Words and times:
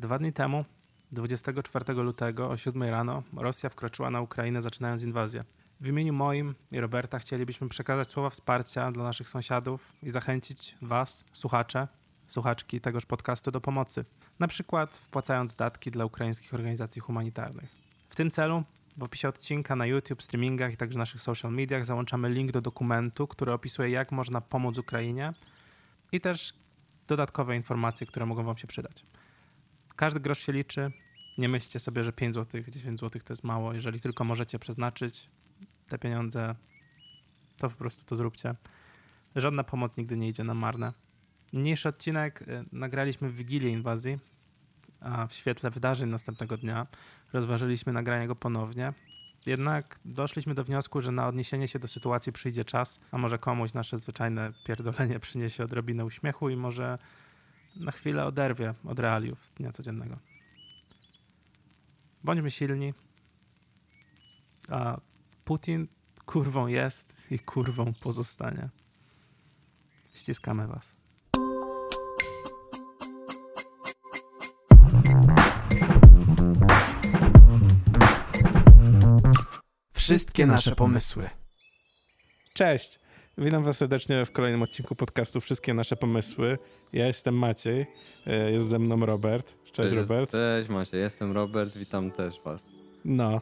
Dwa 0.00 0.18
dni 0.18 0.32
temu, 0.32 0.64
24 1.12 1.94
lutego 1.94 2.50
o 2.50 2.56
7 2.56 2.82
rano, 2.82 3.22
Rosja 3.36 3.68
wkroczyła 3.68 4.10
na 4.10 4.20
Ukrainę, 4.20 4.62
zaczynając 4.62 5.02
inwazję. 5.02 5.44
W 5.80 5.88
imieniu 5.88 6.12
moim 6.12 6.54
i 6.72 6.80
Roberta 6.80 7.18
chcielibyśmy 7.18 7.68
przekazać 7.68 8.08
słowa 8.08 8.30
wsparcia 8.30 8.92
dla 8.92 9.04
naszych 9.04 9.28
sąsiadów 9.28 9.92
i 10.02 10.10
zachęcić 10.10 10.76
Was, 10.82 11.24
słuchacze, 11.32 11.88
słuchaczki 12.26 12.80
tegoż 12.80 13.06
podcastu 13.06 13.50
do 13.50 13.60
pomocy. 13.60 14.04
Na 14.38 14.48
przykład 14.48 14.96
wpłacając 14.96 15.56
datki 15.56 15.90
dla 15.90 16.04
ukraińskich 16.04 16.54
organizacji 16.54 17.00
humanitarnych. 17.00 17.76
W 18.10 18.16
tym 18.16 18.30
celu 18.30 18.62
w 18.96 19.02
opisie 19.02 19.28
odcinka 19.28 19.76
na 19.76 19.86
YouTube, 19.86 20.22
streamingach 20.22 20.72
i 20.72 20.76
także 20.76 20.98
naszych 20.98 21.20
social 21.20 21.52
mediach 21.52 21.84
załączamy 21.84 22.28
link 22.28 22.50
do 22.50 22.60
dokumentu, 22.60 23.26
który 23.26 23.52
opisuje, 23.52 23.90
jak 23.90 24.12
można 24.12 24.40
pomóc 24.40 24.78
Ukrainie 24.78 25.32
i 26.12 26.20
też 26.20 26.54
dodatkowe 27.08 27.56
informacje, 27.56 28.06
które 28.06 28.26
mogą 28.26 28.44
Wam 28.44 28.56
się 28.56 28.66
przydać. 28.66 29.04
Każdy 29.96 30.20
grosz 30.20 30.38
się 30.38 30.52
liczy. 30.52 30.92
Nie 31.38 31.48
myślcie 31.48 31.80
sobie, 31.80 32.04
że 32.04 32.12
5 32.12 32.34
zł, 32.34 32.62
10 32.68 33.00
zł 33.00 33.22
to 33.24 33.32
jest 33.32 33.44
mało. 33.44 33.72
Jeżeli 33.72 34.00
tylko 34.00 34.24
możecie 34.24 34.58
przeznaczyć 34.58 35.30
te 35.88 35.98
pieniądze, 35.98 36.54
to 37.56 37.70
po 37.70 37.76
prostu 37.76 38.04
to 38.04 38.16
zróbcie. 38.16 38.54
Żadna 39.36 39.64
pomoc 39.64 39.96
nigdy 39.96 40.16
nie 40.16 40.28
idzie 40.28 40.44
na 40.44 40.54
marne. 40.54 40.92
Niniejszy 41.52 41.88
odcinek 41.88 42.42
y, 42.42 42.64
nagraliśmy 42.72 43.30
w 43.30 43.34
Wigilię 43.34 43.70
inwazji, 43.70 44.18
a 45.00 45.26
w 45.26 45.34
świetle 45.34 45.70
wydarzeń 45.70 46.08
następnego 46.08 46.56
dnia 46.56 46.86
rozważyliśmy 47.32 47.92
nagranie 47.92 48.26
go 48.26 48.36
ponownie. 48.36 48.92
Jednak 49.46 49.98
doszliśmy 50.04 50.54
do 50.54 50.64
wniosku, 50.64 51.00
że 51.00 51.12
na 51.12 51.28
odniesienie 51.28 51.68
się 51.68 51.78
do 51.78 51.88
sytuacji 51.88 52.32
przyjdzie 52.32 52.64
czas, 52.64 53.00
a 53.12 53.18
może 53.18 53.38
komuś 53.38 53.74
nasze 53.74 53.98
zwyczajne 53.98 54.52
pierdolenie 54.64 55.20
przyniesie 55.20 55.64
odrobinę 55.64 56.04
uśmiechu 56.04 56.48
i 56.48 56.56
może 56.56 56.98
na 57.76 57.92
chwilę 57.92 58.26
oderwie 58.26 58.74
od 58.84 58.98
realiów 58.98 59.52
dnia 59.56 59.72
codziennego. 59.72 60.18
Bądźmy 62.24 62.50
silni, 62.50 62.94
a 64.68 65.00
Putin 65.44 65.88
kurwą 66.26 66.66
jest 66.66 67.14
i 67.30 67.38
kurwą 67.38 67.92
pozostanie. 68.00 68.68
Ściskamy 70.14 70.66
was. 70.66 70.96
Wszystkie 79.92 80.46
nasze 80.46 80.76
pomysły. 80.76 81.30
Cześć! 82.54 83.00
Witam 83.40 83.64
was 83.64 83.76
serdecznie 83.76 84.26
w 84.26 84.32
kolejnym 84.32 84.62
odcinku 84.62 84.94
podcastu 84.94 85.40
Wszystkie 85.40 85.74
nasze 85.74 85.96
pomysły. 85.96 86.58
Ja 86.92 87.06
jestem 87.06 87.34
Maciej, 87.34 87.86
e, 88.26 88.50
jest 88.50 88.68
ze 88.68 88.78
mną 88.78 89.06
Robert. 89.06 89.54
Cześć, 89.72 89.94
Robert. 89.94 90.30
Cześć 90.30 90.68
Maciej, 90.68 91.00
jestem 91.00 91.32
Robert, 91.32 91.76
witam 91.76 92.10
też 92.10 92.40
was. 92.44 92.66
No. 93.04 93.40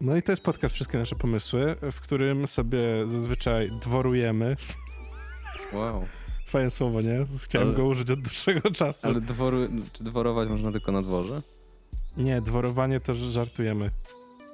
No 0.00 0.16
i 0.16 0.22
to 0.22 0.32
jest 0.32 0.42
podcast 0.42 0.74
Wszystkie 0.74 0.98
nasze 0.98 1.16
pomysły, 1.16 1.76
w 1.92 2.00
którym 2.00 2.46
sobie 2.46 2.80
zazwyczaj 3.06 3.70
dworujemy. 3.80 4.56
Wow. 5.72 6.04
Fajne 6.46 6.70
słowo, 6.70 7.00
nie? 7.00 7.24
Chciałem 7.44 7.68
Ale- 7.68 7.76
go 7.76 7.86
użyć 7.86 8.10
od 8.10 8.20
dłuższego 8.20 8.70
czasu. 8.70 9.08
Ale 9.08 9.20
dworu, 9.20 9.58
czy 9.92 10.04
dworować 10.04 10.48
można 10.48 10.72
tylko 10.72 10.92
na 10.92 11.02
dworze? 11.02 11.42
Nie, 12.16 12.40
dworowanie 12.40 13.00
to 13.00 13.14
żartujemy. 13.14 13.90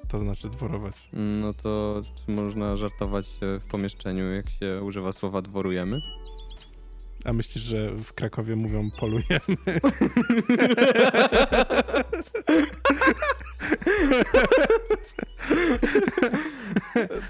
To 0.09 0.19
znaczy 0.21 0.49
dworować. 0.51 1.09
No 1.13 1.55
to 1.55 2.03
czy 2.27 2.33
można 2.33 2.77
żartować 2.77 3.27
e, 3.43 3.61
w 3.61 3.65
pomieszczeniu, 3.65 4.33
jak 4.33 4.51
się 4.51 4.83
używa 4.83 5.13
słowa 5.13 5.43
dworujemy? 5.43 6.01
A 7.25 7.33
myślisz, 7.33 7.65
że 7.65 7.91
w 7.91 8.13
Krakowie 8.13 8.57
mówią 8.57 8.91
polujemy? 9.01 9.57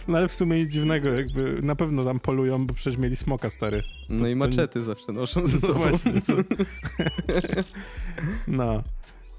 No 0.08 0.18
ale 0.18 0.28
w 0.28 0.32
sumie 0.32 0.58
nic 0.58 0.70
dziwnego, 0.70 1.08
jakby 1.08 1.58
na 1.62 1.76
pewno 1.76 2.04
tam 2.04 2.20
polują, 2.20 2.66
bo 2.66 2.74
przecież 2.74 2.98
mieli 3.00 3.16
smoka 3.16 3.50
stary. 3.50 3.82
No 4.08 4.28
i 4.28 4.32
to- 4.32 4.38
maczety 4.38 4.84
zawsze 4.84 5.12
noszą 5.12 5.46
ze 5.46 5.54
No 5.54 5.60
sobą. 5.66 5.80
właśnie. 5.80 6.12
To... 6.22 6.32
No. 8.48 8.82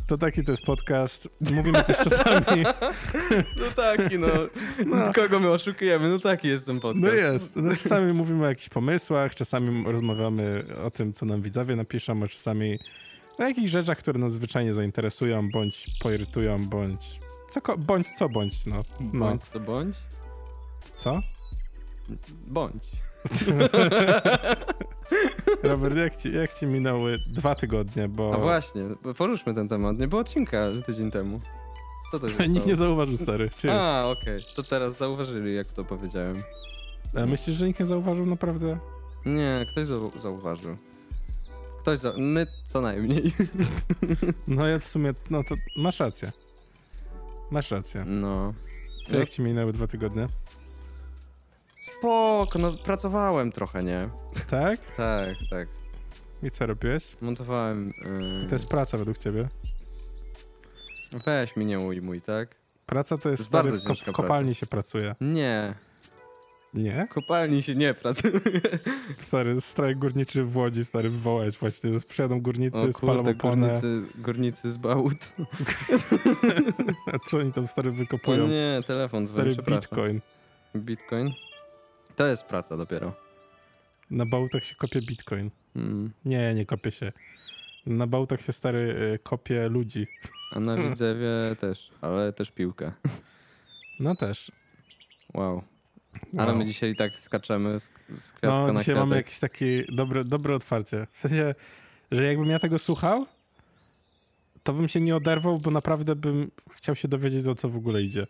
To 0.08 0.18
taki 0.18 0.44
to 0.44 0.52
jest 0.52 0.64
podcast. 0.64 1.30
Mówimy 1.42 1.84
też 1.84 1.98
czasami. 1.98 2.64
No 3.60 3.66
taki 3.76 4.20
no. 4.20 4.28
No. 4.86 5.14
Kogo 5.14 5.40
my 5.40 5.50
oszukujemy? 5.52 6.10
No 6.10 6.20
taki 6.20 6.48
jest 6.48 6.66
ten 6.66 6.80
podcast. 6.80 7.04
No 7.04 7.14
jest. 7.14 7.56
No, 7.56 7.76
czasami 7.76 8.14
mówimy 8.14 8.46
o 8.46 8.50
jakichś 8.50 8.70
pomysłach, 8.70 9.36
czasami 9.36 9.92
rozmawiamy 9.92 10.64
o 10.86 10.92
tym, 10.92 11.14
co 11.14 11.26
nam 11.26 11.42
widzowie 11.42 11.76
napiszą, 11.76 12.24
a 12.24 12.28
czasami 12.28 12.80
o 13.38 13.44
jakichś 13.44 13.72
rzeczach, 13.72 13.98
które 13.98 14.20
nas 14.20 14.34
zwyczajnie 14.34 14.74
zainteresują, 14.74 15.50
bądź 15.50 15.90
poirytują, 16.02 16.66
bądź 16.66 17.20
co, 17.50 17.78
bądź 17.78 18.10
co 18.10 18.30
bądź, 18.30 18.66
no. 18.66 18.84
no. 19.00 19.20
Bądź 19.20 19.42
co 19.42 19.60
bądź? 19.60 19.96
Co? 20.98 21.22
Bądź. 22.48 22.84
Robert, 25.64 25.96
jak 25.98 26.16
ci, 26.16 26.34
jak 26.34 26.54
ci 26.54 26.68
minęły 26.68 27.20
dwa 27.28 27.56
tygodnie, 27.56 28.08
bo 28.08 28.34
A 28.34 28.38
właśnie, 28.38 28.82
poruszmy 29.18 29.54
ten 29.54 29.68
temat. 29.68 30.00
Nie 30.00 30.08
było 30.08 30.22
odcinka 30.22 30.70
tydzień 30.86 31.12
temu. 31.12 31.40
Co 32.12 32.20
to 32.20 32.34
się 32.34 32.48
nikt 32.50 32.66
nie 32.66 32.76
zauważył, 32.76 33.18
stary. 33.18 33.50
Czy... 33.60 33.72
A, 33.72 34.08
okej. 34.08 34.44
To 34.56 34.64
teraz 34.64 34.98
zauważyli, 34.98 35.56
jak 35.56 35.68
to 35.68 35.84
powiedziałem. 35.84 36.44
A 37.16 37.26
myślisz, 37.26 37.56
że 37.56 37.68
nikt 37.68 37.80
nie 37.80 37.86
zauważył 37.86 38.26
naprawdę? 38.26 38.78
Nie, 39.26 39.66
ktoś 39.72 39.88
zau- 39.88 40.20
zauważył. 40.22 40.78
Ktoś 41.82 42.00
za... 42.00 42.14
My 42.18 42.48
co 42.68 42.82
najmniej. 42.82 43.34
No 44.48 44.68
ja 44.68 44.80
w 44.80 44.88
sumie, 44.88 45.14
no 45.30 45.44
to 45.44 45.56
masz 45.76 46.00
rację. 46.00 46.32
Masz 47.52 47.72
rację. 47.72 48.06
No. 48.08 48.54
To 49.12 49.20
jak 49.20 49.30
ci 49.30 49.42
minęły 49.42 49.74
dwa 49.74 49.88
tygodnie? 49.88 50.28
Spoko, 51.84 52.60
no 52.60 52.72
pracowałem 52.74 53.52
trochę, 53.52 53.84
nie? 53.84 54.10
Tak? 54.50 54.80
Tak, 54.98 55.30
tak. 55.50 55.68
I 56.44 56.52
co 56.52 56.66
robiłeś? 56.66 57.18
Montowałem... 57.22 57.94
Yy... 58.42 58.48
To 58.50 58.56
jest 58.56 58.68
praca 58.68 58.98
według 58.98 59.18
ciebie? 59.18 59.46
Weź 61.26 61.56
mi 61.56 61.66
nie 61.66 61.80
ujmuj, 61.80 62.22
tak? 62.22 62.56
Praca 62.86 63.18
to 63.18 63.30
jest, 63.30 63.40
jest 63.42 63.50
stary, 63.50 63.70
bardzo 63.72 63.86
w, 63.86 63.88
ko- 64.06 64.12
w 64.12 64.16
kopalni 64.16 64.56
się 64.56 64.66
pracuje. 64.66 65.16
Nie. 65.22 65.74
Nie? 66.74 67.08
W 67.10 67.14
kopalni 67.14 67.62
się 67.64 67.76
nie 67.76 67.94
pracuje. 67.94 68.34
Stary, 69.20 69.62
strajk 69.62 69.98
górniczy 69.98 70.44
w 70.44 70.58
Łodzi, 70.58 70.86
stary, 70.86 71.10
wywołać 71.10 71.58
właśnie. 71.58 71.92
Przyjadą 72.10 72.42
górnicy, 72.42 72.78
O 72.78 72.94
spalą 72.94 73.16
kurde, 73.24 73.32
oponę. 73.32 73.68
górnicy, 73.68 74.02
górnicy 74.22 74.72
z 74.72 74.78
bałut. 74.78 75.32
A 77.14 77.20
co 77.20 77.38
oni 77.38 77.54
tam, 77.54 77.68
stary, 77.68 77.90
O 77.90 77.94
wykopują? 77.94 78.48
nie, 78.48 78.82
telefon 78.88 79.26
dzwoni, 79.28 79.54
stary, 79.54 79.76
bitcoin. 79.78 80.22
Bitcoin? 80.76 81.32
To 82.16 82.28
jest 82.28 82.44
praca 82.46 82.78
dopiero. 82.78 83.14
Na 84.12 84.26
bałtach 84.26 84.64
się 84.66 84.76
kopie 84.76 85.02
bitcoin. 85.02 85.50
Mm. 85.76 86.12
Nie, 86.26 86.54
nie 86.54 86.66
kopie 86.66 86.92
się. 86.92 87.12
Na 87.86 88.08
bałtach 88.08 88.42
się, 88.42 88.54
stary, 88.54 88.80
y, 89.16 89.20
kopie 89.24 89.70
ludzi. 89.70 90.08
A 90.52 90.60
na 90.60 90.76
Widzewie 90.84 91.56
też, 91.60 91.90
ale 92.02 92.34
też 92.34 92.52
piłkę. 92.52 92.92
No 94.00 94.16
też. 94.16 94.52
Wow. 95.34 95.64
Ale 96.38 96.48
Wow. 96.48 96.58
my 96.58 96.66
dzisiaj 96.66 96.96
tak 96.96 97.20
skaczemy 97.20 97.80
z, 97.80 97.90
z 98.16 98.32
kwiatka 98.32 98.48
No, 98.60 98.68
na 98.68 98.74
dzisiaj 98.80 98.84
kwiatek. 98.84 99.00
mamy 99.04 99.16
jakieś 99.16 99.40
takie 99.40 99.86
dobre, 99.92 100.26
dobre 100.26 100.56
otwarcie. 100.56 101.08
W 101.12 101.20
sensie, 101.20 101.56
że 102.12 102.24
jakbym 102.24 102.50
ja 102.50 102.60
tego 102.60 102.80
słuchał, 102.80 103.26
to 104.64 104.74
bym 104.74 104.88
się 104.90 105.02
nie 105.02 105.16
oderwał, 105.16 105.60
bo 105.60 105.72
naprawdę 105.72 106.16
bym 106.16 106.52
chciał 106.76 106.96
się 106.96 107.08
dowiedzieć, 107.08 107.48
o 107.48 107.56
co 107.56 107.70
w 107.70 107.76
ogóle 107.76 108.02
idzie. 108.02 108.26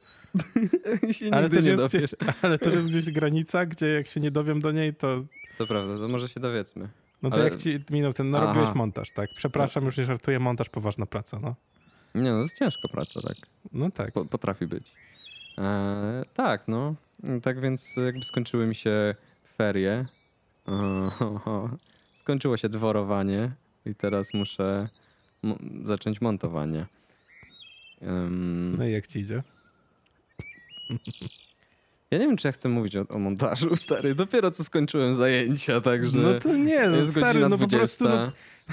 się 1.11 1.29
Ale 1.31 1.49
nie 1.49 1.69
jest 1.69 1.85
gdzieś, 1.85 2.05
ale 2.41 2.59
też 2.59 2.73
jest 2.73 2.88
gdzieś 2.89 3.11
granica, 3.11 3.66
gdzie 3.66 3.88
jak 3.88 4.07
się 4.07 4.19
nie 4.19 4.31
dowiem 4.31 4.61
do 4.61 4.71
niej, 4.71 4.95
to 4.95 5.23
To 5.57 5.67
prawda, 5.67 5.97
to 5.97 6.07
może 6.07 6.29
się 6.29 6.39
dowiedzmy. 6.39 6.89
no 7.21 7.29
to 7.29 7.35
Ale- 7.35 7.44
jak 7.44 7.55
ci 7.55 7.79
minął 7.89 8.13
ten, 8.13 8.29
no 8.31 8.38
Aha. 8.38 8.47
robiłeś 8.53 8.75
montaż, 8.75 9.11
tak? 9.11 9.29
Przepraszam, 9.35 9.85
już 9.85 9.97
nie 9.97 10.05
żartuję, 10.05 10.39
montaż 10.39 10.69
poważna 10.69 11.05
praca, 11.05 11.39
no. 11.39 11.55
Nie 12.16 12.21
no, 12.31 12.38
to 12.38 12.41
jest 12.41 12.56
ciężka 12.57 12.88
praca, 12.88 13.21
tak. 13.21 13.38
No 13.74 13.91
tak. 13.91 14.12
Po, 14.13 14.25
potrafi 14.25 14.68
być. 14.68 14.91
E, 15.57 16.24
tak, 16.33 16.68
no. 16.68 16.95
Tak 17.41 17.59
więc 17.62 17.95
jakby 18.06 18.25
skończyły 18.25 18.68
mi 18.68 18.75
się 18.75 19.15
ferie. 19.57 20.06
O, 20.65 21.69
Skończyło 22.21 22.57
się 22.57 22.69
dworowanie 22.69 23.51
i 23.85 23.95
teraz 23.95 24.33
muszę 24.33 24.88
zacząć 25.86 26.22
montowanie. 26.22 26.86
Em, 28.01 28.78
No 28.78 28.88
i 28.88 28.92
jak 28.92 29.07
ci 29.07 29.19
idzie? 29.19 29.44
ja 32.12 32.18
nie 32.19 32.28
wiem, 32.28 32.38
czy 32.38 32.48
ja 32.48 32.51
chcę 32.51 32.69
mówić 32.69 32.95
o, 32.95 33.06
o 33.10 33.19
montażu, 33.19 33.75
stary. 33.86 34.16
Dopiero 34.16 34.51
co 34.51 34.63
skończyłem 34.63 35.13
zajęcia, 35.13 35.81
także... 35.81 36.19
No 36.19 36.40
to 36.40 36.57
nie, 36.57 36.90
no 36.90 37.06
stary, 37.06 37.40
no 37.40 37.57
po 37.57 37.68
20. 37.68 37.78
prostu 37.78 38.06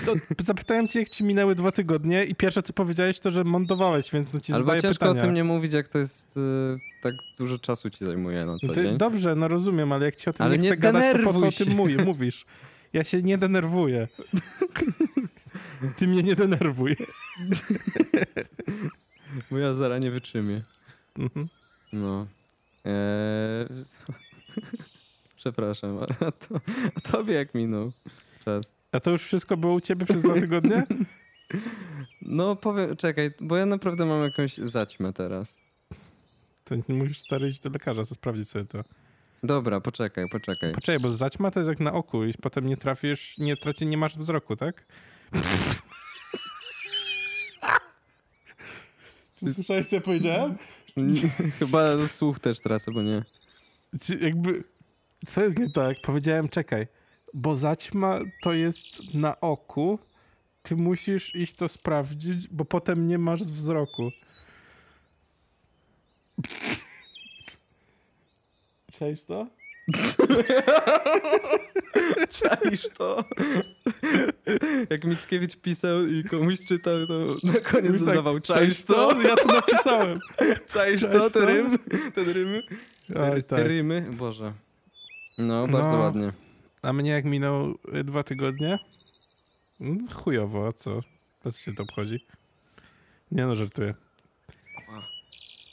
no, 0.06 0.12
zapytałem 0.44 0.88
cię, 0.88 0.98
jak 0.98 1.08
ci 1.08 1.24
minęły 1.24 1.54
dwa 1.54 1.72
tygodnie 1.72 2.24
i 2.24 2.34
pierwsze, 2.34 2.62
co 2.62 2.72
powiedziałeś, 2.72 3.20
to, 3.20 3.30
że 3.30 3.44
montowałeś, 3.44 4.10
więc 4.12 4.32
no 4.34 4.40
ci 4.40 4.52
Albo 4.52 4.64
zadaję 4.64 4.82
ciężko 4.82 5.06
pytania. 5.06 5.20
o 5.22 5.24
tym 5.24 5.34
nie 5.34 5.44
mówić, 5.44 5.72
jak 5.72 5.88
to 5.88 5.98
jest 5.98 6.36
y, 6.36 6.40
tak 7.02 7.14
dużo 7.38 7.58
czasu 7.58 7.90
ci 7.90 8.04
zajmuje 8.04 8.46
na 8.46 8.58
co 8.58 8.66
No 8.66 8.74
dzień. 8.74 8.98
dobrze, 8.98 9.34
no 9.34 9.48
rozumiem, 9.48 9.92
ale 9.92 10.04
jak 10.04 10.16
ci 10.16 10.30
o 10.30 10.32
tym 10.32 10.46
Ale 10.46 10.58
nie 10.58 10.62
nie 10.62 10.68
chcę 10.68 10.76
gadać, 10.76 11.16
to 11.16 11.32
po 11.32 11.40
co 11.40 11.46
o 11.46 11.52
tym 11.52 12.04
mówisz? 12.04 12.44
Ja 12.92 13.04
się 13.04 13.22
nie 13.22 13.38
denerwuję. 13.38 14.08
Ty 15.96 16.08
mnie 16.08 16.22
nie 16.22 16.36
denerwuj. 16.36 16.96
Bo 19.50 19.58
ja 19.58 19.74
zara 19.74 19.98
nie 19.98 20.10
wytrzymie. 20.10 20.62
Mhm. 21.18 21.48
No. 21.92 22.26
Eee... 22.84 23.66
Przepraszam, 25.36 25.98
a, 25.98 26.30
to, 26.30 26.60
a 26.96 27.00
tobie 27.00 27.34
jak 27.34 27.54
minął 27.54 27.92
czas? 28.44 28.72
A 28.92 29.00
to 29.00 29.10
już 29.10 29.22
wszystko 29.22 29.56
było 29.56 29.74
u 29.74 29.80
ciebie 29.80 30.06
przez 30.06 30.22
dwa 30.22 30.34
tygodnie? 30.34 30.86
No 32.22 32.56
powiem, 32.56 32.96
czekaj, 32.96 33.30
bo 33.40 33.56
ja 33.56 33.66
naprawdę 33.66 34.06
mam 34.06 34.22
jakąś 34.22 34.56
zaćmę 34.56 35.12
teraz. 35.12 35.56
To 36.64 36.74
nie 36.74 36.94
musisz 36.94 37.18
stary 37.18 37.48
iść 37.48 37.60
do 37.60 37.70
lekarza, 37.70 38.06
to 38.06 38.14
sprawdzić 38.14 38.48
sobie 38.48 38.64
to. 38.64 38.84
Dobra, 39.42 39.80
poczekaj, 39.80 40.28
poczekaj. 40.28 40.72
Poczekaj, 40.72 41.00
bo 41.00 41.10
zaćma 41.10 41.50
to 41.50 41.60
jest 41.60 41.68
jak 41.68 41.80
na 41.80 41.92
oku 41.92 42.24
i 42.24 42.34
potem 42.34 42.66
nie 42.66 42.76
trafisz, 42.76 43.38
nie 43.38 43.56
traci, 43.56 43.86
nie 43.86 43.96
masz 43.96 44.18
wzroku, 44.18 44.56
tak? 44.56 44.86
Czy 49.38 49.54
słyszałeś, 49.54 49.86
co 49.86 49.96
ja 49.96 50.02
powiedziałem? 50.02 50.58
Chyba 51.58 52.08
słuch 52.08 52.38
też 52.38 52.60
tracę, 52.60 52.92
bo 52.92 53.02
nie. 53.02 53.22
Czy 54.00 54.18
jakby, 54.18 54.64
co 55.26 55.44
jest 55.44 55.58
nie 55.58 55.70
tak? 55.70 55.96
Powiedziałem, 56.00 56.48
czekaj, 56.48 56.86
bo 57.34 57.54
zaćma 57.54 58.20
to 58.42 58.52
jest 58.52 59.14
na 59.14 59.40
oku, 59.40 59.98
ty 60.62 60.76
musisz 60.76 61.34
iść 61.34 61.54
to 61.56 61.68
sprawdzić, 61.68 62.48
bo 62.48 62.64
potem 62.64 63.08
nie 63.08 63.18
masz 63.18 63.42
wzroku. 63.42 64.10
Czaisz 68.98 69.22
to? 69.22 69.46
Czaisz 72.30 72.88
to? 72.98 73.24
Jak 74.90 75.04
Mickiewicz 75.04 75.56
pisał 75.56 76.06
i 76.06 76.24
komuś 76.24 76.64
czytał, 76.64 77.06
to 77.06 77.14
na 77.42 77.52
koniec 77.52 77.92
tak, 77.92 78.00
dodawał 78.00 78.40
czaisz 78.40 78.82
to? 78.82 79.22
Ja 79.22 79.36
to 79.36 79.48
napisałem. 79.48 80.18
Czaisz 80.72 81.00
to? 81.02 81.30
Te 81.30 81.40
to? 81.40 81.46
rymy? 81.46 81.78
Te 82.14 82.24
rymy? 82.24 82.62
Oj, 83.32 83.44
tak. 83.44 83.58
rymy? 83.60 84.06
Boże. 84.18 84.52
No, 85.38 85.68
bardzo 85.68 85.92
No. 85.92 85.98
ładnie. 85.98 86.32
A 86.82 86.92
mnie 86.92 87.10
jak 87.10 87.24
minął 87.24 87.78
y, 87.94 88.04
dwa 88.04 88.22
tygodnie? 88.22 88.78
Mm, 89.80 90.08
Chujowo, 90.08 90.66
a 90.66 90.72
co? 90.72 91.00
Co 91.42 91.50
się 91.50 91.74
to 91.74 91.82
obchodzi? 91.82 92.26
Nie 93.32 93.46
no, 93.46 93.56
żartuję. 93.56 93.94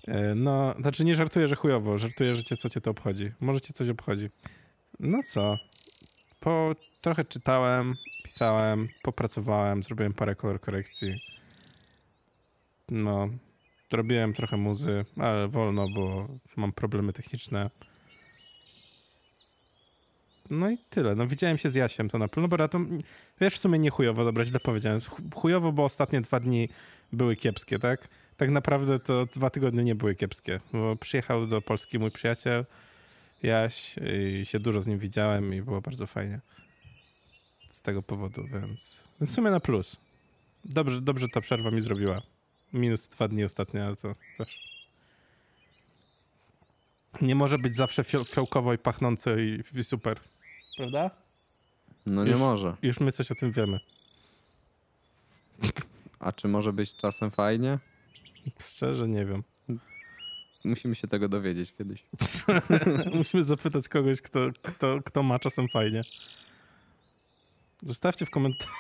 E, 0.07 0.35
No, 0.35 0.75
znaczy 0.81 1.05
nie 1.05 1.15
żartuję, 1.15 1.47
że 1.47 1.55
chujowo. 1.55 1.97
Żartuję, 1.97 2.35
że 2.35 2.43
cię 2.43 2.57
co 2.57 2.69
cię 2.69 2.81
to 2.81 2.91
obchodzi. 2.91 3.31
Może 3.39 3.61
cię 3.61 3.73
coś 3.73 3.89
obchodzi. 3.89 4.27
No 4.99 5.19
co? 5.23 5.57
Po 6.39 6.75
trochę 7.01 7.25
czytałem, 7.25 7.95
pisałem, 8.23 8.87
popracowałem, 9.03 9.83
zrobiłem 9.83 10.13
parę 10.13 10.35
kolor 10.35 10.61
korekcji. 10.61 11.21
No, 12.89 13.27
robiłem 13.91 14.33
trochę 14.33 14.57
muzy, 14.57 15.05
ale 15.17 15.47
wolno, 15.47 15.87
bo 15.95 16.27
mam 16.57 16.71
problemy 16.71 17.13
techniczne. 17.13 17.69
No 20.49 20.69
i 20.69 20.77
tyle. 20.89 21.15
No 21.15 21.27
widziałem 21.27 21.57
się 21.57 21.69
z 21.69 21.75
Jasiem 21.75 22.09
to 22.09 22.17
na 22.17 22.27
pewno, 22.27 22.47
bo 22.47 22.67
to 22.67 22.79
wiesz 23.41 23.55
w 23.55 23.57
sumie 23.57 23.79
nie 23.79 23.89
chujowo, 23.89 24.25
dobra, 24.25 24.45
źle 24.45 24.59
powiedziałem. 24.59 24.99
Chu- 24.99 25.35
Chujowo, 25.35 25.71
bo 25.71 25.85
ostatnie 25.85 26.21
dwa 26.21 26.39
dni 26.39 26.69
były 27.13 27.35
kiepskie, 27.35 27.79
tak? 27.79 28.07
Tak 28.37 28.49
naprawdę 28.49 28.99
to 28.99 29.25
dwa 29.25 29.49
tygodnie 29.49 29.83
nie 29.83 29.95
były 29.95 30.15
kiepskie, 30.15 30.59
bo 30.73 30.95
przyjechał 30.95 31.47
do 31.47 31.61
Polski 31.61 31.99
mój 31.99 32.11
przyjaciel 32.11 32.65
Jaś 33.43 33.95
i 34.41 34.45
się 34.45 34.59
dużo 34.59 34.81
z 34.81 34.87
nim 34.87 34.99
widziałem 34.99 35.53
i 35.53 35.61
było 35.61 35.81
bardzo 35.81 36.07
fajnie. 36.07 36.39
Z 37.69 37.81
tego 37.81 38.03
powodu, 38.03 38.43
więc 38.47 39.01
w 39.21 39.29
sumie 39.29 39.51
na 39.51 39.59
plus. 39.59 39.95
Dobrze, 40.65 41.01
dobrze 41.01 41.29
ta 41.29 41.41
przerwa 41.41 41.71
mi 41.71 41.81
zrobiła. 41.81 42.21
Minus 42.73 43.07
dwa 43.07 43.27
dni 43.27 43.43
ostatnie, 43.43 43.85
ale 43.85 43.95
to 43.95 44.15
też. 44.37 44.67
Nie 47.21 47.35
może 47.35 47.57
być 47.57 47.75
zawsze 47.75 48.03
fio- 48.03 48.25
fiołkowo 48.25 48.73
i 48.73 48.77
pachnąco 48.77 49.37
i, 49.37 49.63
i 49.75 49.83
super. 49.83 50.19
Prawda? 50.77 51.11
No 52.05 52.23
nie 52.23 52.31
Już- 52.31 52.39
może. 52.39 52.75
Już 52.81 52.99
my 52.99 53.11
coś 53.11 53.31
o 53.31 53.35
tym 53.35 53.51
wiemy. 53.51 53.79
A 56.19 56.31
czy 56.31 56.47
może 56.47 56.73
być 56.73 56.95
czasem 56.95 57.31
fajnie? 57.31 57.79
Szczerze 58.69 59.07
nie 59.07 59.25
wiem. 59.25 59.43
Musimy 60.65 60.95
się 60.95 61.07
tego 61.07 61.29
dowiedzieć 61.29 61.73
kiedyś. 61.77 62.05
Musimy 63.13 63.43
zapytać 63.43 63.87
kogoś, 63.89 64.21
kto, 64.21 64.39
kto, 64.63 64.99
kto 65.05 65.23
ma 65.23 65.39
czasem 65.39 65.67
fajnie. 65.69 66.01
Zostawcie 67.83 68.25
w 68.25 68.29
komentarzu. 68.29 68.71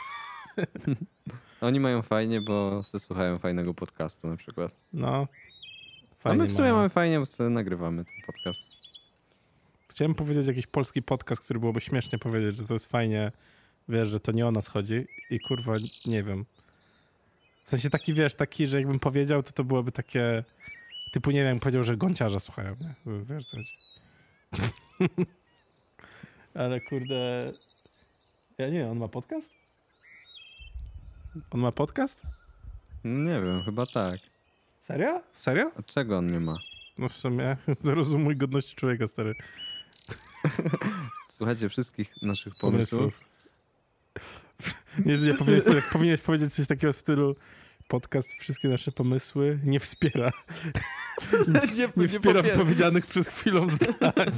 Oni 1.61 1.79
mają 1.79 2.01
fajnie, 2.01 2.41
bo 2.41 2.83
se 2.83 2.99
słuchają 2.99 3.39
fajnego 3.39 3.73
podcastu 3.73 4.27
na 4.27 4.37
przykład. 4.37 4.75
No. 4.93 5.27
A 6.11 6.15
Fajnie 6.15 6.43
my 6.43 6.47
w 6.47 6.51
sumie 6.51 6.63
mają. 6.63 6.75
mamy 6.75 6.89
fajnie, 6.89 7.19
bo 7.19 7.25
sobie 7.25 7.49
nagrywamy 7.49 8.05
ten 8.05 8.15
podcast. 8.25 8.59
Chciałem 9.89 10.15
powiedzieć 10.15 10.47
jakiś 10.47 10.67
polski 10.67 11.01
podcast, 11.03 11.41
który 11.41 11.59
byłoby 11.59 11.81
śmiesznie 11.81 12.19
powiedzieć, 12.19 12.57
że 12.57 12.63
to 12.67 12.73
jest 12.73 12.85
fajnie, 12.85 13.31
wiesz, 13.89 14.09
że 14.09 14.19
to 14.19 14.31
nie 14.31 14.47
o 14.47 14.51
nas 14.51 14.67
chodzi 14.67 15.05
i 15.29 15.39
kurwa, 15.39 15.73
nie 16.05 16.23
wiem. 16.23 16.45
W 17.67 17.69
sensie 17.69 17.89
taki, 17.89 18.13
wiesz, 18.13 18.35
taki, 18.35 18.67
że 18.67 18.77
jakbym 18.77 18.99
powiedział, 18.99 19.43
to 19.43 19.51
to 19.51 19.63
byłoby 19.63 19.91
takie, 19.91 20.43
typu, 21.11 21.31
nie 21.31 21.43
wiem, 21.43 21.59
powiedział, 21.59 21.83
że 21.83 21.97
gąciarza 21.97 22.39
słuchają, 22.39 22.75
nie? 22.79 22.95
Wiesz 23.23 23.45
co 23.47 23.57
chodzi. 23.57 23.73
Ale 26.53 26.81
kurde, 26.81 27.51
ja 28.57 28.65
nie 28.69 28.79
wiem, 28.79 28.89
on 28.89 28.97
ma 28.97 29.07
podcast? 29.07 29.53
On 31.49 31.61
ma 31.61 31.71
podcast? 31.71 32.21
Nie 33.03 33.41
wiem, 33.41 33.63
chyba 33.63 33.85
tak. 33.85 34.19
Serio? 34.81 35.21
Serio? 35.33 35.71
A 35.79 35.83
czego 35.83 36.17
on 36.17 36.27
nie 36.27 36.39
ma? 36.39 36.57
No 36.97 37.09
w 37.09 37.13
sumie, 37.13 37.57
zrozumuj 37.83 38.37
godności 38.37 38.75
człowieka, 38.75 39.07
stary. 39.07 39.35
Słuchajcie 41.37 41.69
wszystkich 41.69 42.21
naszych 42.21 42.53
pomysłów. 42.55 43.19
Nie, 45.05 45.17
nie 45.17 45.33
powinieneś, 45.33 45.85
powinieneś 45.93 46.21
powiedzieć 46.21 46.53
coś 46.53 46.67
takiego 46.67 46.93
w 46.93 46.99
stylu 46.99 47.35
podcast 47.87 48.29
Wszystkie 48.39 48.67
nasze 48.67 48.91
pomysły 48.91 49.59
nie 49.63 49.79
wspiera. 49.79 50.31
nie, 51.77 51.89
Nie 51.97 52.07
wspiera 52.07 52.43
powiedzianych 52.43 53.05
przed 53.05 53.27
chwilą 53.27 53.69
zdań. 53.69 54.13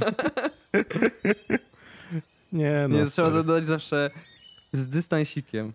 Nie 2.52 2.86
no. 2.88 2.96
Nie, 2.96 3.10
trzeba 3.10 3.28
stary. 3.28 3.44
dodać 3.44 3.66
zawsze 3.66 4.10
z 4.72 4.88
dystansikiem. 4.88 5.72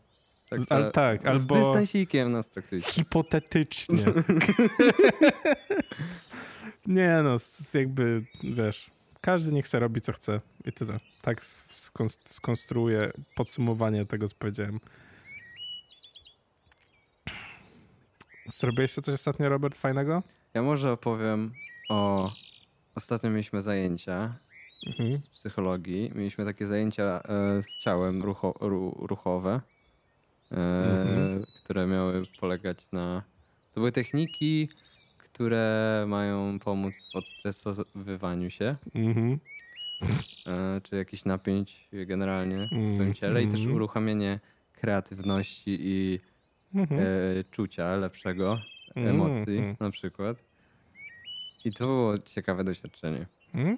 Tak, 0.50 0.62
Z- 0.62 0.66
ale 0.72 0.92
tak, 0.92 1.22
z 1.22 1.26
albo- 1.26 1.56
dystansikiem 1.56 2.32
nas 2.32 2.50
traktujcie. 2.50 2.92
Hipotetycznie. 2.92 4.06
nie 6.88 7.20
no, 7.24 7.38
jakby, 7.74 8.24
wiesz, 8.44 8.88
każdy 9.26 9.52
niech 9.54 9.68
se 9.68 9.80
robi 9.80 10.02
co 10.02 10.14
chce 10.14 10.42
i 10.66 10.72
tyle. 10.72 11.00
Tak 11.22 11.42
skon- 11.42 12.18
skonstruuję 12.26 13.12
podsumowanie 13.36 14.06
tego, 14.06 14.30
co 14.30 14.36
powiedziałem. 14.40 14.80
Zrobiłeś 18.54 18.94
coś 18.94 19.10
ostatnio, 19.10 19.50
Robert, 19.50 19.78
fajnego? 19.78 20.24
Ja 20.54 20.62
może 20.62 20.92
opowiem 20.92 21.54
o... 21.90 22.32
Ostatnio 22.96 23.30
mieliśmy 23.30 23.62
zajęcia 23.62 24.36
Mhm. 24.88 25.18
z 25.24 25.28
psychologii. 25.30 26.12
Mieliśmy 26.16 26.46
takie 26.46 26.68
zajęcia 26.68 27.22
e, 27.30 27.62
z 27.64 27.78
ciałem 27.78 28.22
rucho, 28.24 28.54
ru, 28.60 28.98
ruchowe, 29.10 29.62
e, 30.52 30.56
Mhm. 30.56 31.46
które 31.64 31.88
miały 31.88 32.24
polegać 32.40 32.92
na... 32.92 33.24
To 33.74 33.80
były 33.80 33.92
techniki, 33.92 34.70
które 35.36 36.06
mają 36.08 36.60
pomóc 36.60 36.94
w 37.14 37.16
odstresowywaniu 37.16 38.50
się, 38.50 38.76
Mhm. 38.96 39.40
e, 40.48 40.82
czy 40.84 40.96
jakichś 40.96 41.26
napięć 41.26 41.90
generalnie 41.94 42.70
w 42.72 42.96
swoim 42.96 43.14
ciele 43.14 43.44
i 43.44 43.48
też 43.48 43.60
mhm. 43.60 43.76
uruchamianie 43.76 44.40
kreatywności 44.74 45.78
i 45.80 46.20
Mhm. 46.76 47.02
e, 47.02 47.06
czucia 47.52 47.96
lepszego, 47.96 48.60
Mm, 48.96 49.10
emocji 49.10 49.58
mm. 49.58 49.76
na 49.80 49.92
przykład. 49.92 50.38
I 51.66 51.74
to 51.74 51.86
było 51.86 52.20
ciekawe 52.20 52.64
doświadczenie. 52.64 53.26
Mhm. 53.56 53.78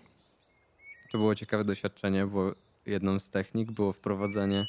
To 1.11 1.17
było 1.17 1.35
ciekawe 1.35 1.63
doświadczenie, 1.63 2.25
bo 2.25 2.51
jedną 2.85 3.19
z 3.19 3.29
technik 3.29 3.71
było 3.71 3.93
wprowadzenie 3.93 4.67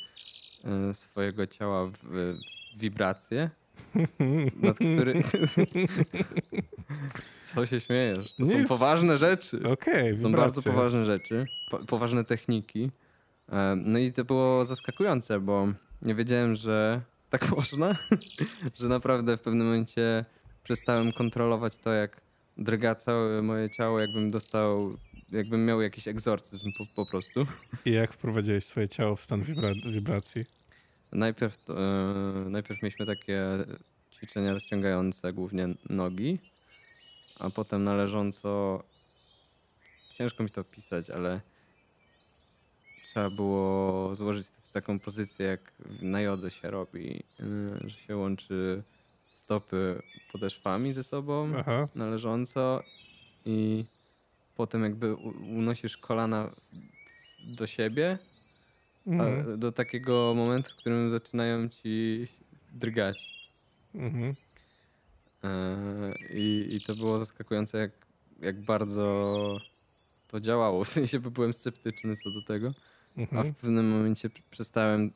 e, 0.64 0.94
swojego 0.94 1.46
ciała 1.46 1.86
w, 1.86 1.92
w 2.02 2.38
wibracje, 2.76 3.50
nad 4.62 4.76
który... 4.76 5.22
Co 7.44 7.66
się 7.66 7.80
śmiejesz? 7.80 8.34
To 8.34 8.42
Nie 8.44 8.50
są 8.50 8.56
jest- 8.58 8.68
poważne 8.68 9.18
rzeczy. 9.18 9.60
Okej, 9.68 10.18
Są 10.18 10.32
bardzo 10.32 10.62
poważne 10.62 11.04
rzeczy, 11.04 11.46
po, 11.70 11.78
poważne 11.78 12.24
techniki. 12.24 12.90
No 13.76 13.98
i 13.98 14.12
to 14.12 14.24
było 14.24 14.64
zaskakujące, 14.64 15.40
bo 15.40 15.68
nie 16.02 16.14
wiedziałem, 16.14 16.54
że 16.54 17.00
tak 17.30 17.50
można, 17.56 17.96
że 18.80 18.88
naprawdę 18.88 19.36
w 19.36 19.40
pewnym 19.40 19.66
momencie 19.66 20.24
przestałem 20.64 21.12
kontrolować 21.12 21.76
to, 21.78 21.92
jak 21.92 22.20
drga 22.58 22.94
całe 22.94 23.42
moje 23.42 23.70
ciało, 23.70 24.00
jakbym 24.00 24.30
dostał, 24.30 24.96
jakbym 25.32 25.64
miał 25.66 25.82
jakiś 25.82 26.08
egzorcyzm 26.08 26.70
po, 26.78 26.84
po 26.96 27.10
prostu. 27.10 27.46
I 27.84 27.90
jak 27.92 28.12
wprowadziłeś 28.12 28.64
swoje 28.64 28.88
ciało 28.88 29.16
w 29.16 29.22
stan 29.22 29.42
wibra- 29.42 29.92
wibracji? 29.92 30.44
Najpierw, 31.12 31.56
to, 31.58 31.74
najpierw 32.46 32.82
mieliśmy 32.82 33.06
takie 33.06 33.42
ćwiczenia 34.12 34.52
rozciągające 34.52 35.32
głównie 35.32 35.68
nogi, 35.90 36.38
a 37.38 37.50
potem 37.50 37.84
na 37.84 37.94
leżąco 37.94 38.82
ciężko 40.12 40.42
mi 40.44 40.50
to 40.50 40.60
opisać, 40.60 41.10
ale 41.10 41.40
trzeba 43.02 43.30
było 43.30 44.14
złożyć 44.14 44.46
w 44.46 44.70
taką 44.72 44.98
pozycję, 44.98 45.46
jak 45.46 45.72
na 46.02 46.20
jodze 46.20 46.50
się 46.50 46.70
robi, 46.70 47.22
yy, 47.38 47.90
że 47.90 47.96
się 47.98 48.16
łączy 48.16 48.82
stopy 49.30 50.02
podeszwami 50.32 50.94
ze 50.94 51.02
sobą 51.02 51.52
Aha. 51.56 51.88
na 51.94 52.06
leżąco 52.10 52.82
i 53.44 53.84
potem 54.54 54.82
jakby 54.82 55.14
unosisz 55.14 55.96
kolana 55.96 56.50
do 57.38 57.66
siebie, 57.66 58.18
Mhm. 59.06 59.60
do 59.60 59.72
takiego 59.72 60.34
momentu, 60.36 60.70
w 60.72 60.76
którym 60.76 61.10
zaczynają 61.10 61.68
ci 61.68 62.26
drgać. 62.72 63.18
Mhm. 63.94 64.36
Eee, 65.42 66.38
I, 66.38 66.74
I 66.76 66.80
to 66.80 66.94
było 66.94 67.18
zaskakujące, 67.18 67.78
jak, 67.78 67.90
jak 68.40 68.60
bardzo 68.60 69.58
to 70.28 70.40
działało. 70.40 70.84
W 70.84 70.88
sensie 70.88 71.20
byłem 71.20 71.52
sceptyczny 71.52 72.16
co 72.16 72.30
do 72.30 72.42
tego, 72.42 72.70
a 73.16 73.20
Mhm. 73.20 73.54
w 73.54 73.56
pewnym 73.56 73.88
momencie 73.90 74.30
przestałem 74.50 75.10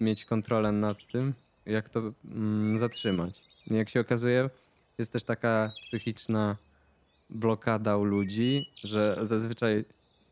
mieć 0.00 0.24
kontrolę 0.24 0.72
nad 0.72 0.96
tym, 1.12 1.34
jak 1.66 1.88
to 1.88 2.12
mm, 2.24 2.78
zatrzymać. 2.78 3.32
I 3.70 3.74
jak 3.74 3.88
się 3.88 4.00
okazuje, 4.00 4.50
jest 4.98 5.12
też 5.12 5.24
taka 5.24 5.72
psychiczna 5.82 6.56
blokada 7.30 7.96
u 7.96 8.04
ludzi, 8.04 8.70
że 8.84 9.18
zazwyczaj 9.22 9.84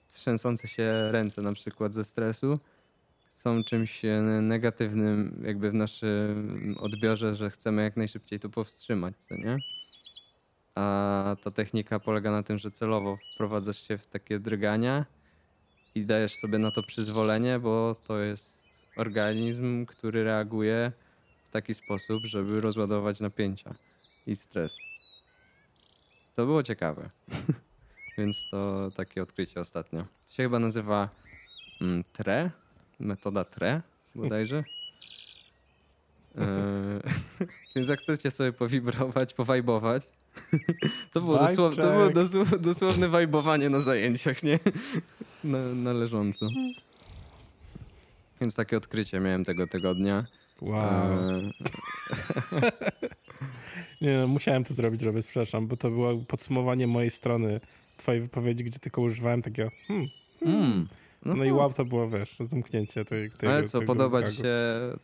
trzęsące 0.09 0.69
się 0.69 1.13
ręce 1.13 1.43
na 1.43 1.53
przykład 1.53 1.95
ze 1.95 2.05
stresu 2.05 2.59
są 3.31 3.65
czymś 3.65 4.05
e, 4.05 4.21
negatywnym 4.43 5.43
jakby 5.47 5.71
w 5.71 5.75
naszym 5.75 6.77
odbiorze, 6.81 7.35
że 7.35 7.51
chcemy 7.51 7.83
jak 7.83 7.97
najszybciej 7.97 8.41
to 8.41 8.49
powstrzymać, 8.49 9.15
co 9.21 9.35
nie? 9.35 9.59
A 10.75 11.37
ta 11.43 11.51
technika 11.51 12.01
polega 12.01 12.31
na 12.31 12.43
tym, 12.43 12.59
że 12.59 12.71
celowo 12.71 13.19
wprowadzasz 13.35 13.89
się 13.89 13.99
w 13.99 14.07
takie 14.07 14.39
drgania 14.39 15.07
i 15.95 16.05
dajesz 16.05 16.37
sobie 16.37 16.59
na 16.59 16.71
to 16.71 16.83
przyzwolenie, 16.83 17.59
bo 17.59 17.97
to 18.07 18.19
jest 18.19 18.65
organizm, 18.97 19.87
który 19.87 20.25
reaguje 20.25 20.93
w 21.49 21.51
taki 21.51 21.75
sposób, 21.75 22.25
żeby 22.25 22.61
rozładować 22.61 23.21
napięcia 23.21 23.75
i 24.27 24.37
stres. 24.37 24.79
To 26.37 26.47
było 26.47 26.63
ciekawe. 26.63 27.11
Więc 28.19 28.45
to 28.51 28.91
takie 28.91 29.23
odkrycie 29.23 29.61
ostatnio. 29.61 30.03
To 30.03 30.33
się 30.33 30.43
chyba 30.43 30.59
nazywa 30.59 31.09
mm, 31.81 32.05
TRE, 32.13 32.51
metoda 33.01 33.45
TRE 33.45 33.83
bodajże. 34.15 34.65
Eee, 36.39 37.01
więc 37.77 37.89
jak 37.89 38.01
chcecie 38.01 38.31
sobie 38.31 38.53
powibrować, 38.53 39.35
powajbować, 39.35 40.09
to 41.13 41.21
było, 41.21 41.39
dosłow, 41.39 41.77
to 41.77 41.93
było 41.93 42.05
check. 42.05 42.17
dosł- 42.17 42.59
dosłowne 42.59 43.09
wajbowanie 43.09 43.71
na 43.71 43.81
zajęciach, 43.81 44.43
nie? 44.43 44.59
Na, 45.45 45.59
na 45.59 45.93
leżąco. 45.93 46.47
Więc 48.41 48.55
takie 48.55 48.77
odkrycie 48.77 49.21
miałem 49.21 49.45
tego 49.45 49.67
tygodnia. 49.67 50.25
Wow. 50.63 51.29
Eee, 51.29 51.53
Nie, 54.01 54.19
no, 54.19 54.27
musiałem 54.27 54.65
to 54.65 54.75
zrobić, 54.75 55.03
Robert, 55.03 55.27
przepraszam, 55.27 55.67
bo 55.67 55.77
to 55.77 55.91
było 55.91 56.17
podsumowanie 56.17 56.87
mojej 56.87 57.11
strony 57.11 57.61
twojej 57.97 58.21
wypowiedzi, 58.21 58.65
gdzie 58.65 58.79
tylko 58.79 59.03
używałem 59.03 59.43
takiego 59.43 59.71
hmm. 59.89 60.09
mm, 60.43 60.89
No 61.25 61.45
i 61.45 61.53
wow, 61.53 61.73
to 61.73 61.85
było, 61.85 62.09
wiesz, 62.09 62.37
zamknięcie 62.51 63.05
tej, 63.05 63.31
tego 63.31 63.53
Ale 63.53 63.65
co, 63.65 63.83
podoba 63.83 64.31
ci 64.31 64.37
się 64.37 64.55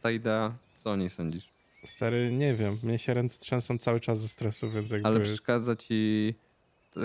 ta 0.01 0.11
idea? 0.11 0.55
Co 0.77 0.91
o 0.91 0.97
niej 0.97 1.11
sądzisz? 1.11 1.49
Stary, 1.87 2.33
nie 2.33 2.55
wiem, 2.55 2.79
mnie 2.83 2.99
się 2.99 3.15
ręce 3.15 3.39
trzęsą 3.39 3.79
cały 3.79 4.01
czas 4.01 4.21
ze 4.21 4.29
stresu, 4.29 4.71
więc 4.71 4.91
jakby... 4.91 5.09
Ale 5.09 5.21
przeszkadza 5.21 5.77
ci... 5.77 6.35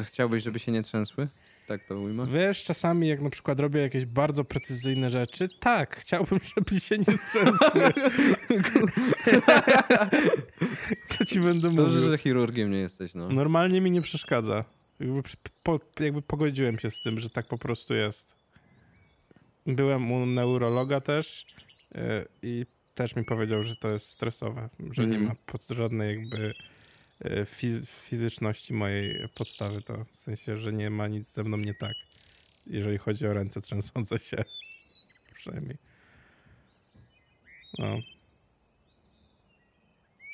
Chciałbyś, 0.03 0.43
żeby 0.43 0.59
się 0.59 0.71
nie 0.71 0.81
trzęsły? 0.81 1.27
Tak 1.67 1.85
to 1.85 1.99
ujmę? 1.99 2.25
Wiesz, 2.27 2.63
czasami 2.63 3.07
jak 3.07 3.21
na 3.21 3.29
przykład 3.29 3.59
robię 3.59 3.81
jakieś 3.81 4.05
bardzo 4.05 4.43
precyzyjne 4.43 5.09
rzeczy, 5.09 5.49
tak, 5.59 5.97
chciałbym, 5.99 6.39
żeby 6.55 6.79
się 6.79 6.97
nie 6.97 7.05
trzęsły. 7.05 7.81
Co 11.09 11.25
ci 11.25 11.39
będę 11.39 11.71
Dobrze, 11.73 11.97
mówił? 11.97 12.09
że 12.09 12.17
chirurgiem 12.17 12.71
nie 12.71 12.77
jesteś, 12.77 13.13
no. 13.13 13.29
Normalnie 13.29 13.81
mi 13.81 13.91
nie 13.91 14.01
przeszkadza. 14.01 14.65
Jakby, 14.99 15.21
po, 15.63 15.79
jakby 15.99 16.21
pogodziłem 16.21 16.79
się 16.79 16.91
z 16.91 17.01
tym, 17.01 17.19
że 17.19 17.29
tak 17.29 17.45
po 17.45 17.57
prostu 17.57 17.93
jest. 17.95 18.38
Byłem 19.75 20.11
u 20.11 20.25
neurologa 20.25 21.01
też 21.01 21.45
yy, 21.95 22.01
i 22.43 22.65
też 22.95 23.15
mi 23.15 23.23
powiedział, 23.25 23.63
że 23.63 23.75
to 23.75 23.87
jest 23.89 24.09
stresowe, 24.09 24.69
że 24.91 25.07
nie 25.07 25.15
Mhm. 25.17 25.25
ma 25.27 25.35
pod 25.51 25.67
żadnej 25.67 26.17
jakby 26.19 26.53
fiz- 27.45 27.85
fizyczności 27.85 28.73
mojej 28.73 29.29
podstawy 29.37 29.81
to. 29.81 30.05
W 30.13 30.17
sensie, 30.19 30.57
że 30.57 30.73
nie 30.73 30.89
ma 30.89 31.07
nic 31.07 31.33
ze 31.33 31.43
mną 31.43 31.57
nie 31.57 31.73
tak, 31.73 31.95
jeżeli 32.67 32.97
chodzi 32.97 33.27
o 33.27 33.33
ręce 33.33 33.61
trzęsące 33.61 34.19
się. 34.19 34.37
Przynajmniej. 35.35 35.77
No. 37.77 37.99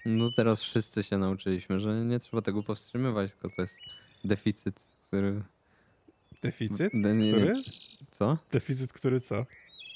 No 0.06 0.32
teraz 0.32 0.62
wszyscy 0.62 1.04
się 1.04 1.18
nauczyliśmy, 1.18 1.80
że 1.80 2.06
nie 2.06 2.20
trzeba 2.20 2.42
tego 2.42 2.64
powstrzymywać, 2.64 3.32
tylko 3.32 3.50
to 3.56 3.62
jest 3.62 3.78
deficyt, 4.24 4.92
który... 5.08 5.42
Deficyt? 6.42 6.94
Nie, 6.94 7.14
nie. 7.14 7.28
Który? 7.28 7.54
Co? 8.12 8.38
Deficyt, 8.52 8.94
który 8.94 9.20
co? 9.20 9.46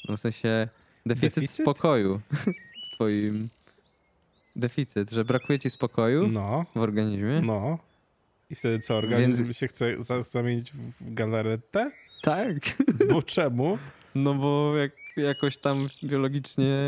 No 0.09 0.17
w 0.17 0.19
sensie 0.19 0.67
deficyt, 1.05 1.35
Deficyt? 1.35 1.61
spokoju 1.61 2.21
w 2.87 2.95
twoim... 2.95 3.49
Deficyt, 4.55 5.11
że 5.11 5.25
brakuje 5.25 5.59
ci 5.59 5.69
spokoju 5.69 6.27
No. 6.27 6.65
w 6.75 6.77
organizmie? 6.79 7.41
No. 7.41 7.77
I 8.49 8.55
wtedy 8.55 8.79
co, 8.79 8.95
organizm 8.95 9.43
Więc- 9.43 9.57
się 9.57 9.67
chce 9.67 10.03
za, 10.03 10.23
zamienić 10.23 10.71
w 10.71 11.13
galaretę? 11.13 11.91
Tak. 12.21 12.55
Bo 13.11 13.21
czemu? 13.21 13.77
No 14.15 14.33
bo 14.33 14.77
jak, 14.77 14.91
jakoś 15.17 15.57
tam 15.57 15.87
biologicznie 16.03 16.87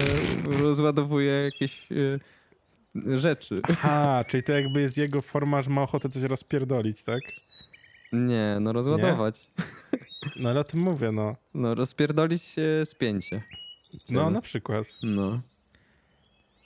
rozładowuje 0.59 1.31
jakieś 1.33 1.87
e, 1.91 3.17
rzeczy. 3.19 3.61
A, 3.83 4.23
czyli 4.27 4.43
to 4.43 4.51
jakby 4.51 4.81
jest 4.81 4.97
jego 4.97 5.21
forma, 5.21 5.61
że 5.61 5.69
ma 5.69 5.81
ochotę 5.83 6.09
coś 6.09 6.23
rozpierdolić, 6.23 7.03
tak? 7.03 7.21
Nie, 8.11 8.57
no 8.61 8.73
rozładować. 8.73 9.47
No 10.41 10.49
ale 10.49 10.59
o 10.59 10.63
tym 10.63 10.79
mówię, 10.79 11.11
no. 11.11 11.35
No 11.53 11.75
rozpierdolić 11.75 12.55
e, 12.59 12.85
spięcie. 12.85 13.41
No 14.09 14.29
na 14.29 14.41
przykład. 14.41 14.87
No. 15.03 15.41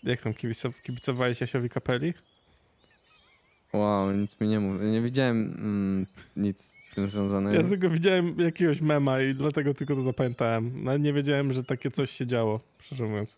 Jak 0.04 0.22
tam 0.22 0.34
kibicow, 0.34 0.82
kibicowałeś 0.82 1.42
Jasiowi 1.42 1.70
Kapeli? 1.70 2.14
Wow, 3.74 4.12
nic 4.12 4.40
mi 4.42 4.48
nie 4.48 4.60
mów. 4.60 4.82
Nie 4.82 5.02
widziałem 5.02 5.38
mm, 5.58 6.06
nic 6.36 6.62
z 6.62 6.96
tym 6.96 7.10
związanego. 7.10 7.62
Ja 7.62 7.70
tylko 7.70 7.90
widziałem 7.90 8.40
jakiegoś 8.40 8.82
mema 8.82 9.22
i 9.22 9.36
dlatego 9.36 9.74
tylko 9.74 9.96
to 9.96 10.04
zapamiętałem. 10.04 10.84
Nawet 10.84 11.02
nie 11.02 11.14
wiedziałem, 11.14 11.52
że 11.54 11.64
takie 11.64 11.92
coś 11.92 12.12
się 12.12 12.28
działo, 12.28 12.60
szczerze 12.82 13.04
mówiąc. 13.04 13.38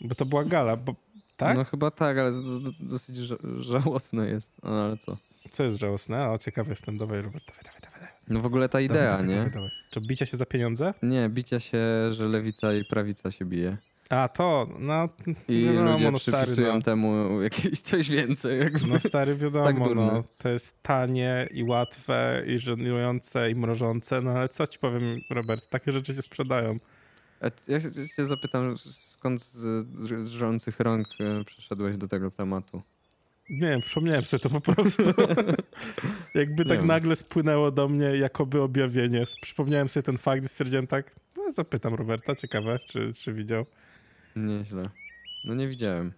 Bo 0.00 0.14
to 0.14 0.24
była 0.26 0.44
gala, 0.44 0.76
bo... 0.76 0.94
Tak? 1.36 1.56
No 1.56 1.64
chyba 1.64 1.90
tak, 1.90 2.18
ale 2.18 2.32
d- 2.32 2.60
d- 2.60 2.70
dosyć 2.80 3.16
ża- 3.16 3.62
żałosne 3.62 4.28
jest. 4.28 4.52
No, 4.62 4.70
ale 4.84 4.96
co? 4.96 5.16
Co 5.50 5.64
jest 5.64 5.76
żałosne? 5.76 6.30
O, 6.30 6.38
ciekawy 6.38 6.70
jestem. 6.70 6.98
Dawaj, 6.98 7.22
Robert, 7.22 7.44
dawaj. 7.46 7.62
dawaj. 7.64 7.73
No 8.28 8.40
w 8.40 8.46
ogóle 8.46 8.68
ta 8.68 8.80
idea, 8.80 9.10
dawaj, 9.10 9.26
nie? 9.26 9.50
Dawaj. 9.50 9.70
To 9.90 10.00
bicia 10.00 10.26
się 10.26 10.36
za 10.36 10.46
pieniądze? 10.46 10.94
Nie, 11.02 11.28
bicia 11.28 11.60
się, 11.60 11.78
że 12.10 12.28
lewica 12.28 12.74
i 12.74 12.84
prawica 12.84 13.30
się 13.30 13.44
bije. 13.44 13.76
A, 14.08 14.28
to, 14.28 14.68
no... 14.78 15.08
I 15.48 15.64
wiadomo, 15.64 15.92
ludzie 15.92 16.10
no, 16.10 16.18
stary, 16.18 16.36
przypisują 16.36 16.74
no. 16.74 16.82
temu 16.82 17.42
jakieś 17.42 17.80
coś 17.80 18.10
więcej. 18.10 18.58
Jakby. 18.58 18.86
No 18.86 18.98
stary, 18.98 19.34
wiadomo, 19.34 19.64
tak 19.64 19.82
durne. 19.82 20.06
no, 20.06 20.24
to 20.38 20.48
jest 20.48 20.82
tanie 20.82 21.48
i 21.50 21.64
łatwe 21.64 22.42
i 22.46 22.58
żenujące 22.58 23.50
i 23.50 23.54
mrożące, 23.54 24.20
no 24.20 24.30
ale 24.30 24.48
co 24.48 24.66
ci 24.66 24.78
powiem, 24.78 25.20
Robert, 25.30 25.68
takie 25.68 25.92
rzeczy 25.92 26.14
się 26.14 26.22
sprzedają. 26.22 26.78
Ja 27.68 27.80
się 27.80 27.90
cię 28.16 28.26
zapytam, 28.26 28.78
skąd 28.78 29.42
z 29.42 29.86
drżących 30.24 30.80
rąk 30.80 31.08
e, 31.20 31.44
przeszedłeś 31.44 31.96
do 31.96 32.08
tego 32.08 32.30
tematu? 32.30 32.82
Nie 33.50 33.68
wiem, 33.68 33.80
przypomniałem 33.80 34.24
sobie 34.24 34.40
to 34.40 34.50
po 34.50 34.60
prostu. 34.60 35.02
Jakby 36.34 36.64
tak 36.64 36.84
nagle 36.84 37.16
spłynęło 37.16 37.70
do 37.70 37.88
mnie 37.88 38.04
jakoby 38.04 38.62
objawienie. 38.62 39.24
Przypomniałem 39.42 39.88
sobie 39.88 40.04
ten 40.04 40.18
fakt 40.18 40.44
i 40.44 40.48
stwierdziłem 40.48 40.86
tak, 40.86 41.14
no 41.36 41.52
zapytam 41.52 41.94
Roberta, 41.94 42.34
ciekawe, 42.34 42.78
czy, 42.78 43.14
czy 43.14 43.32
widział. 43.32 43.66
Nieźle. 44.36 44.90
No 45.44 45.54
nie 45.54 45.68
widziałem. 45.68 46.12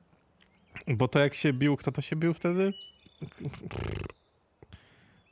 Bo 0.88 1.08
to 1.08 1.18
jak 1.18 1.34
się 1.34 1.52
bił, 1.52 1.76
kto 1.76 1.92
to 1.92 2.02
się 2.02 2.16
bił 2.16 2.34
wtedy? 2.34 2.72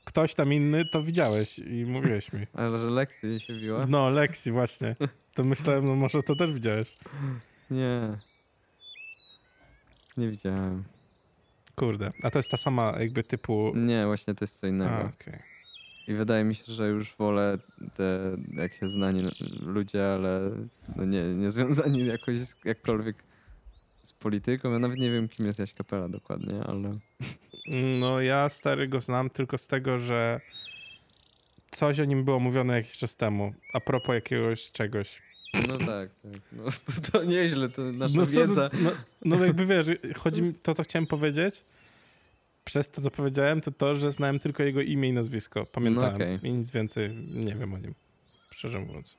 Ktoś 0.05 0.35
tam 0.35 0.53
inny, 0.53 0.85
to 0.85 1.03
widziałeś 1.03 1.59
i 1.59 1.87
mówiłeś 1.87 2.33
mi. 2.33 2.41
Ale 2.55 2.79
że 2.79 2.91
Lexi 2.91 3.41
się 3.41 3.61
biła? 3.61 3.87
No, 3.87 4.11
Lexi 4.11 4.51
właśnie. 4.51 4.97
To 5.35 5.45
myślałem, 5.45 5.87
no 5.87 5.95
może 5.95 6.23
to 6.23 6.37
też 6.37 6.53
widziałeś. 6.53 6.99
Nie. 7.71 8.17
Nie 10.17 10.29
widziałem. 10.29 10.85
Kurde, 11.77 12.13
a 12.23 12.31
to 12.31 12.39
jest 12.39 12.51
ta 12.51 12.57
sama 12.57 12.93
jakby 13.01 13.25
typu... 13.25 13.73
Nie, 13.77 14.07
właśnie 14.07 14.35
to 14.35 14.45
jest 14.45 14.59
co 14.61 14.67
innego. 14.67 14.91
A, 14.95 15.01
okej. 15.05 15.39
I 16.09 16.15
wydaje 16.15 16.45
mi 16.45 16.55
się, 16.55 16.73
że 16.73 16.89
już 16.89 17.15
wolę 17.17 17.59
te, 17.95 18.37
jak 18.53 18.75
się 18.75 18.89
znani 18.89 19.31
ludzie, 19.67 20.07
ale 20.13 20.51
no 20.97 21.05
nie, 21.05 21.23
nie 21.23 21.51
związani 21.51 22.07
jakoś 22.07 22.39
z- 22.39 22.65
jakkolwiek 22.65 23.17
z 24.03 24.13
polityką. 24.13 24.73
Ja 24.73 24.79
nawet 24.79 24.99
nie 24.99 25.11
wiem, 25.11 25.29
kim 25.29 25.47
jest 25.47 25.59
Jaś 25.59 25.75
Kapela 25.75 26.09
dokładnie, 26.09 26.61
ale... 26.67 26.91
No 28.01 28.21
ja 28.21 28.49
stary 28.49 28.89
go 28.89 29.01
znam 29.01 29.31
tylko 29.31 29.59
z 29.59 29.67
tego, 29.67 29.99
że 29.99 30.41
coś 31.71 32.01
o 32.01 32.05
nim 32.05 32.25
było 32.25 32.41
mówione 32.41 32.75
jakiś 32.77 32.97
czas 32.97 33.17
temu, 33.17 33.55
a 33.73 33.81
propos 33.81 34.15
jakiegoś 34.15 34.71
czegoś. 34.73 35.23
No 35.69 35.77
tak, 35.77 35.87
tak. 36.23 36.41
No, 36.53 36.65
to, 37.03 37.13
to 37.13 37.25
nieźle, 37.25 37.69
to 37.69 37.83
nasza 37.83 38.17
No, 38.17 38.27
co, 38.27 38.33
wiedza. 38.33 38.71
no, 38.83 38.91
no 39.25 39.45
jakby 39.45 39.67
wiesz, 39.67 39.87
chodzi 40.17 40.43
mi 40.43 40.55
to, 40.55 40.75
co 40.75 40.83
chciałem 40.83 41.07
powiedzieć, 41.07 41.63
przez 42.65 42.91
to, 42.91 43.03
co 43.03 43.11
powiedziałem, 43.11 43.61
to 43.61 43.71
to, 43.71 43.95
że 43.95 44.13
znałem 44.13 44.39
tylko 44.39 44.63
jego 44.63 44.81
imię 44.81 45.09
i 45.09 45.13
nazwisko. 45.13 45.67
Pamiętałem 45.67 46.11
No 46.11 46.17
okej. 46.17 46.39
i 46.43 46.53
nic 46.53 46.71
więcej 46.71 47.15
nie 47.35 47.55
wiem 47.55 47.75
o 47.75 47.79
nim, 47.79 47.95
szczerze 48.51 48.81
mówiąc. 48.81 49.15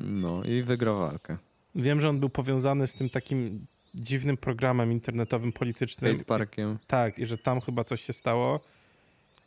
No 0.00 0.44
i 0.44 0.62
wygrał 0.62 0.98
walkę. 0.98 1.36
Wiem, 1.74 2.00
że 2.00 2.08
on 2.08 2.20
był 2.20 2.28
powiązany 2.28 2.86
z 2.86 2.94
tym 2.94 3.10
takim 3.10 3.66
dziwnym 3.94 4.36
programem 4.36 4.92
internetowym 4.92 5.52
politycznym. 5.52 6.12
Hate 6.12 6.24
Parkiem. 6.24 6.78
Tak, 6.86 7.18
i 7.18 7.26
że 7.26 7.38
tam 7.38 7.60
chyba 7.60 7.84
coś 7.84 8.04
się 8.04 8.12
stało. 8.12 8.60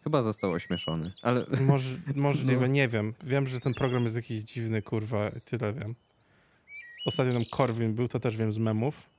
Chyba 0.07 0.21
został 0.21 0.51
ośmieszony, 0.51 1.11
ale 1.21 1.45
Może, 1.61 1.89
możliwe, 2.15 2.61
No. 2.61 2.67
nie 2.67 2.87
wiem. 2.87 3.13
Wiem, 3.23 3.47
że 3.47 3.59
ten 3.59 3.73
program 3.73 4.03
jest 4.03 4.15
jakiś 4.15 4.37
dziwny, 4.37 4.81
kurwa, 4.81 5.31
tyle 5.45 5.73
wiem. 5.73 5.95
Ostatnio 7.05 7.33
tam 7.33 7.45
Korwin 7.45 7.93
był, 7.93 8.07
to 8.07 8.19
też 8.19 8.37
wiem 8.37 8.53
z 8.53 8.57
memów. 8.57 9.09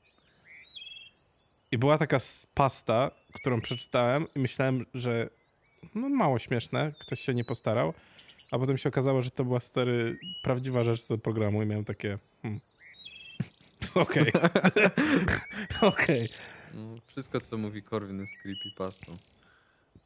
I 1.72 1.78
była 1.78 1.98
taka 1.98 2.18
pasta, 2.54 3.10
którą 3.32 3.60
przeczytałem 3.60 4.26
i 4.36 4.38
myślałem, 4.38 4.86
że 4.94 5.28
no 5.94 6.08
mało 6.08 6.38
śmieszne, 6.38 6.92
ktoś 6.98 7.20
się 7.20 7.34
nie 7.34 7.44
postarał. 7.44 7.94
A 8.50 8.58
potem 8.58 8.78
się 8.78 8.88
okazało, 8.88 9.22
że 9.22 9.30
to 9.30 9.44
była 9.44 9.60
stary, 9.60 10.18
prawdziwa 10.42 10.84
rzecz 10.84 11.00
z 11.00 11.06
tego 11.06 11.18
programu 11.18 11.62
i 11.62 11.66
miałem 11.66 11.84
takie... 11.84 12.18
Hmm. 12.42 12.60
Okej. 13.94 14.32
Okej. 15.92 16.28
no, 16.74 16.96
wszystko, 17.06 17.40
co 17.40 17.58
mówi 17.58 17.82
Korwin 17.82 18.20
jest 18.20 18.32
creepypastą. 18.42 19.16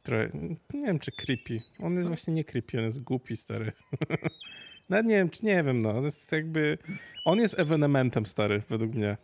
Trochę, 0.03 0.29
nie 0.73 0.85
wiem, 0.85 0.99
czy 0.99 1.11
creepy. 1.11 1.61
On 1.79 1.95
jest 1.95 2.07
właśnie 2.07 2.33
nie 2.33 2.43
creepy, 2.43 2.77
on 2.79 2.85
jest 2.85 3.03
głupi, 3.03 3.37
stary. 3.37 3.71
Nawet 4.89 5.05
nie 5.05 5.15
wiem, 5.15 5.29
czy 5.29 5.45
nie 5.45 5.63
wiem, 5.63 5.81
no. 5.81 5.89
On 5.97 6.03
jest 6.05 6.31
jakby... 6.31 6.77
On 7.25 7.39
jest 7.39 7.59
ewenementem, 7.59 8.25
stary, 8.25 8.61
według 8.69 8.93
mnie. 8.95 9.17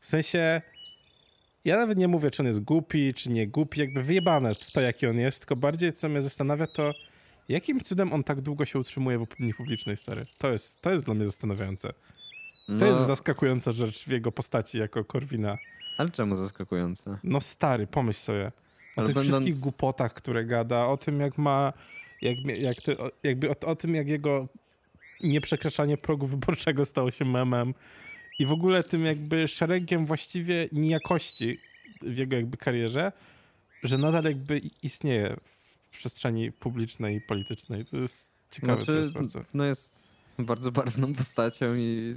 W 0.00 0.06
sensie... 0.06 0.62
Ja 1.64 1.76
nawet 1.76 1.98
nie 1.98 2.08
mówię, 2.08 2.30
czy 2.30 2.42
on 2.42 2.46
jest 2.46 2.60
głupi, 2.60 3.14
czy 3.14 3.30
nie 3.30 3.48
głupi, 3.48 3.80
jakby 3.80 4.02
wyjebane 4.02 4.54
w 4.54 4.70
to, 4.72 4.80
jaki 4.80 5.06
on 5.06 5.18
jest, 5.18 5.38
tylko 5.40 5.56
bardziej, 5.56 5.92
co 5.92 6.08
mnie 6.08 6.22
zastanawia, 6.22 6.66
to 6.66 6.92
jakim 7.48 7.80
cudem 7.80 8.12
on 8.12 8.24
tak 8.24 8.40
długo 8.40 8.64
się 8.64 8.78
utrzymuje 8.78 9.18
w 9.18 9.22
opinii 9.22 9.54
publicznej, 9.54 9.96
stary. 9.96 10.24
To 10.38 10.52
jest, 10.52 10.80
to 10.80 10.90
jest 10.92 11.04
dla 11.04 11.14
mnie 11.14 11.26
zastanawiające. 11.26 11.88
To 11.88 11.94
No, 12.68 12.86
jest 12.86 13.00
zaskakująca 13.06 13.72
rzecz 13.72 14.04
w 14.04 14.08
jego 14.08 14.32
postaci 14.32 14.78
jako 14.78 15.04
Korwina. 15.04 15.58
ale 15.98 16.10
czemu 16.10 16.36
zaskakujące? 16.36 17.18
No 17.24 17.40
stary, 17.40 17.86
pomyśl 17.86 18.20
sobie. 18.20 18.52
O 18.96 19.04
tych 19.04 19.14
będąc- 19.14 19.28
wszystkich 19.28 19.54
głupotach, 19.62 20.14
które 20.14 20.44
gada, 20.44 20.86
o 20.86 20.96
tym 20.96 21.20
jak 21.20 21.38
ma, 21.38 21.72
jak, 22.22 22.36
jak 22.44 22.76
jakby 23.22 23.50
o, 23.50 23.54
o 23.66 23.76
tym 23.76 23.94
jak 23.94 24.08
jego 24.08 24.48
nieprzekraczanie 25.20 25.96
progu 25.96 26.26
wyborczego 26.36 26.84
stało 26.84 27.10
się 27.10 27.24
memem 27.24 27.74
i 28.38 28.46
w 28.46 28.52
ogóle 28.52 28.84
tym 28.84 29.04
jakby 29.04 29.48
szeregiem 29.48 30.06
właściwie 30.06 30.68
nijakości 30.72 31.60
w 32.02 32.18
jego 32.18 32.36
jakby 32.36 32.56
karierze, 32.56 33.12
że 33.82 33.98
nadal 33.98 34.24
jakby 34.24 34.60
istnieje 34.82 35.36
w 35.44 35.90
przestrzeni 35.90 36.52
publicznej 36.52 37.16
i 37.16 37.20
politycznej. 37.20 37.84
To 37.84 37.96
jest 37.96 38.30
ciekawe. 38.50 38.76
to 38.76 38.84
Znaczy, 38.84 38.98
jest 39.00 39.12
bardzo. 39.12 39.40
no 39.54 39.64
jest 39.64 40.16
bardzo 40.38 40.72
barwną 40.72 41.14
postacią 41.14 41.74
i 41.76 42.16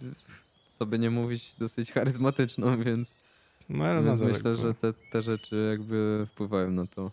by 0.87 0.99
nie 0.99 1.09
mówić, 1.09 1.55
dosyć 1.59 1.91
charyzmatyczną, 1.91 2.83
więc, 2.83 3.22
No 3.69 3.85
ale 3.85 4.03
więc 4.03 4.21
myślę, 4.21 4.55
że 4.55 4.73
te, 4.73 4.93
te 5.11 5.21
rzeczy 5.21 5.67
jakby 5.69 6.27
wpływają 6.31 6.71
na 6.71 6.87
to. 6.87 7.11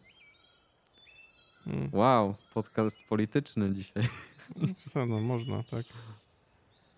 mm, 1.66 1.88
Wow, 1.92 2.34
podcast 2.54 3.00
polityczny 3.08 3.72
dzisiaj. 3.72 4.08
co, 4.92 5.06
no 5.10 5.20
można, 5.20 5.62
tak. 5.62 5.86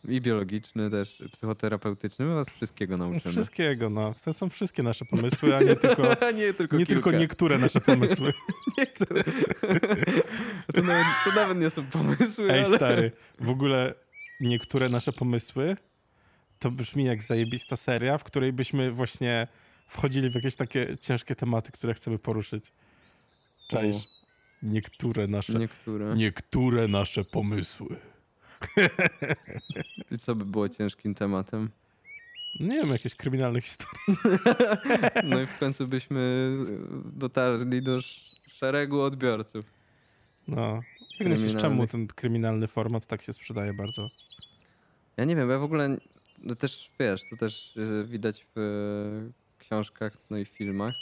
I 0.08 0.20
biologiczny 0.20 0.90
też, 0.90 1.22
psychoterapeutyczny. 1.32 2.24
My 2.24 2.34
was 2.34 2.50
wszystkiego 2.50 2.96
nauczymy. 2.96 3.32
Wszystkiego, 3.32 3.90
no. 3.90 4.14
To 4.24 4.32
są 4.32 4.48
wszystkie 4.48 4.82
nasze 4.82 5.04
pomysły, 5.14 5.56
a 5.56 5.60
nie 5.60 5.76
tylko... 5.76 6.02
nie 6.34 6.54
tylko 6.54 6.76
nie 6.76 6.86
tylko 6.86 7.10
niektóre 7.10 7.58
nasze 7.58 7.80
pomysły. 7.90 8.32
To 10.74 10.82
nawet, 10.82 11.06
to 11.24 11.32
nawet 11.34 11.58
nie 11.58 11.70
są 11.70 11.84
pomysły, 11.84 12.50
Ej, 12.52 12.64
ale... 12.64 12.76
stary, 12.76 13.12
w 13.40 13.48
ogóle 13.48 13.94
niektóre 14.40 14.88
nasze 14.88 15.12
pomysły 15.12 15.76
to 16.62 16.70
brzmi 16.70 17.04
jak 17.04 17.22
zajebista 17.22 17.76
seria, 17.76 18.18
w 18.18 18.24
której 18.24 18.52
byśmy 18.52 18.92
właśnie 18.92 19.46
wchodzili 19.88 20.30
w 20.30 20.34
jakieś 20.34 20.56
takie 20.56 20.96
ciężkie 21.00 21.36
tematy, 21.36 21.72
które 21.72 21.94
chcemy 21.94 22.18
poruszyć. 22.18 22.72
Czaisz? 23.68 23.96
O. 23.96 24.00
Niektóre 24.62 25.26
nasze... 25.26 25.58
Niektóre. 25.58 26.14
Niektóre 26.16 26.88
nasze 26.88 27.24
pomysły. 27.24 27.96
I 30.10 30.18
co 30.18 30.34
by 30.34 30.44
było 30.44 30.68
ciężkim 30.68 31.14
tematem? 31.14 31.70
Nie 32.60 32.76
wiem, 32.76 32.88
jakieś 32.88 33.14
kryminalne 33.14 33.60
historie. 33.60 33.98
No 35.24 35.40
i 35.40 35.46
w 35.46 35.58
końcu 35.58 35.86
byśmy 35.86 36.50
dotarli 37.04 37.82
do 37.82 37.96
sz- 37.96 38.40
szeregu 38.52 39.00
odbiorców. 39.00 39.64
No. 40.48 40.80
Jak 41.20 41.28
myślisz, 41.28 41.56
czemu 41.56 41.86
ten 41.86 42.06
kryminalny 42.06 42.66
format 42.66 43.06
tak 43.06 43.22
się 43.22 43.32
sprzedaje 43.32 43.74
bardzo? 43.74 44.08
Ja 45.16 45.24
nie 45.24 45.36
wiem, 45.36 45.46
bo 45.46 45.52
ja 45.52 45.58
w 45.58 45.62
ogóle 45.62 45.96
no 46.42 46.54
też 46.54 46.90
wiesz, 47.00 47.22
to 47.30 47.36
też 47.36 47.76
y, 47.76 48.04
widać 48.04 48.46
w 48.56 49.30
książkach, 49.58 50.16
no 50.30 50.38
i 50.38 50.44
filmach. 50.44 50.94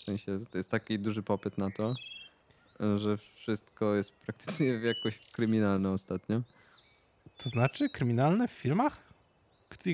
W 0.00 0.04
sensie 0.04 0.38
to 0.50 0.58
jest 0.58 0.70
taki 0.70 0.98
duży 0.98 1.22
popyt 1.22 1.58
na 1.58 1.70
to, 1.70 1.94
że 2.96 3.16
wszystko 3.34 3.94
jest 3.94 4.12
praktycznie 4.12 4.66
jakoś 4.66 5.18
kryminalne 5.32 5.90
ostatnio. 5.90 6.40
To 7.38 7.48
znaczy 7.48 7.88
kryminalne 7.88 8.48
w 8.48 8.52
filmach? 8.52 8.96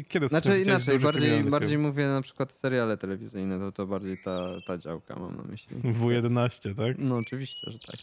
Kiedy 0.09 0.29
Znaczy 0.29 0.61
inaczej, 0.61 0.99
bardziej, 0.99 1.43
bardziej 1.43 1.79
mówię 1.79 2.07
na 2.07 2.23
przykład 2.23 2.53
seriale 2.53 2.97
telewizyjne, 2.97 3.59
to, 3.59 3.73
to 3.73 3.87
bardziej 3.87 4.19
ta, 4.19 4.61
ta 4.67 4.79
działka 4.79 5.19
mam 5.19 5.37
na 5.37 5.43
myśli. 5.43 5.77
W11, 5.77 6.75
tak? 6.75 6.97
No 6.99 7.17
oczywiście, 7.17 7.71
że 7.71 7.79
tak. 7.79 7.97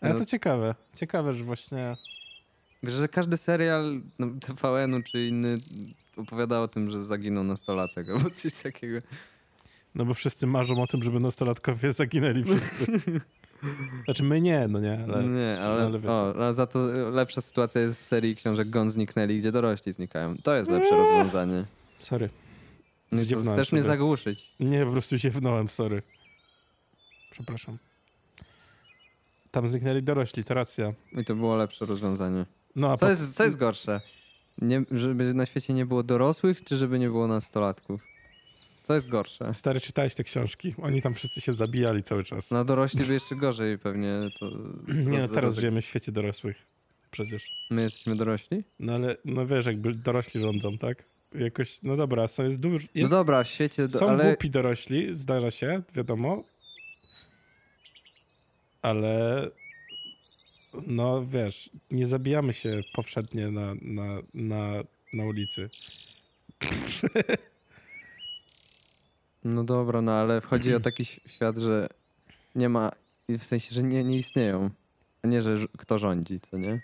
Ale 0.00 0.12
No. 0.12 0.18
to 0.18 0.26
ciekawe. 0.26 0.74
Ciekawe, 0.96 1.34
że 1.34 1.44
właśnie... 1.44 1.96
Wiesz, 2.84 2.94
że 2.94 3.08
każdy 3.08 3.36
serial 3.36 4.00
no, 4.18 4.26
TVN-u 4.40 5.02
czy 5.02 5.26
inny 5.26 5.58
opowiada 6.16 6.60
o 6.60 6.68
tym, 6.68 6.90
że 6.90 7.04
zaginął 7.04 7.44
nastolatek 7.44 8.08
albo 8.08 8.30
coś 8.30 8.62
takiego. 8.62 8.98
No 9.94 10.04
bo 10.04 10.14
wszyscy 10.14 10.46
marzą 10.46 10.82
o 10.82 10.86
tym, 10.86 11.02
żeby 11.02 11.20
nastolatkowie 11.20 11.92
zaginęli 12.02 12.44
wszyscy. 12.44 12.86
Znaczy 14.04 14.22
my 14.22 14.40
nie, 14.40 14.68
no 14.68 14.80
nie, 14.80 15.04
ale... 15.04 15.24
nie, 15.24 15.60
ale, 15.60 15.84
ale 15.84 15.98
wiecie. 15.98 16.12
o, 16.12 16.34
ale 16.36 16.54
za 16.54 16.66
to 16.66 16.78
lepsza 17.10 17.40
sytuacja 17.40 17.80
jest 17.80 18.02
w 18.02 18.04
serii 18.04 18.36
książek 18.36 18.70
Gon 18.70 18.90
zniknęli, 18.90 19.38
gdzie 19.38 19.52
dorośli 19.52 19.92
znikają. 19.92 20.36
To 20.36 20.56
jest 20.56 20.70
lepsze 20.70 20.96
rozwiązanie. 20.96 21.64
Sorry. 21.98 22.30
Zdziwnąłem 23.12 23.52
chcesz 23.52 23.72
mnie 23.72 23.82
zagłuszyć. 23.82 24.54
Nie, 24.60 24.84
po 24.84 24.92
prostu 24.92 25.16
ziewnąłem, 25.16 25.68
sorry. 25.68 26.02
Przepraszam. 27.30 27.78
Tam 29.50 29.68
zniknęli 29.68 30.02
dorośli, 30.02 30.44
to 30.44 30.54
racja. 30.54 30.92
I 31.12 31.24
to 31.24 31.34
było 31.34 31.56
lepsze 31.56 31.86
rozwiązanie. 31.86 32.44
No 32.76 32.92
a 32.92 32.96
Co 32.96 33.06
po- 33.06 33.10
jest, 33.10 33.36
co 33.36 33.44
jest 33.44 33.56
gorsze? 33.56 34.00
Nie, 34.58 34.82
żeby 34.90 35.34
na 35.34 35.46
świecie 35.46 35.74
nie 35.74 35.86
było 35.86 36.02
dorosłych, 36.02 36.64
czy 36.64 36.76
żeby 36.76 36.98
nie 36.98 37.08
było 37.08 37.26
nastolatków? 37.26 38.02
Co 38.82 38.94
jest 38.94 39.08
gorsze? 39.08 39.54
Stary, 39.54 39.80
czytałeś 39.80 40.14
te 40.14 40.24
książki? 40.24 40.74
Oni 40.82 41.02
tam 41.02 41.14
wszyscy 41.14 41.40
się 41.40 41.52
zabijali 41.52 42.02
cały 42.02 42.24
czas. 42.24 42.50
No 42.50 42.64
dorośli 42.64 43.04
by 43.04 43.12
jeszcze 43.12 43.36
gorzej 43.36 43.78
pewnie. 43.78 44.12
To 44.40 44.50
nie, 45.10 45.18
no 45.18 45.28
teraz 45.28 45.54
żyjemy 45.56 45.82
w 45.82 45.84
świecie 45.84 46.12
dorosłych. 46.12 46.56
Przecież. 47.10 47.50
My 47.70 47.82
jesteśmy 47.82 48.16
dorośli? 48.16 48.62
No 48.80 48.94
ale, 48.94 49.16
no 49.24 49.46
wiesz, 49.46 49.66
jakby 49.66 49.94
dorośli 49.94 50.40
rządzą, 50.40 50.78
tak? 50.78 51.04
Jakoś, 51.34 51.82
no 51.82 51.96
dobra, 51.96 52.28
są, 52.28 52.44
jest 52.44 52.60
dużo... 52.60 52.86
Jest, 52.94 53.10
No 53.10 53.16
dobra, 53.16 53.44
w 53.44 53.48
świecie, 53.48 53.88
do, 53.88 53.98
Są 53.98 54.10
ale 54.10 54.24
głupi 54.24 54.50
dorośli, 54.50 55.14
zdarza 55.14 55.50
się, 55.50 55.82
wiadomo. 55.94 56.42
Ale 58.82 59.50
no 60.86 61.26
wiesz, 61.26 61.70
nie 61.90 62.06
zabijamy 62.06 62.52
się 62.52 62.80
powszednie 62.94 63.48
na, 63.48 63.74
na, 63.82 64.18
na, 64.34 64.82
na 65.12 65.24
ulicy. 65.24 65.68
No 69.44 69.64
dobra, 69.64 70.02
no 70.02 70.12
ale 70.12 70.40
chodzi 70.40 70.74
o 70.74 70.80
taki 70.80 71.04
świat, 71.04 71.56
że 71.56 71.88
nie 72.54 72.68
ma, 72.68 72.90
w 73.28 73.44
sensie, 73.44 73.74
że 73.74 73.82
nie, 73.82 74.04
nie 74.04 74.16
istnieją. 74.16 74.70
A 75.22 75.26
nie, 75.28 75.42
że 75.42 75.56
kto 75.78 75.98
rządzi, 75.98 76.40
co 76.40 76.58
nie? 76.58 76.82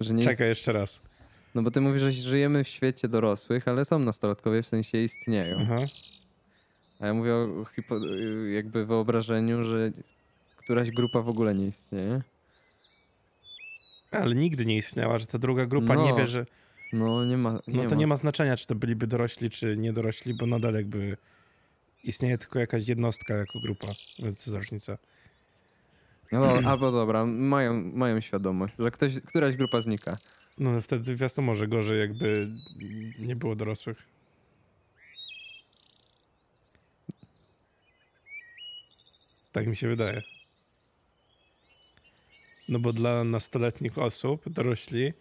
Że 0.00 0.14
nie 0.14 0.22
Czekaj 0.22 0.48
jeszcze 0.48 0.72
raz. 0.72 1.00
No 1.54 1.62
bo 1.62 1.70
ty 1.70 1.80
mówisz, 1.80 2.02
że 2.02 2.12
żyjemy 2.12 2.64
w 2.64 2.68
świecie 2.68 3.08
dorosłych, 3.08 3.68
ale 3.68 3.84
są 3.84 3.98
nastolatkowie, 3.98 4.62
w 4.62 4.66
sensie 4.66 4.98
istnieją. 4.98 5.58
Aha. 5.60 5.82
A 7.00 7.06
ja 7.06 7.14
mówię 7.14 7.34
o 7.34 7.64
jakby 8.54 8.86
wyobrażeniu, 8.86 9.62
że 9.62 9.92
któraś 10.66 10.90
grupa 10.90 11.22
w 11.22 11.28
ogóle 11.28 11.54
nie 11.54 11.66
istnieje. 11.66 12.22
Ale 14.10 14.34
nigdy 14.34 14.66
nie 14.66 14.76
istniała, 14.76 15.18
że 15.18 15.26
ta 15.26 15.38
druga 15.38 15.66
grupa 15.66 15.94
No. 15.94 16.04
nie 16.04 16.14
wie, 16.14 16.26
że... 16.26 16.46
No 16.92 17.24
nie 17.24 17.36
ma. 17.36 17.58
Nie 17.68 17.82
No 17.82 17.90
to 17.90 17.94
nie 17.94 18.06
ma 18.06 18.16
znaczenia, 18.16 18.56
czy 18.56 18.66
to 18.66 18.74
byliby 18.74 19.06
dorośli, 19.06 19.50
czy 19.50 19.76
niedorośli, 19.76 20.34
bo 20.34 20.46
nadal 20.46 20.74
jakby 20.74 21.16
istnieje 22.04 22.38
tylko 22.38 22.58
jakaś 22.58 22.88
jednostka 22.88 23.34
jako 23.34 23.60
grupa, 23.60 23.86
więc 24.18 24.44
co 24.44 24.50
za 24.50 24.58
różnica. 24.58 24.98
No, 26.32 26.44
albo 26.70 26.92
dobra, 26.92 27.26
mają, 27.26 27.74
mają 27.94 28.20
świadomość, 28.20 28.74
że 28.78 28.90
ktoś, 28.90 29.20
któraś 29.20 29.56
grupa 29.56 29.82
znika. 29.82 30.18
No 30.58 30.80
wtedy 30.80 31.16
wiadomo, 31.16 31.54
że 31.54 31.68
gorzej 31.68 32.00
jakby 32.00 32.48
nie 33.18 33.36
było 33.36 33.56
dorosłych. 33.56 34.02
Tak 39.52 39.66
mi 39.66 39.76
się 39.76 39.88
wydaje. 39.88 40.22
No 42.68 42.78
bo 42.78 42.92
dla 42.92 43.24
nastoletnich 43.24 43.98
osób 43.98 44.48
dorośli 44.48 45.12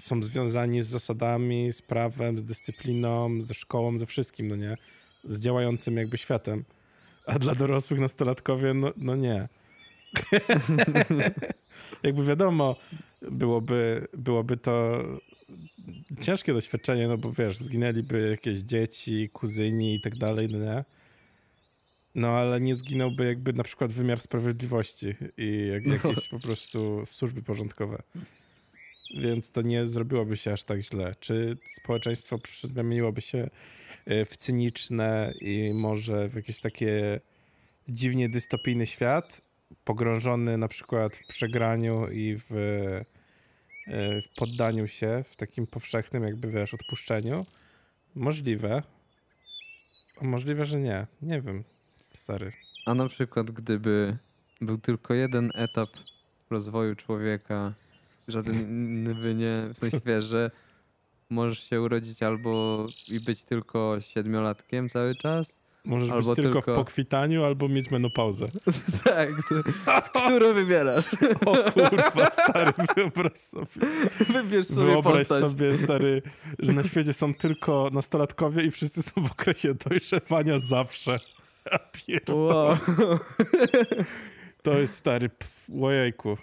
są 0.00 0.22
związani 0.22 0.82
z 0.82 0.86
zasadami, 0.86 1.72
z 1.72 1.82
prawem, 1.82 2.38
z 2.38 2.44
dyscypliną, 2.44 3.42
ze 3.42 3.54
szkołą, 3.54 3.98
ze 3.98 4.06
wszystkim, 4.06 4.48
no 4.48 4.56
nie? 4.56 4.76
Z 5.24 5.40
działającym 5.40 5.96
jakby 5.96 6.18
światem. 6.18 6.64
A 7.26 7.38
dla 7.38 7.54
dorosłych 7.54 8.00
nastolatkowie, 8.00 8.74
no, 8.74 8.92
no 8.96 9.16
nie. 9.16 9.48
jakby 12.02 12.24
wiadomo, 12.24 12.76
byłoby, 13.30 14.08
byłoby 14.14 14.56
to 14.56 15.04
ciężkie 16.20 16.54
doświadczenie, 16.54 17.08
no 17.08 17.18
bo 17.18 17.32
wiesz, 17.32 17.58
zginęliby 17.58 18.28
jakieś 18.30 18.58
dzieci, 18.58 19.30
kuzyni 19.32 19.94
i 19.94 20.00
tak 20.00 20.18
dalej, 20.18 20.48
no 20.50 20.58
nie? 20.58 20.84
No 22.16 22.28
ale 22.28 22.60
nie 22.60 22.76
zginąłby 22.76 23.26
jakby 23.26 23.52
na 23.52 23.64
przykład 23.64 23.92
wymiar 23.92 24.20
sprawiedliwości 24.20 25.14
i 25.36 25.70
No. 25.84 25.92
jakieś 25.94 26.28
po 26.28 26.40
prostu 26.40 27.06
służby 27.06 27.42
porządkowe. 27.42 28.02
Więc 29.18 29.50
to 29.50 29.62
nie 29.62 29.86
zrobiłoby 29.86 30.36
się 30.36 30.52
aż 30.52 30.64
tak 30.64 30.80
źle. 30.80 31.14
Czy 31.20 31.56
społeczeństwo 31.82 32.38
zamieniłoby 32.62 33.20
się 33.20 33.50
e, 34.06 34.24
w 34.24 34.36
cyniczne 34.36 35.34
i 35.40 35.72
może 35.74 36.28
w 36.28 36.34
jakieś 36.36 36.60
takie 36.60 37.20
dziwnie 37.88 38.28
dystopijny 38.28 38.86
świat, 38.86 39.40
pogrążony 39.84 40.58
na 40.58 40.68
przykład 40.68 41.16
w 41.16 41.26
przegraniu 41.26 42.08
i 42.12 42.36
w, 42.36 42.52
e, 42.52 44.22
w 44.22 44.34
poddaniu 44.36 44.88
się, 44.88 45.24
w 45.30 45.36
takim 45.36 45.66
powszechnym 45.66 46.22
jakby, 46.22 46.50
wiesz, 46.50 46.74
odpuszczeniu? 46.74 47.46
Możliwe. 48.14 48.82
Możliwe, 50.22 50.64
że 50.64 50.80
nie. 50.80 51.06
Nie 51.22 51.40
wiem, 51.40 51.64
stary. 52.16 52.52
A 52.86 52.94
na 52.94 53.08
przykład, 53.08 53.50
gdyby 53.50 54.16
był 54.60 54.78
tylko 54.78 55.14
jeden 55.14 55.50
etap 55.54 55.88
rozwoju 56.50 56.94
człowieka, 56.96 57.72
żaden 58.28 58.60
inny 58.60 59.14
by 59.14 59.34
nie, 59.34 59.62
w 59.74 59.78
sensie 59.78 60.00
wiesz, 60.06 60.24
że 60.24 60.50
możesz 61.30 61.70
się 61.70 61.80
urodzić 61.82 62.22
albo 62.22 62.84
i 63.08 63.20
być 63.20 63.44
tylko 63.44 63.96
siedmiolatkiem 64.00 64.88
cały 64.88 65.14
czas. 65.14 65.66
Możesz 65.84 66.10
Albo 66.10 66.28
być 66.34 66.36
tylko, 66.44 66.62
w 66.62 66.64
tylko- 66.64 66.84
pokwitaniu 66.84 67.44
albo 67.44 67.68
mieć 67.68 67.90
menopauzę. 67.90 68.48
tak, 69.04 69.28
to, 70.12 70.20
który 70.20 70.54
wybierasz? 70.54 71.04
O 71.46 71.72
kurwa, 71.72 72.30
stary, 72.30 72.72
wyobraź 72.96 73.38
sobie. 73.38 73.66
Wybierz 74.28 74.66
sobie 74.66 74.86
Wyobraź 74.86 75.18
postać. 75.28 75.50
sobie, 75.50 75.76
stary, 75.76 76.22
że 76.58 76.72
na 76.72 76.84
świecie 76.84 77.12
są 77.12 77.34
tylko 77.34 77.90
nastolatkowie 77.92 78.64
i 78.64 78.70
wszyscy 78.70 79.02
są 79.02 79.22
w 79.22 79.32
okresie 79.32 79.74
dojrzewania 79.74 80.58
zawsze. 80.58 81.20
Ja 81.72 81.78
pierdolę. 81.78 82.54
Wow. 82.54 82.78
To 84.62 84.78
jest 84.78 84.94
stary, 84.94 85.30
ojejku. 85.82 86.36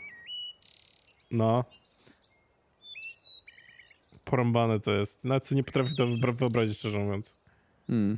No. 1.31 1.65
Porąbane 4.25 4.79
to 4.79 4.91
jest. 4.91 5.25
Nawet 5.25 5.51
nie 5.51 5.63
potrafię 5.63 5.95
to 5.95 6.07
wyobrazić, 6.33 6.77
szczerze 6.77 6.99
mówiąc. 6.99 7.35
Hmm. 7.87 8.17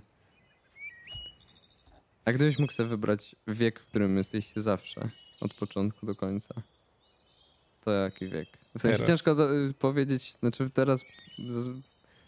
A 2.26 2.34
gdybyś 2.34 2.60
mógł 2.60 2.74
sobie 2.74 2.90
wybrać 2.90 3.36
wiek, 3.48 3.80
w 3.80 3.86
którym 3.86 4.18
jesteś 4.18 4.52
zawsze, 4.56 5.10
od 5.42 5.54
początku 5.54 6.06
do 6.06 6.16
końca, 6.16 6.56
to 7.82 7.92
jaki 7.92 8.30
wiek? 8.30 8.48
W 8.78 8.82
sensie 8.82 8.98
Teraz. 8.98 9.08
ciężko 9.08 9.36
do, 9.36 9.56
y, 9.56 9.74
powiedzieć, 9.74 10.34
znaczy 10.40 10.70
teraz, 10.70 11.02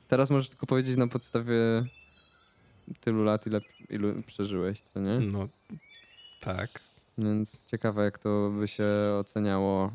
teraz 0.08 0.30
możesz 0.30 0.50
tylko 0.50 0.66
powiedzieć 0.66 0.98
na 0.98 1.08
podstawie 1.08 1.56
tylu 3.02 3.23
lat, 3.23 3.47
ile, 3.47 3.62
ilu 3.89 4.23
przeżyłeś, 4.23 4.82
co 4.82 5.00
nie? 5.00 5.19
No, 5.19 5.47
tak. 6.39 6.69
Więc 7.17 7.67
ciekawe, 7.67 8.04
jak 8.04 8.19
to 8.19 8.52
by 8.60 8.67
się 8.67 8.88
oceniało, 9.19 9.91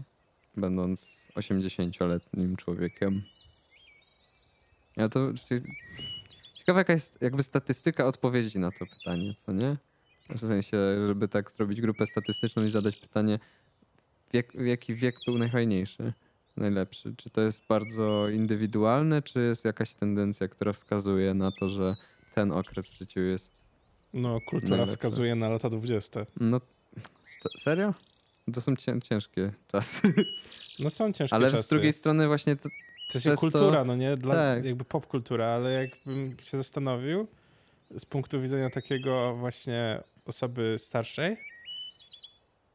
będąc 0.57 1.09
80-letnim 1.35 2.57
człowiekiem. 2.57 3.23
Ja 4.97 5.09
to. 5.09 5.33
Ciekawe, 6.59 6.81
jaka 6.81 6.93
jest 6.93 7.19
jakby 7.21 7.43
statystyka 7.43 8.07
odpowiedzi 8.07 8.59
na 8.59 8.73
to 8.73 8.87
pytanie, 8.87 9.35
co 9.35 9.53
nie? 9.53 9.77
W 10.29 10.41
sensie, 10.41 10.77
żeby 11.07 11.29
tak 11.29 11.51
zrobić 11.51 11.81
grupę 11.81 12.07
statystyczną 12.07 12.65
i 12.65 12.71
zadać 12.71 12.97
pytanie, 12.97 13.39
wiek, 14.33 14.55
jaki 14.55 14.95
wiek 14.95 15.17
był 15.27 15.39
najfajniejszy, 15.39 16.13
najlepszy? 16.57 17.15
Czy 17.17 17.31
to 17.31 17.41
jest 17.41 17.63
bardzo 17.69 18.29
indywidualne, 18.29 19.23
czy 19.23 19.41
jest 19.41 19.65
jakaś 19.65 19.95
tendencja, 19.95 20.49
która 20.49 20.73
wskazuje 20.73 21.35
na 21.35 21.51
to, 21.51 21.69
że 21.69 21.97
ten 22.35 22.53
okres 22.53 22.91
w 22.91 22.99
życiu 22.99 23.21
jest. 23.21 23.65
No, 24.13 24.41
kultura 24.41 24.87
wskazuje 24.87 25.35
na 25.35 25.49
lata 25.49 25.71
20. 25.71 26.27
No. 26.41 26.61
To, 27.43 27.49
serio? 27.59 27.95
To 28.55 28.61
są 28.61 28.77
cię, 28.77 29.01
ciężkie 29.03 29.53
czasy. 29.73 30.15
No 30.79 30.91
są 30.91 31.13
ciężkie 31.13 31.35
Ale 31.37 31.51
czasy. 31.51 31.63
z 31.63 31.69
drugiej 31.69 31.93
strony 31.93 32.27
właśnie 32.27 32.57
to, 32.57 32.69
To 33.13 33.21
się 33.21 33.31
Przez 33.31 33.35
to- 33.35 33.41
kultura, 33.41 33.85
no 33.85 33.97
nie? 33.97 34.17
Dla, 34.17 34.35
Tak. 34.35 34.65
Jakby 34.65 34.85
popkultura, 34.85 35.47
ale 35.47 35.73
jakbym 35.73 36.37
się 36.43 36.57
zastanowił 36.57 37.27
z 37.91 38.05
punktu 38.05 38.41
widzenia 38.43 38.71
takiego 38.71 39.35
właśnie 39.37 40.01
osoby 40.27 40.75
starszej, 40.79 41.37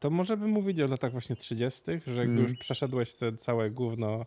to 0.00 0.10
może 0.10 0.36
bym 0.36 0.50
mówić 0.50 0.80
o 0.80 0.86
latach 0.86 1.12
właśnie 1.12 1.36
30., 1.36 1.82
że 2.06 2.20
jakby 2.20 2.34
Mm. 2.38 2.48
już 2.48 2.58
przeszedłeś 2.58 3.14
te 3.14 3.32
całe 3.36 3.70
gówno 3.70 4.26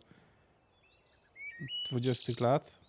20 1.89 2.33
lat, 2.39 2.79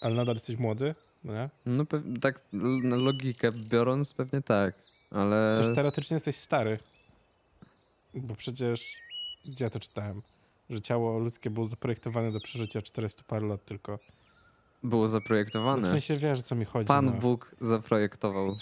ale 0.00 0.14
nadal 0.14 0.34
jesteś 0.34 0.56
młody, 0.56 0.94
no 1.24 1.32
nie? 1.32 1.48
no 1.66 1.84
tak 2.20 2.40
logikę 2.84 3.52
biorąc 3.52 4.12
pewnie 4.12 4.42
tak, 4.42 4.74
ale 5.10 5.54
Przecież 5.56 5.74
teoretycznie 5.74 6.14
jesteś 6.14 6.36
stary, 6.36 6.78
bo 8.14 8.34
przecież, 8.34 8.94
gdzie 9.44 9.64
ja 9.64 9.70
to 9.70 9.80
czytałem, 9.80 10.22
że 10.70 10.80
ciało 10.80 11.18
ludzkie 11.18 11.50
było 11.50 11.66
zaprojektowane 11.66 12.32
do 12.32 12.40
przeżycia 12.40 12.82
400 12.82 13.22
paru 13.28 13.48
lat 13.48 13.64
tylko. 13.64 13.98
było 14.82 15.02
No 15.02 15.08
w 15.08 15.10
zaprojektowane. 15.10 15.88
sensie 15.90 16.16
wiesz, 16.16 16.42
co 16.42 16.54
mi 16.54 16.64
chodzi. 16.64 16.86
Pan 16.86 17.06
no. 17.06 17.12
Bóg 17.12 17.54
zaprojektował. 17.60 18.56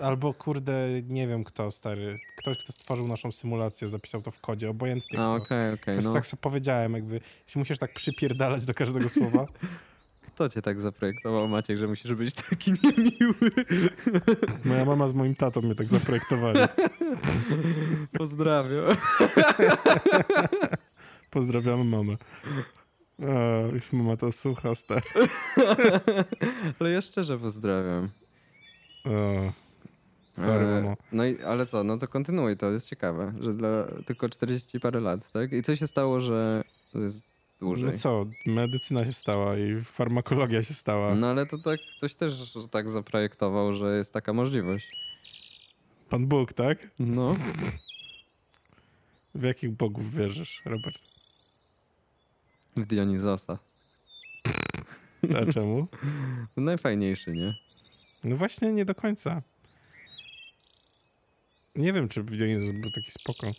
Albo 0.00 0.34
kurde, 0.34 0.88
nie 1.08 1.26
wiem 1.26 1.44
kto, 1.44 1.70
stary. 1.70 2.18
Ktoś, 2.36 2.58
kto 2.58 2.72
stworzył 2.72 3.08
naszą 3.08 3.32
symulację, 3.32 3.88
zapisał 3.88 4.22
to 4.22 4.30
w 4.30 4.40
kodzie, 4.40 4.70
obojętnie 4.70 5.18
A 5.18 5.22
kto. 5.22 5.44
okej, 5.44 5.74
okej, 5.74 5.96
Wiesz, 5.96 6.04
no. 6.04 6.12
Tak 6.12 6.26
sobie 6.26 6.40
powiedziałem, 6.40 6.92
jakby, 6.92 7.20
jeśli 7.46 7.58
musisz 7.58 7.78
tak 7.78 7.92
przypierdalać 7.92 8.64
do 8.66 8.74
każdego 8.74 9.08
słowa. 9.08 9.46
Kto 10.28 10.48
cię 10.48 10.62
tak 10.62 10.80
zaprojektował, 10.80 11.48
Maciek, 11.48 11.78
że 11.78 11.88
musisz 11.88 12.14
być 12.14 12.34
taki 12.34 12.72
niemiły? 12.82 13.34
Moja 14.64 14.84
mama 14.84 15.08
z 15.08 15.14
moim 15.14 15.34
tatą 15.34 15.62
mnie 15.62 15.74
tak 15.74 15.88
zaprojektowali. 15.88 16.60
Pozdrawiam. 18.18 18.84
Pozdrawiamy 21.30 21.84
mamę. 21.84 22.16
O, 23.18 23.66
już 23.74 23.92
mama 23.92 24.16
to 24.16 24.32
słucha, 24.32 24.74
stary. 24.74 25.02
Ale 26.80 26.90
ja 26.90 27.00
szczerze 27.00 27.38
pozdrawiam. 27.38 28.08
O, 29.04 29.10
sorry, 30.34 30.66
E, 30.66 30.82
mamo. 30.82 30.96
No 31.12 31.24
i, 31.24 31.42
ale 31.42 31.66
co, 31.66 31.84
no 31.84 31.98
to 31.98 32.08
kontynuuj, 32.08 32.56
to 32.56 32.72
jest 32.72 32.88
ciekawe, 32.88 33.32
że 33.40 33.54
dla 33.54 33.86
tylko 34.06 34.28
40 34.28 34.80
parę 34.80 35.00
lat, 35.00 35.32
tak? 35.32 35.52
I 35.52 35.62
co 35.62 35.76
się 35.76 35.86
stało, 35.86 36.20
że 36.20 36.64
to 36.92 36.98
jest 36.98 37.35
dłużej? 37.60 37.84
No 37.84 37.98
co, 37.98 38.24
medycyna 38.46 39.04
się 39.04 39.12
stała 39.12 39.58
i 39.58 39.84
farmakologia 39.84 40.62
się 40.62 40.74
stała. 40.74 41.14
No 41.14 41.26
ale 41.26 41.46
to 41.46 41.58
tak 41.58 41.80
ktoś 41.96 42.14
też 42.14 42.58
tak 42.70 42.90
zaprojektował, 42.90 43.72
że 43.72 43.96
jest 43.96 44.12
taka 44.12 44.32
możliwość. 44.32 44.90
Pan 46.10 46.26
Bóg, 46.26 46.52
tak? 46.52 46.90
No. 46.98 47.36
W 49.34 49.42
jakich 49.42 49.70
bogów 49.70 50.14
wierzysz, 50.14 50.62
Robert? 50.64 50.98
W 52.76 52.86
Dionizosa. 52.86 53.58
A 55.36 55.52
czemu? 55.52 55.86
Najfajniejszy, 56.56 57.32
nie? 57.32 57.54
No 58.24 58.36
właśnie 58.36 58.72
nie 58.72 58.84
do 58.84 58.94
końca. 58.94 59.42
Nie 61.76 61.92
wiem, 61.92 62.08
czy 62.08 62.24
Dionizus 62.24 62.80
był 62.80 62.90
taki 62.90 63.10
spoko. 63.10 63.52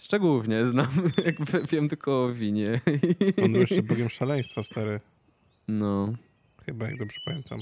Szczegółów 0.00 0.48
nie 0.48 0.66
znam, 0.66 0.88
jakby 1.26 1.62
wiem 1.70 1.88
tylko 1.88 2.24
o 2.24 2.32
winie. 2.32 2.80
On 3.44 3.52
był 3.52 3.60
jeszcze 3.60 3.82
bogiem 3.82 4.10
szaleństwa, 4.10 4.62
stary. 4.62 5.00
No. 5.68 6.12
Chyba, 6.66 6.86
jak 6.86 6.98
dobrze 6.98 7.20
pamiętam. 7.24 7.60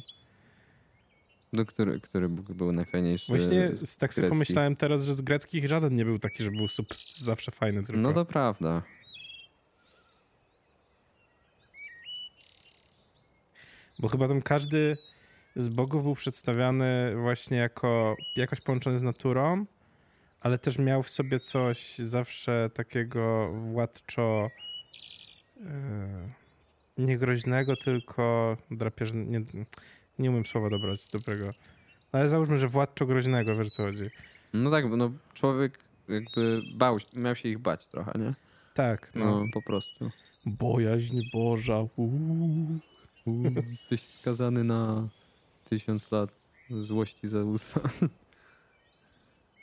Do 1.52 1.66
który, 1.66 2.00
który 2.00 2.28
Bóg 2.28 2.52
był 2.52 2.72
najfajniejszy? 2.72 3.32
Właśnie 3.32 3.68
z 3.72 3.96
tak 3.96 4.14
sobie 4.14 4.28
pomyślałem 4.28 4.76
teraz, 4.76 5.04
że 5.04 5.14
z 5.14 5.20
greckich 5.20 5.68
żaden 5.68 5.96
nie 5.96 6.04
był 6.04 6.18
taki, 6.18 6.44
że 6.44 6.50
był 6.50 6.68
super, 6.68 6.96
zawsze 7.18 7.52
fajny 7.52 7.82
tylko. 7.82 8.00
No 8.00 8.12
to 8.12 8.24
prawda. 8.24 8.82
Bo 13.98 14.08
chyba 14.08 14.28
tam 14.28 14.42
każdy 14.42 14.96
z 15.56 15.68
bogów 15.68 16.02
był 16.02 16.14
przedstawiany 16.14 17.14
właśnie 17.16 17.56
jako 17.56 18.16
jakoś 18.36 18.60
połączony 18.60 18.98
z 18.98 19.02
naturą, 19.02 19.66
ale 20.44 20.58
też 20.58 20.78
miał 20.78 21.02
w 21.02 21.10
sobie 21.10 21.40
coś 21.40 21.98
zawsze 21.98 22.70
takiego 22.74 23.52
władczo 23.72 24.50
yy, 25.56 25.66
nie 26.98 27.18
groźnego, 27.18 27.76
tylko 27.76 28.56
drapieżnego. 28.70 29.30
Nie, 29.30 29.40
nie 30.18 30.30
umiem 30.30 30.46
słowa 30.46 30.70
dobrać 30.70 31.08
dobrego. 31.10 31.50
Ale 32.12 32.28
załóżmy, 32.28 32.58
że 32.58 32.68
władczo 32.68 33.06
groźnego, 33.06 33.56
wiesz 33.56 33.66
o 33.66 33.70
co 33.70 33.82
chodzi. 33.82 34.10
No 34.52 34.70
tak, 34.70 34.90
bo 34.90 34.96
no 34.96 35.10
człowiek 35.34 35.78
jakby 36.08 36.62
bał, 36.74 37.00
się- 37.00 37.20
miał 37.20 37.36
się 37.36 37.48
ich 37.48 37.58
bać 37.58 37.86
trochę, 37.86 38.12
nie? 38.18 38.34
Tak, 38.74 39.10
no. 39.14 39.24
No, 39.24 39.46
po 39.52 39.62
prostu. 39.62 40.10
Bojaźń 40.46 41.20
Boża. 41.32 41.78
Uuu. 41.96 42.78
U, 43.26 43.42
Jesteś 43.70 44.02
skazany 44.02 44.64
na 44.64 45.08
tysiąc 45.64 46.10
lat 46.10 46.30
złości 46.70 47.28
Zeusa. 47.28 47.80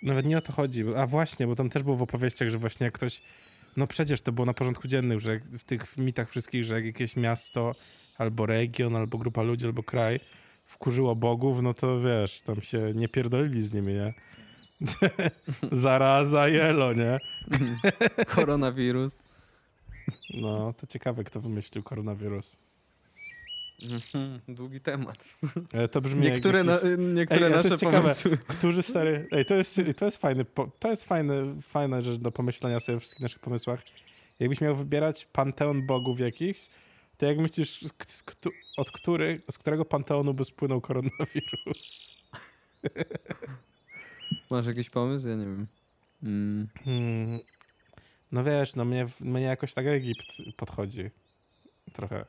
Nawet 0.01 0.25
nie 0.25 0.37
o 0.37 0.41
to 0.41 0.53
chodzi. 0.53 0.83
A 0.97 1.07
właśnie, 1.07 1.47
bo 1.47 1.55
tam 1.55 1.69
też 1.69 1.83
było 1.83 1.95
w 1.95 2.01
opowieściach, 2.01 2.49
że 2.49 2.57
właśnie 2.57 2.85
jak 2.85 2.93
ktoś. 2.93 3.21
No 3.77 3.87
przecież 3.87 4.21
to 4.21 4.31
było 4.31 4.45
na 4.45 4.53
porządku 4.53 4.87
dziennym, 4.87 5.19
że 5.19 5.39
w 5.39 5.63
tych 5.63 5.97
mitach 5.97 6.29
wszystkich, 6.29 6.63
że 6.63 6.75
jak 6.75 6.85
jakieś 6.85 7.15
miasto, 7.15 7.71
albo 8.17 8.45
region, 8.45 8.95
albo 8.95 9.17
grupa 9.17 9.41
ludzi, 9.41 9.65
albo 9.65 9.83
kraj 9.83 10.19
wkurzyło 10.81 11.15
bogów, 11.15 11.61
no 11.61 11.73
to 11.73 12.01
wiesz, 12.01 12.41
tam 12.41 12.61
się 12.61 12.91
nie 12.95 13.07
pierdolili 13.07 13.63
z 13.63 13.73
nimi, 13.73 13.93
nie? 13.93 14.13
Zaraza 15.71 16.47
jelo, 16.47 16.93
nie? 16.93 17.19
Koronawirus. 18.35 19.23
No, 20.29 20.73
to 20.73 20.87
ciekawe, 20.87 21.23
kto 21.23 21.41
wymyślił 21.41 21.83
koronawirus. 21.83 22.57
Mhm, 23.83 24.39
Długi 24.47 24.79
temat. 24.79 25.17
Ale 25.73 25.87
to 25.87 26.01
brzmi 26.01 26.21
Niektóre, 26.21 26.57
jak 26.57 26.67
na, 26.67 26.79
niektóre 26.97 27.47
Ej, 27.47 27.53
nasze 27.53 27.77
pomysły. 27.77 28.37
Którzy 28.37 28.83
stary. 28.83 29.27
Ej, 29.31 29.45
to 29.45 29.55
jest, 29.55 29.81
to 29.97 30.05
jest 30.05 30.17
fajny. 30.17 30.45
To 30.79 30.89
jest 30.89 31.03
fajny, 31.03 31.61
fajna 31.61 32.01
rzecz 32.01 32.15
do 32.21 32.31
pomyślenia 32.31 32.79
sobie 32.79 32.97
o 32.97 32.99
wszystkich 32.99 33.21
naszych 33.21 33.39
pomysłach. 33.39 33.83
Jakbyś 34.39 34.61
miał 34.61 34.75
wybierać 34.75 35.25
panteon 35.25 35.85
bogów 35.85 36.19
jakichś, 36.19 36.69
to 37.17 37.25
jak 37.25 37.37
myślisz, 37.37 37.79
od 38.77 38.91
który, 38.91 39.41
z 39.51 39.57
którego 39.57 39.85
panteonu 39.85 40.33
by 40.33 40.45
spłynął 40.45 40.81
koronawirus? 40.81 42.11
Masz 44.51 44.65
jakiś 44.65 44.89
pomysł? 44.89 45.27
Ja 45.27 45.35
nie 45.35 45.45
wiem. 45.45 45.67
Mm. 46.23 46.67
Hmm. 46.83 47.39
No 48.31 48.43
wiesz, 48.43 48.75
no 48.75 48.85
mnie, 48.85 49.07
mnie 49.19 49.41
jakoś 49.41 49.73
tak 49.73 49.85
Egipt 49.87 50.27
podchodzi. 50.57 51.09
Trochę. 51.93 52.25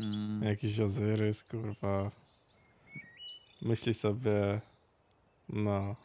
Mm. 0.00 0.42
Jakiś 0.42 0.80
Ozyrys, 0.80 1.44
kurwa. 1.44 2.10
Myśli 3.62 3.94
sobie, 3.94 4.60
no. 5.48 5.96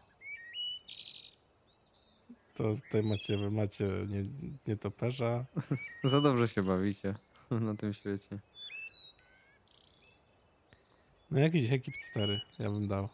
To 2.53 2.75
tutaj 2.75 3.03
macie, 3.03 3.37
macie 3.37 3.87
nie, 4.07 4.23
nietoperza. 4.67 5.45
Za 6.03 6.21
dobrze 6.21 6.47
się 6.47 6.63
bawicie 6.63 7.15
na 7.51 7.75
tym 7.75 7.93
świecie. 7.93 8.39
No 11.31 11.39
jakiś 11.39 11.71
Egipt 11.71 12.01
stary, 12.01 12.41
ja 12.59 12.69
bym 12.69 12.87
dał. 12.87 13.09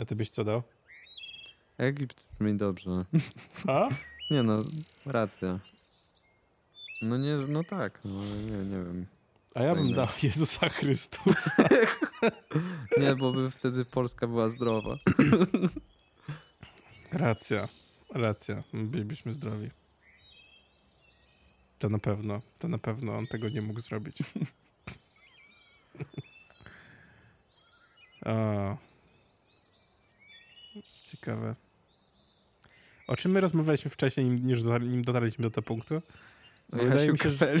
A 0.00 0.04
ty 0.04 0.16
byś 0.16 0.30
co 0.30 0.44
dał? 0.44 0.62
Egipt 1.78 2.22
brzmi 2.38 2.56
dobrze. 2.56 2.90
A? 3.68 3.88
Nie 4.30 4.42
no, 4.42 4.64
racja. 5.06 5.58
No 7.02 7.18
nie, 7.18 7.36
no 7.36 7.64
tak, 7.64 8.00
no 8.04 8.24
nie, 8.24 8.64
nie 8.64 8.84
wiem. 8.84 9.06
A 9.54 9.62
ja 9.62 9.74
bym 9.74 9.84
Fajne. 9.84 9.96
dał 9.96 10.08
Jezusa 10.22 10.68
Chrystusa. 10.68 11.50
Nie, 13.00 13.14
bo 13.14 13.32
by 13.32 13.50
wtedy 13.50 13.84
Polska 13.84 14.26
była 14.26 14.48
zdrowa. 14.48 14.96
Racja, 17.12 17.68
racja. 18.14 18.62
Bylibyśmy 18.72 19.34
zdrowi. 19.34 19.70
To 21.78 21.88
na 21.88 21.98
pewno, 21.98 22.40
to 22.58 22.68
na 22.68 22.78
pewno 22.78 23.16
on 23.18 23.26
tego 23.26 23.48
nie 23.48 23.62
mógł 23.62 23.80
zrobić. 23.80 24.18
o. 28.26 28.76
Ciekawe. 31.16 31.54
O 33.08 33.16
czym 33.16 33.32
my 33.32 33.40
rozmawialiśmy 33.40 33.90
wcześniej, 33.90 34.26
niż 34.26 34.58
nim 34.80 35.02
dotarliśmy 35.04 35.42
do 35.42 35.50
tego 35.50 35.62
punktu? 35.62 35.94
O 36.72 36.76
Wydaje 36.76 37.00
Jasiu 37.00 37.12
mi 37.12 37.18
się, 37.18 37.30
że-. 37.30 37.56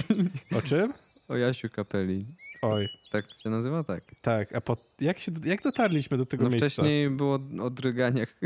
O 0.58 0.62
czym? 0.62 0.92
O 1.28 1.36
Jasiu 1.36 1.70
Kapeli. 1.70 2.26
Oj, 2.62 2.88
Tak 3.12 3.24
się 3.42 3.50
nazywa? 3.50 3.84
Tak. 3.84 4.04
tak. 4.22 4.54
A 4.54 4.60
po, 4.60 4.76
jak, 5.00 5.18
się, 5.18 5.32
jak 5.44 5.62
dotarliśmy 5.62 6.16
do 6.16 6.26
tego 6.26 6.44
No 6.44 6.50
miejsca? 6.50 6.68
wcześniej 6.70 7.10
było 7.10 7.38
o 7.60 7.70
drganiach. 7.70 8.36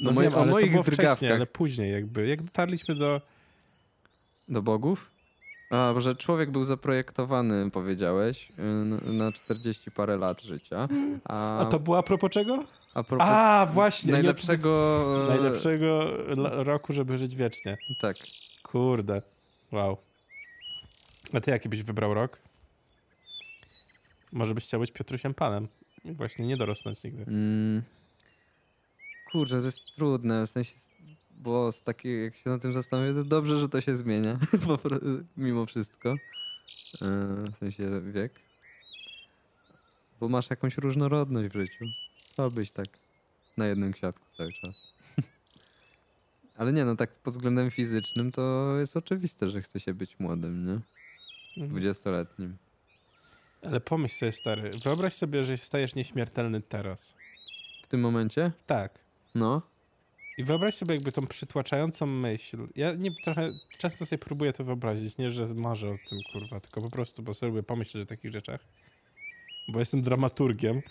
no 0.00 0.10
o 0.10 0.12
moi- 0.12 0.22
wiem, 0.24 0.34
o 0.34 0.36
ale 0.36 0.46
to 0.46 0.50
moich 0.52 0.70
było 0.70 0.82
wcześniej, 0.82 0.96
drgawkach. 1.06 1.30
ale 1.32 1.46
później 1.46 1.92
jakby. 1.92 2.26
Jak 2.26 2.42
dotarliśmy 2.42 2.94
do... 2.94 3.20
Do 4.48 4.62
bogów? 4.62 5.10
A, 5.72 5.94
że 6.00 6.16
człowiek 6.16 6.50
był 6.50 6.64
zaprojektowany, 6.64 7.70
powiedziałeś, 7.70 8.48
y, 8.50 9.12
na 9.12 9.32
40 9.32 9.90
parę 9.90 10.16
lat 10.16 10.42
życia. 10.42 10.88
A, 11.24 11.58
A 11.58 11.64
to 11.66 11.78
było 11.80 11.98
a 11.98 12.02
propos 12.02 12.30
czego? 12.30 12.64
a 12.94 13.02
propos 13.02 13.26
A, 13.30 13.66
właśnie. 13.72 14.06
nie- 14.06 14.12
najlepszego... 14.12 15.04
e, 15.24 15.28
Najlepszego 15.28 16.10
roku, 16.64 16.92
żeby 16.92 17.18
żyć 17.18 17.36
wiecznie. 17.36 17.76
Tak. 18.00 18.16
Kurde. 18.62 19.22
Wow. 19.72 19.96
A 21.34 21.40
ty 21.40 21.50
jaki 21.50 21.68
byś 21.68 21.82
wybrał 21.82 22.14
rok? 22.14 22.38
Może 24.32 24.54
byś 24.54 24.64
chciał 24.64 24.80
być 24.80 24.90
Piotrusiem 24.92 25.34
Panem. 25.34 25.68
I 26.04 26.12
właśnie 26.12 26.46
nie 26.46 26.56
dorosnąć 26.56 27.02
nigdy. 27.04 27.22
Mm. 27.28 27.82
Kurczę, 29.32 29.60
to 29.60 29.66
jest 29.66 29.78
trudne, 29.96 30.46
w 30.46 30.50
sensie, 30.50 30.72
bo 31.42 31.72
z 31.72 31.82
takiej, 31.82 32.24
jak 32.24 32.36
się 32.36 32.50
na 32.50 32.58
tym 32.58 32.72
zastanowię, 32.72 33.14
to 33.14 33.24
dobrze, 33.24 33.60
że 33.60 33.68
to 33.68 33.80
się 33.80 33.96
zmienia, 33.96 34.38
mimo 35.36 35.66
wszystko. 35.66 36.08
Yy, 37.00 37.50
W 37.52 37.56
sensie 37.56 38.02
wiek. 38.12 38.32
Bo 40.20 40.28
masz 40.28 40.50
jakąś 40.50 40.78
różnorodność 40.78 41.52
w 41.52 41.56
życiu. 41.56 41.84
Co 42.36 42.50
być 42.50 42.72
tak 42.72 42.86
na 43.58 43.66
jednym 43.66 43.92
kwiatku 43.92 44.26
cały 44.36 44.52
czas. 44.52 44.74
Ale 46.58 46.72
nie, 46.72 46.84
no 46.84 46.96
tak 46.96 47.14
pod 47.14 47.34
względem 47.34 47.70
fizycznym 47.70 48.32
to 48.32 48.76
jest 48.78 48.96
oczywiste, 48.96 49.50
że 49.50 49.62
chce 49.62 49.80
się 49.80 49.94
być 49.94 50.20
młodym, 50.20 50.66
nie? 50.66 50.72
Mhm. 50.72 51.68
Dwudziestoletnim. 51.68 52.56
Ale 53.62 53.80
pomyśl 53.80 54.14
sobie, 54.14 54.32
stary. 54.32 54.78
Wyobraź 54.84 55.14
sobie, 55.14 55.44
że 55.44 55.56
stajesz 55.56 55.94
nieśmiertelny 55.94 56.60
teraz. 56.60 57.14
W 57.82 57.88
tym 57.88 58.00
momencie? 58.00 58.52
Tak. 58.66 58.98
No. 59.34 59.62
I 60.38 60.44
wyobraź 60.44 60.74
sobie 60.74 60.94
jakby 60.94 61.12
tą 61.12 61.26
przytłaczającą 61.26 62.06
myśl. 62.06 62.68
Ja 62.76 62.94
nie 62.94 63.10
trochę 63.24 63.52
często 63.78 64.06
sobie 64.06 64.18
próbuję 64.18 64.52
to 64.52 64.64
wyobrazić, 64.64 65.18
nie, 65.18 65.30
że 65.30 65.46
marzę 65.46 65.90
o 65.90 65.96
tym, 66.08 66.18
kurwa, 66.32 66.60
tylko 66.60 66.82
po 66.82 66.90
prostu, 66.90 67.22
bo 67.22 67.34
sobie 67.34 67.50
lubię 67.50 67.62
pomyśleć 67.62 68.04
o 68.04 68.06
takich 68.06 68.32
rzeczach. 68.32 68.60
Bo 69.68 69.78
jestem 69.78 70.02
dramaturgiem. 70.02 70.82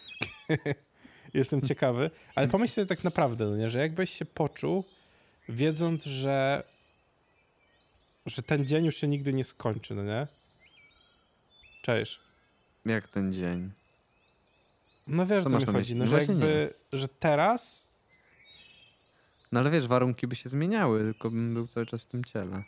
jestem 1.33 1.61
ciekawy. 1.61 2.09
Ale 2.35 2.47
pomyśl 2.47 2.73
sobie 2.73 2.87
tak 2.87 3.03
naprawdę, 3.03 3.45
no 3.45 3.57
nie, 3.57 3.69
że 3.69 3.79
jakbyś 3.79 4.09
się 4.09 4.25
poczuł, 4.25 4.83
wiedząc, 5.49 6.05
że 6.05 6.63
że 8.25 8.41
ten 8.41 8.65
dzień 8.65 8.85
już 8.85 8.95
się 8.95 9.07
nigdy 9.07 9.33
nie 9.33 9.43
skończy, 9.43 9.95
no 9.95 10.03
nie? 10.03 10.27
Cześć. 11.81 12.19
Jak 12.85 13.07
ten 13.07 13.33
dzień? 13.33 13.71
No 15.07 15.25
wiesz, 15.25 15.43
Co 15.43 15.49
co, 15.49 15.57
mi 15.57 15.65
chodzi. 15.65 15.95
No, 15.95 16.05
No 16.05 16.11
że 16.11 16.17
jakby, 16.17 16.73
że 16.93 17.07
teraz 17.07 17.90
No 19.51 19.59
ale 19.59 19.69
wiesz, 19.69 19.87
warunki 19.87 20.27
by 20.27 20.35
się 20.35 20.49
zmieniały, 20.49 21.03
tylko 21.03 21.29
bym 21.29 21.53
był 21.53 21.67
cały 21.67 21.85
czas 21.85 22.01
w 22.01 22.05
tym 22.05 22.23
ciele. 22.23 22.63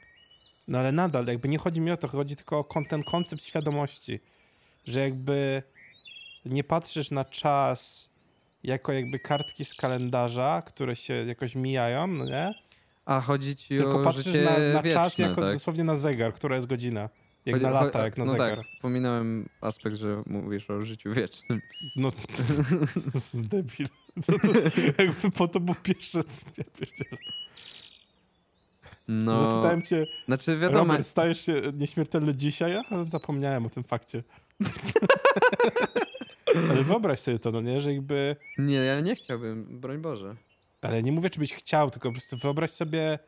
No 0.67 0.79
ale 0.79 0.91
nadal, 0.91 1.25
jakby 1.27 1.47
nie 1.47 1.57
chodzi 1.57 1.81
mi 1.81 1.91
o 1.91 1.97
to, 1.97 2.07
chodzi 2.07 2.35
tylko 2.35 2.59
o 2.59 2.65
ten 2.89 3.03
koncept 3.03 3.43
świadomości, 3.43 4.19
że 4.85 4.99
jakby 4.99 5.63
nie 6.45 6.63
patrzysz 6.63 7.11
na 7.11 7.25
czas 7.25 8.09
jako 8.63 8.93
jakby 8.93 9.19
kartki 9.19 9.65
z 9.65 9.73
kalendarza, 9.73 10.61
które 10.65 10.95
się 10.95 11.13
jakoś 11.13 11.55
mijają, 11.55 12.07
no 12.07 12.25
nie? 12.25 12.53
A 13.05 13.21
chodzi 13.21 13.55
ci 13.55 13.77
Tylko 13.77 14.01
o 14.01 14.03
patrzysz 14.03 14.25
na, 14.45 14.73
na 14.73 14.81
wieczne, 14.81 15.01
czas 15.03 15.17
jako 15.17 15.41
tak? 15.41 15.53
dosłownie 15.53 15.83
na 15.83 15.95
zegar, 15.95 16.33
która 16.33 16.55
jest 16.55 16.67
godzina. 16.67 17.09
Jak 17.45 17.55
Chodzi- 17.55 17.65
na 17.65 17.71
cho- 17.71 17.85
lata, 17.85 18.03
jak 18.03 18.17
na 18.17 18.25
no 18.25 18.31
zegar. 18.31 18.57
tak, 18.57 18.65
pominąłem 18.81 19.49
aspekt, 19.61 19.95
że 19.95 20.21
mówisz 20.25 20.69
o 20.69 20.81
życiu 20.85 21.13
wiecznym. 21.13 21.61
No, 21.95 22.11
debil. 23.33 23.87
Co 24.23 24.31
to, 24.39 24.47
jakby 24.97 25.31
po 25.31 25.47
to 25.47 25.59
było 25.59 25.75
pierwsze, 25.83 26.23
co 26.23 26.45
ja 26.57 26.63
pierdzielę. 26.79 27.17
No, 29.07 29.35
Zapytałem 29.35 29.81
cię, 29.81 30.07
znaczy 30.27 30.57
wiadomo, 30.57 30.83
Robert, 30.91 31.07
stajesz 31.07 31.45
się 31.45 31.61
nieśmiertelny 31.73 32.35
dzisiaj? 32.35 32.71
Ja 32.71 32.83
zapomniałem 33.07 33.65
o 33.65 33.69
tym 33.69 33.83
fakcie. 33.83 34.23
Ale 36.69 36.83
wyobraź 36.83 37.19
sobie 37.19 37.39
to, 37.39 37.51
no 37.51 37.61
nie, 37.61 37.81
że 37.81 37.93
jakby... 37.93 38.35
nie, 38.57 38.75
ja 38.75 39.01
nie 39.01 39.15
chciałbym, 39.15 39.79
broń 39.79 39.97
Boże. 39.97 40.35
Ale 40.81 41.03
nie 41.03 41.11
mówię, 41.11 41.29
czy 41.29 41.39
byś 41.39 41.53
chciał, 41.53 41.91
tylko 41.91 42.09
po 42.09 42.13
prostu 42.13 42.37
wyobraź 42.37 42.71
sobie... 42.71 43.19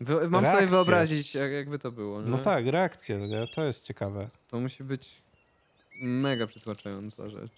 Wy, 0.00 0.14
mam 0.14 0.30
sobie 0.30 0.42
Reakcje. 0.42 0.66
wyobrazić, 0.66 1.34
jak, 1.34 1.52
jakby 1.52 1.78
to 1.78 1.92
było. 1.92 2.22
Nie? 2.22 2.28
No 2.28 2.38
tak, 2.38 2.66
reakcję, 2.66 3.18
no 3.18 3.26
nie? 3.26 3.46
To 3.54 3.64
jest 3.64 3.86
ciekawe. 3.86 4.28
To 4.48 4.60
musi 4.60 4.84
być 4.84 5.08
mega 6.00 6.46
przytłaczająca 6.46 7.28
rzecz. 7.28 7.52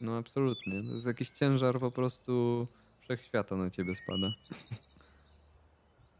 No 0.00 0.16
absolutnie. 0.16 0.82
To 0.88 0.94
jest 0.94 1.06
jakiś 1.06 1.28
ciężar 1.28 1.78
po 1.78 1.90
prostu 1.90 2.66
wszechświata 3.02 3.56
na 3.56 3.70
ciebie 3.70 3.94
spada. 3.94 4.32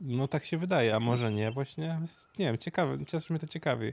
No 0.01 0.29
tak 0.29 0.45
się 0.45 0.59
wydaje, 0.59 0.97
a 0.97 1.01
może 1.01 1.33
nie 1.33 1.51
właśnie? 1.51 1.99
Nie 2.39 2.47
wiem, 2.47 2.59
ciekawe, 2.59 3.05
też 3.05 3.31
mnie 3.31 3.39
to 3.39 3.47
ciekawi. 3.47 3.93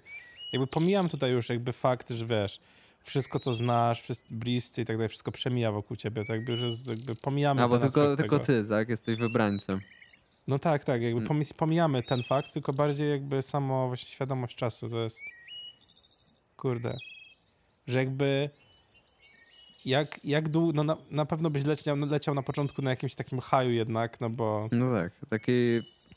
Jakby 0.53 0.67
pomijam 0.67 1.09
tutaj 1.09 1.31
już 1.31 1.49
jakby 1.49 1.73
fakt, 1.73 2.09
że 2.09 2.25
wiesz, 2.25 2.59
wszystko 3.03 3.39
co 3.39 3.53
znasz, 3.53 4.01
wszyscy 4.01 4.33
bliscy 4.35 4.81
i 4.81 4.85
tak 4.85 4.95
dalej, 4.95 5.09
wszystko 5.09 5.31
przemija 5.31 5.71
wokół 5.71 5.97
ciebie, 5.97 6.25
to 6.25 6.33
jakby 6.33 6.51
już 6.51 6.61
jest, 6.61 6.87
jakby 6.87 7.15
pomijamy 7.15 7.63
A, 7.63 7.67
bo 7.67 7.77
tylko, 7.77 8.15
tylko 8.15 8.39
ty, 8.39 8.65
tak? 8.69 8.89
Jesteś 8.89 9.19
wybrańcem. 9.19 9.81
No 10.47 10.59
tak, 10.59 10.83
tak, 10.83 11.01
jakby 11.01 11.21
Mm. 11.21 11.43
pomijamy 11.57 12.03
ten 12.03 12.23
fakt, 12.23 12.53
tylko 12.53 12.73
bardziej 12.73 13.09
jakby 13.09 13.41
samo 13.41 13.87
właśnie 13.87 14.09
świadomość 14.09 14.55
czasu, 14.55 14.89
to 14.89 14.99
jest 15.03 15.21
kurde, 16.57 16.97
że 17.87 17.99
jakby 17.99 18.49
jak, 19.85 20.25
jak 20.25 20.49
długo, 20.49 20.73
no 20.73 20.83
na, 20.83 20.97
na 21.11 21.25
pewno 21.25 21.49
byś 21.49 21.63
leciał, 21.65 21.97
leciał 21.97 22.35
na 22.35 22.43
początku 22.43 22.81
na 22.81 22.89
jakimś 22.89 23.15
takim 23.15 23.39
haju 23.39 23.71
jednak, 23.71 24.21
no 24.21 24.29
bo 24.29 24.69
No 24.71 24.91
tak, 24.93 25.11
taki 25.29 25.51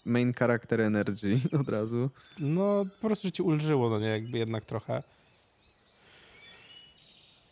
main 0.06 0.32
character 0.34 0.80
energy 0.80 1.40
od 1.60 1.68
razu. 1.68 2.10
No, 2.38 2.84
po 3.00 3.06
prostu, 3.06 3.28
że 3.28 3.32
ci 3.32 3.42
ulżyło, 3.42 3.90
no 3.90 3.98
nie, 3.98 4.06
jakby 4.08 4.38
jednak 4.38 4.64
trochę. 4.64 5.02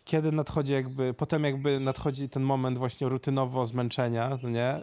Kiedy 0.04 0.32
nadchodzi 0.32 0.72
jakby, 0.72 1.14
potem 1.14 1.44
jakby 1.44 1.80
nadchodzi 1.80 2.28
ten 2.28 2.42
moment 2.42 2.78
właśnie 2.78 3.08
rutynowo 3.08 3.66
zmęczenia, 3.66 4.38
no 4.42 4.48
nie? 4.50 4.82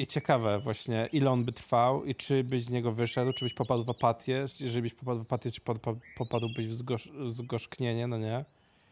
I 0.00 0.06
ciekawe 0.06 0.60
właśnie, 0.60 1.08
ile 1.12 1.30
on 1.30 1.44
by 1.44 1.52
trwał 1.52 2.04
i 2.04 2.14
czy 2.14 2.44
byś 2.44 2.64
z 2.64 2.70
niego 2.70 2.92
wyszedł, 2.92 3.32
czy 3.32 3.44
byś 3.44 3.54
popadł 3.54 3.84
w 3.84 3.90
apatię, 3.90 4.46
jeżeli 4.60 4.82
byś 4.82 4.94
popadł 4.94 5.18
w 5.18 5.26
apatię, 5.26 5.50
czy 5.50 5.60
popadłbyś 6.16 6.66
w 6.66 6.74
zgosz, 6.74 7.08
zgorzknienie, 7.28 8.06
no 8.06 8.18
nie? 8.18 8.44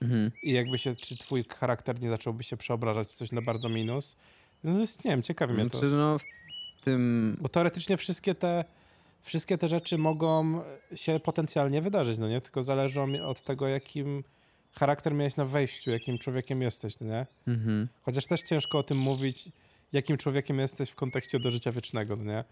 Mhm. 0.02 0.30
I 0.42 0.52
jakby 0.52 0.78
się, 0.78 0.94
czy 0.94 1.16
twój 1.16 1.44
charakter 1.44 2.00
nie 2.00 2.10
zacząłby 2.10 2.42
się 2.42 2.56
przeobrażać 2.56 3.08
w 3.08 3.14
coś 3.14 3.32
na 3.32 3.42
bardzo 3.42 3.68
minus. 3.68 4.16
No 4.64 4.74
to 4.74 4.80
jest, 4.80 5.04
nie 5.04 5.10
wiem, 5.10 5.22
ciekawi 5.22 5.54
mnie 5.54 5.70
to. 5.70 5.78
Znaczy, 5.78 5.94
no 5.94 6.18
w 6.18 6.82
tym... 6.82 7.36
Bo 7.40 7.48
teoretycznie 7.48 7.96
wszystkie 7.96 8.34
te, 8.34 8.64
wszystkie 9.22 9.58
te 9.58 9.68
rzeczy 9.68 9.98
mogą 9.98 10.62
się 10.94 11.20
potencjalnie 11.20 11.82
wydarzyć, 11.82 12.18
no 12.18 12.28
nie? 12.28 12.40
Tylko 12.40 12.62
zależą 12.62 13.26
od 13.26 13.42
tego, 13.42 13.68
jakim 13.68 14.24
charakter 14.72 15.14
miałeś 15.14 15.36
na 15.36 15.44
wejściu, 15.44 15.90
jakim 15.90 16.18
człowiekiem 16.18 16.62
jesteś, 16.62 17.00
no 17.00 17.06
nie? 17.06 17.26
Mhm. 17.46 17.88
Chociaż 18.02 18.26
też 18.26 18.42
ciężko 18.42 18.78
o 18.78 18.82
tym 18.82 18.98
mówić, 18.98 19.48
jakim 19.92 20.16
człowiekiem 20.16 20.58
jesteś 20.58 20.90
w 20.90 20.94
kontekście 20.94 21.40
do 21.40 21.50
życia 21.50 21.72
wiecznego, 21.72 22.16
no 22.16 22.24
nie? 22.24 22.44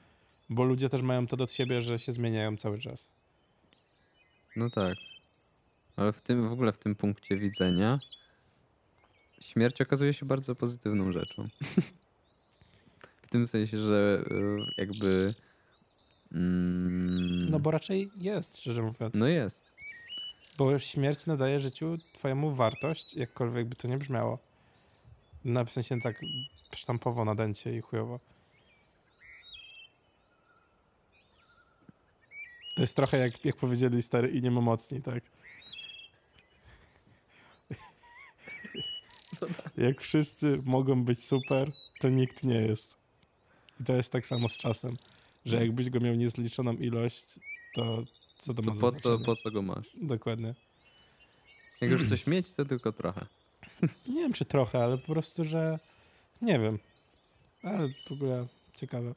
Bo 0.51 0.64
ludzie 0.64 0.88
też 0.88 1.03
mają 1.03 1.27
to 1.27 1.37
do 1.37 1.46
siebie, 1.46 1.83
że 1.83 1.99
się 1.99 2.12
zmieniają 2.12 2.57
cały 2.57 2.79
czas. 2.79 3.11
No 4.57 4.70
tak. 4.70 4.96
Ale 5.96 6.12
w 6.12 6.20
tym, 6.20 6.49
w 6.49 6.53
ogóle 6.53 6.72
w 6.72 6.79
tym 6.79 6.94
punkcie 6.94 7.37
widzenia 7.37 7.99
śmierć 9.40 9.81
okazuje 9.81 10.14
się 10.14 10.27
bardzo 10.27 10.55
pozytywną 10.55 11.12
rzeczą. 11.12 11.44
w 13.22 13.29
tym 13.31 13.46
sensie, 13.46 13.79
że 13.79 14.25
y, 14.31 14.72
jakby... 14.77 15.35
Mm, 16.33 17.51
No 17.51 17.61
bo 17.61 17.70
raczej 17.70 18.11
jest, 18.16 18.59
szczerze 18.59 18.83
mówiąc. 18.83 19.14
No 19.14 19.29
jest. 19.29 19.64
Bo 20.59 20.79
śmierć 20.79 21.27
nadaje 21.27 21.61
życiu 21.61 21.96
twojemu 22.14 22.55
wartość, 22.55 23.14
jakkolwiek 23.14 23.66
by 23.66 23.77
to 23.77 23.88
nie 23.88 23.96
brzmiało. 23.96 24.38
Na 25.47 25.65
w 25.65 25.73
sensie 25.73 26.01
tak 26.01 26.21
sztampowo 26.77 27.25
na 27.25 27.35
dęcie 27.35 27.77
i 27.77 27.81
chujowo. 27.81 28.21
To 32.75 32.83
jest 32.83 32.97
trochę 32.97 33.19
jak, 33.19 33.45
jak 33.45 33.57
powiedzieli 33.57 34.03
stary 34.03 34.31
i 34.31 34.43
niemomocni, 34.43 35.03
tak? 35.03 35.25
Jak 39.77 40.01
wszyscy 40.01 40.63
mogą 40.65 41.05
być 41.05 41.25
super, 41.25 41.73
to 42.01 42.09
nikt 42.09 42.45
nie 42.45 42.61
jest. 42.61 42.97
I 43.81 43.85
to 43.85 43.97
jest 43.97 44.13
tak 44.13 44.27
samo 44.27 44.49
z 44.49 44.57
czasem, 44.57 44.97
że 45.47 45.61
jakbyś 45.61 45.91
go 45.91 46.01
miał 46.01 46.15
niezliczoną 46.15 46.73
ilość, 46.73 47.25
to 47.75 48.05
co 48.39 48.55
to, 48.55 48.63
To 48.63 48.75
ma 48.75 48.81
po 48.81 48.93
co, 48.93 49.19
po 49.19 49.37
co 49.37 49.51
go 49.51 49.63
masz? 49.63 49.87
Dokładnie. 50.03 50.55
Jak 51.81 51.91
już 51.91 52.09
coś 52.09 52.27
mieć, 52.27 52.53
to 52.53 52.65
tylko 52.65 52.93
trochę. 52.93 53.27
Nie 53.83 54.21
wiem, 54.21 54.33
czy 54.33 54.45
trochę, 54.45 54.85
ale 54.85 54.99
po 54.99 55.12
prostu, 55.12 55.45
że 55.45 55.79
nie 56.43 56.59
wiem. 56.59 56.79
Ale 57.62 57.89
w 58.09 58.12
ogóle 58.12 58.47
ciekawe. 58.77 59.15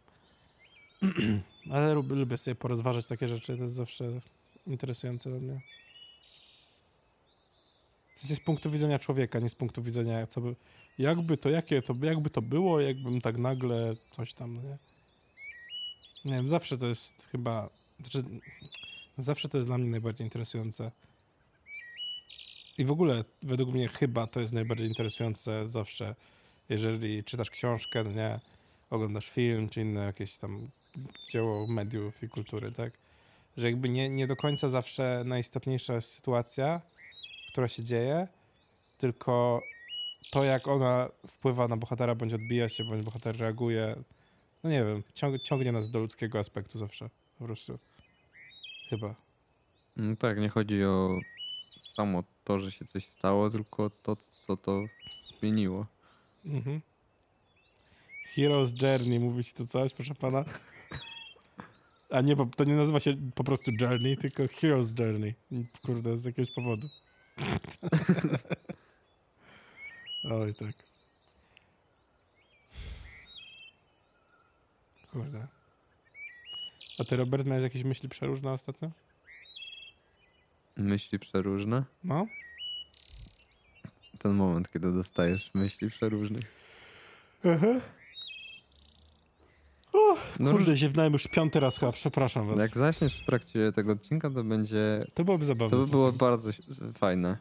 ale 1.72 1.94
lubię, 1.94 2.16
lubię 2.16 2.38
sobie 2.38 2.56
porozważać 2.56 3.06
takie 3.06 3.28
rzeczy, 3.28 3.58
to 3.58 3.64
jest 3.64 3.76
zawsze 3.76 4.22
interesujące 4.68 5.30
dla 5.30 5.40
mnie. 5.40 5.62
W 8.16 8.20
sensie 8.20 8.36
z 8.36 8.40
punktu 8.40 8.72
widzenia 8.72 9.00
człowieka, 9.00 9.40
nie 9.40 9.50
z 9.50 9.56
punktu 9.56 9.84
widzenia, 9.84 10.28
co 10.28 10.42
by, 10.42 10.56
jakby 10.98 11.38
to, 11.38 11.50
jakie 11.50 11.82
to, 11.82 11.94
jakby 12.02 12.30
to 12.30 12.42
było, 12.42 12.82
jakbym 12.82 13.22
tak 13.22 13.38
nagle 13.38 13.96
coś 14.12 14.34
tam, 14.34 14.56
no 14.56 14.62
nie? 14.62 14.78
Nie 16.26 16.34
wiem, 16.34 16.50
zawsze 16.50 16.78
to 16.78 16.88
jest 16.88 17.28
chyba, 17.32 17.70
znaczy, 18.00 18.24
zawsze 19.18 19.50
to 19.50 19.58
jest 19.58 19.68
dla 19.68 19.78
mnie 19.78 19.90
najbardziej 19.90 20.28
interesujące. 20.28 20.92
I 22.80 22.86
w 22.86 22.92
ogóle, 22.92 23.24
według 23.44 23.70
mnie, 23.70 23.88
chyba 23.88 24.28
to 24.28 24.42
jest 24.42 24.54
najbardziej 24.54 24.88
interesujące 24.88 25.68
zawsze, 25.68 26.16
jeżeli 26.70 27.24
czytasz 27.24 27.50
książkę, 27.50 28.04
nie, 28.04 28.40
oglądasz 28.90 29.30
film, 29.30 29.70
czy 29.70 29.82
inne 29.82 30.06
jakieś 30.06 30.38
tam 30.38 30.68
dzieło 31.30 31.68
mediów 31.68 32.24
i 32.24 32.30
kultury, 32.30 32.72
tak? 32.72 32.94
Że 33.58 33.66
jakby 33.66 33.90
nie, 33.90 34.10
nie 34.10 34.28
do 34.28 34.36
końca 34.36 34.70
zawsze 34.70 35.24
najistotniejsza 35.26 35.94
jest 35.94 36.14
sytuacja, 36.14 36.82
która 37.52 37.68
się 37.68 37.84
dzieje, 37.84 38.28
tylko 38.98 39.62
to, 40.32 40.44
jak 40.44 40.68
ona 40.68 41.10
wpływa 41.28 41.68
na 41.68 41.78
bohatera, 41.78 42.16
bądź 42.16 42.34
odbija 42.34 42.70
się, 42.70 42.84
bądź 42.84 43.02
bohater 43.02 43.38
reaguje. 43.38 43.96
No 44.64 44.70
nie 44.70 44.84
wiem, 44.84 45.04
ciąg, 45.14 45.42
ciągnie 45.42 45.72
nas 45.72 45.92
do 45.92 46.00
ludzkiego 46.00 46.40
aspektu 46.40 46.78
zawsze, 46.78 47.10
po 47.40 47.46
prostu. 47.46 47.80
Chyba. 48.90 49.16
No 49.98 50.16
tak, 50.16 50.38
nie 50.38 50.50
chodzi 50.50 50.84
o 50.84 51.20
samo 51.72 52.24
to, 52.50 52.60
że 52.60 52.72
się 52.72 52.86
coś 52.86 53.06
stało, 53.06 53.50
tylko 53.50 53.90
to, 53.90 54.18
co 54.48 54.58
to 54.58 54.84
zmieniło. 55.40 55.86
Mhm. 56.46 56.82
Hero's 58.36 58.84
Journey, 58.84 59.20
mówi 59.20 59.44
ci 59.44 59.54
to 59.54 59.68
coś, 59.68 59.94
proszę 59.94 60.16
pana? 60.16 60.46
A 62.10 62.22
nie, 62.22 62.36
to 62.56 62.64
nie 62.64 62.76
nazywa 62.76 63.00
się 63.00 63.18
po 63.36 63.44
prostu 63.44 63.72
Journey, 63.82 64.18
tylko 64.18 64.44
Hero's 64.44 65.00
Journey. 65.00 65.36
Kurde, 65.86 66.18
z 66.18 66.26
jakiegoś 66.26 66.52
powodu. 66.52 66.90
Oj, 70.24 70.54
tak. 70.54 70.74
Kurde. 75.12 75.48
A 77.00 77.04
ty, 77.04 77.16
Robert, 77.16 77.46
miałeś 77.46 77.64
jakieś 77.64 77.84
myśli 77.84 78.10
przeróżne 78.10 78.52
ostatnio? 78.52 78.92
Myśli 80.80 81.20
przeróżne. 81.20 81.84
No? 82.04 82.26
Ten 84.20 84.34
moment, 84.34 84.72
kiedy 84.72 84.92
dostajesz 84.94 85.52
myśli 85.54 85.90
przeróżnych. 85.90 86.44
Aha. 87.46 87.82
O, 89.94 90.18
No, 90.40 90.52
kurde, 90.52 90.76
ziewnałem 90.76 91.14
już 91.14 91.28
piąty 91.28 91.60
raz 91.60 91.80
chyba, 91.80 91.92
przepraszam 91.92 92.48
was. 92.48 92.60
Jak 92.60 92.78
zaśniesz 92.78 93.22
w 93.22 93.26
trakcie 93.26 93.72
tego 93.72 93.92
odcinka, 93.92 94.30
to 94.30 94.44
będzie. 94.44 95.06
To 95.14 95.24
byłoby 95.24 95.46
zabawne. 95.46 95.78
To 95.78 95.84
by 95.84 95.92
było 95.92 96.12
bardzo 96.12 96.50
fajne. 96.94 97.38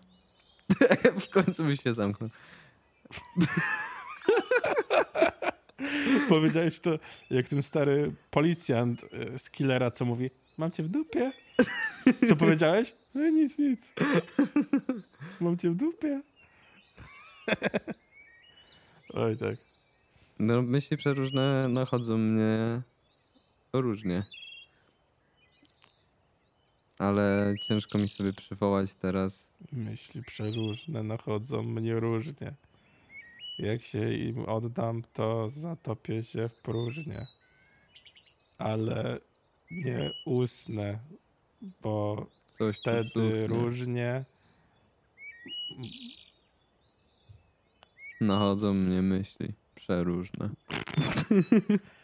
w 1.26 1.28
końcu 1.28 1.64
byś 1.64 1.82
się 1.82 1.94
zamknął. 1.94 2.30
Powiedziałeś 6.28 6.80
to 6.80 6.98
jak 7.30 7.48
ten 7.48 7.62
stary 7.62 8.14
policjant 8.30 9.04
e, 9.04 9.38
z 9.38 9.50
Killera, 9.50 9.90
co 9.90 10.04
mówi 10.04 10.30
mam 10.58 10.70
cię 10.70 10.82
w 10.82 10.88
dupie. 10.88 11.32
Co 12.28 12.36
powiedziałeś? 12.36 12.92
No 13.14 13.28
nic, 13.28 13.58
nic. 13.58 13.92
Mam 15.40 15.58
cię 15.58 15.70
w 15.70 15.74
dupie. 15.74 16.22
Oj 19.14 19.36
tak. 19.36 19.56
No, 20.38 20.62
myśli 20.62 20.96
przeróżne 20.96 21.68
nachodzą 21.68 22.18
mnie 22.18 22.82
różnie. 23.72 24.24
Ale 26.98 27.54
ciężko 27.62 27.98
mi 27.98 28.08
sobie 28.08 28.32
przywołać 28.32 28.94
teraz. 28.94 29.52
Myśli 29.72 30.22
przeróżne 30.22 31.02
nachodzą 31.02 31.62
mnie 31.62 32.00
różnie. 32.00 32.54
Jak 33.58 33.82
się 33.82 34.14
im 34.14 34.44
oddam, 34.44 35.02
to 35.12 35.50
zatopię 35.50 36.22
się 36.22 36.48
w 36.48 36.54
próżnię. 36.54 37.26
ale 38.58 39.20
nie 39.70 40.12
ustne, 40.24 40.98
bo 41.82 42.26
Coś 42.58 42.76
wtedy 42.76 43.46
różnie. 43.46 44.24
Nachodzą 48.20 48.74
mnie 48.74 49.02
myśli 49.02 49.48
przeróżne. 49.74 50.50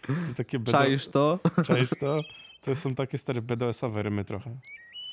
To 0.06 0.34
takie. 0.36 0.60
Czaisz 0.64 1.08
to? 1.08 1.38
Czaisz 1.64 1.90
to? 2.00 2.20
To 2.60 2.74
są 2.74 2.94
takie 2.94 3.18
stare 3.18 3.42
BDS-owe 3.42 4.02
rymy 4.02 4.24
trochę. 4.24 4.56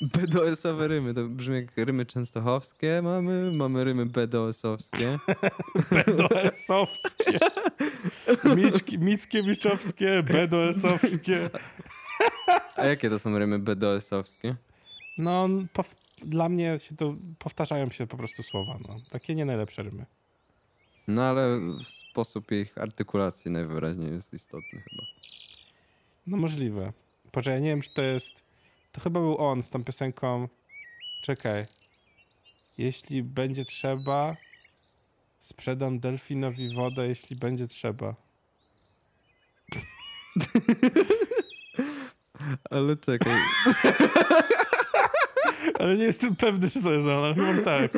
BDS-owe 0.02 0.88
rymy, 0.88 1.14
to 1.14 1.24
brzmi 1.28 1.56
jak 1.56 1.78
rymy 1.78 2.06
częstochowskie 2.06 3.02
mamy, 3.04 3.52
mamy 3.52 3.84
rymy 3.84 4.06
BDS-owskie. 4.06 5.18
BDS-owskie. 5.92 7.40
Mickiewiczowskie, 9.00 10.24
BDS-owskie. 10.24 11.50
A 12.76 12.86
jakie 12.86 13.10
to 13.10 13.20
są 13.20 13.38
rymy 13.38 13.60
BDS-owskie? 13.60 14.56
No, 15.18 15.50
dla 16.24 16.50
mnie 16.50 16.80
się 16.80 16.96
to 16.96 17.14
powtarzają 17.40 17.90
się 17.90 18.08
po 18.08 18.18
prostu 18.18 18.44
słowa. 18.44 18.78
No. 18.88 18.96
Takie 19.12 19.36
nie 19.36 19.46
najlepsze 19.46 19.84
rymy. 19.84 20.06
No 21.08 21.24
ale 21.24 21.60
sposób 22.12 22.52
ich 22.52 22.78
artykulacji 22.78 23.52
najwyraźniej 23.52 24.12
jest 24.12 24.34
istotny 24.34 24.82
chyba. 24.82 25.04
No 26.28 26.38
możliwe. 26.38 26.94
Poczekaj, 27.32 27.62
nie 27.62 27.70
wiem, 27.70 27.82
czy 27.82 27.94
to 27.94 28.02
jest... 28.02 28.32
To 28.92 29.02
chyba 29.02 29.20
był 29.20 29.38
on 29.38 29.64
z 29.64 29.70
tą 29.70 29.84
piosenką... 29.84 30.48
Czekaj. 31.22 31.66
Jeśli 32.78 33.24
będzie 33.24 33.66
trzeba, 33.66 34.38
sprzedam 35.42 36.00
delfinowi 36.00 36.76
wodę, 36.76 37.08
jeśli 37.08 37.36
będzie 37.36 37.68
trzeba. 37.68 38.16
Ale 42.70 42.98
czekaj, 42.98 43.34
Ale 45.80 45.98
nie 45.98 46.04
jestem 46.04 46.36
pewny, 46.36 46.70
czy 46.70 46.82
to 46.84 46.94
jest 46.94 47.08
on, 47.08 47.14
ale 47.24 47.36
chyba 47.36 47.64
tak. 47.64 47.92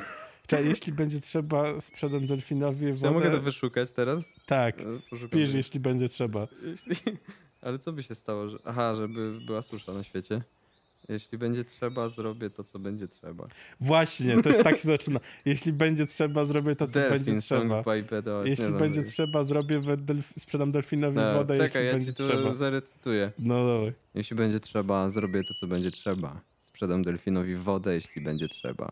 Czekaj, 0.48 0.66
jeśli 0.66 0.94
będzie 0.94 1.20
trzeba, 1.20 1.82
sprzedam 1.82 2.28
delfinowi 2.28 2.94
wodę. 2.94 3.08
ja 3.08 3.12
mogę 3.12 3.32
to 3.32 3.42
wyszukać 3.42 3.92
teraz? 3.92 4.34
Tak, 4.46 4.76
Poszukam 5.10 5.40
pisz, 5.40 5.54
jeśli 5.54 5.80
będzie 5.80 6.10
trzeba. 6.10 6.48
Jeśli... 6.64 6.96
Ale 7.62 7.80
co 7.80 7.94
by 7.94 8.04
się 8.04 8.16
stało? 8.16 8.50
Że... 8.50 8.58
Aha, 8.66 8.96
żeby 8.96 9.40
była 9.46 9.62
susza 9.62 9.94
na 9.94 10.04
świecie. 10.04 10.42
Jeśli 11.10 11.38
będzie 11.38 11.64
trzeba, 11.64 12.10
zrobię 12.10 12.50
to, 12.50 12.64
co 12.64 12.80
będzie 12.80 13.08
trzeba. 13.08 13.48
Właśnie, 13.80 14.42
to 14.42 14.50
jest 14.50 14.64
tak 14.64 14.78
się 14.78 14.88
zaczyna. 14.88 15.20
Jeśli 15.46 15.74
będzie 15.74 16.06
trzeba, 16.08 16.46
zrobię 16.46 16.76
to, 16.76 16.88
co 16.88 16.94
będzie 17.00 17.10
Delfin 17.20 17.42
trzeba. 17.42 17.84
by 17.84 18.04
BDS. 18.04 18.46
Jeśli 18.48 18.68
znam 18.68 18.80
będzie 18.80 19.00
tego. 19.00 19.12
trzeba, 19.12 19.44
zrobię 19.44 19.80
delf- 19.80 20.34
sprzedam 20.40 20.72
delfinowi 20.72 21.16
No, 21.16 21.34
wodę, 21.34 21.54
czekaj, 21.58 21.64
jeśli 21.66 21.86
ja 21.88 21.92
będzie 21.94 22.12
ci 22.12 22.18
to 22.18 22.28
trzeba. 22.28 22.54
zarecytuję. 22.54 23.32
No 23.40 23.68
dawaj. 23.68 23.94
Jeśli 24.16 24.36
będzie 24.38 24.60
trzeba, 24.60 25.10
zrobię 25.10 25.44
to, 25.44 25.54
co 25.54 25.68
będzie 25.68 25.92
trzeba. 25.92 26.42
Sprzedam 26.56 27.04
delfinowi 27.04 27.56
wodę, 27.56 27.94
jeśli 27.96 28.22
będzie 28.22 28.48
trzeba. 28.48 28.92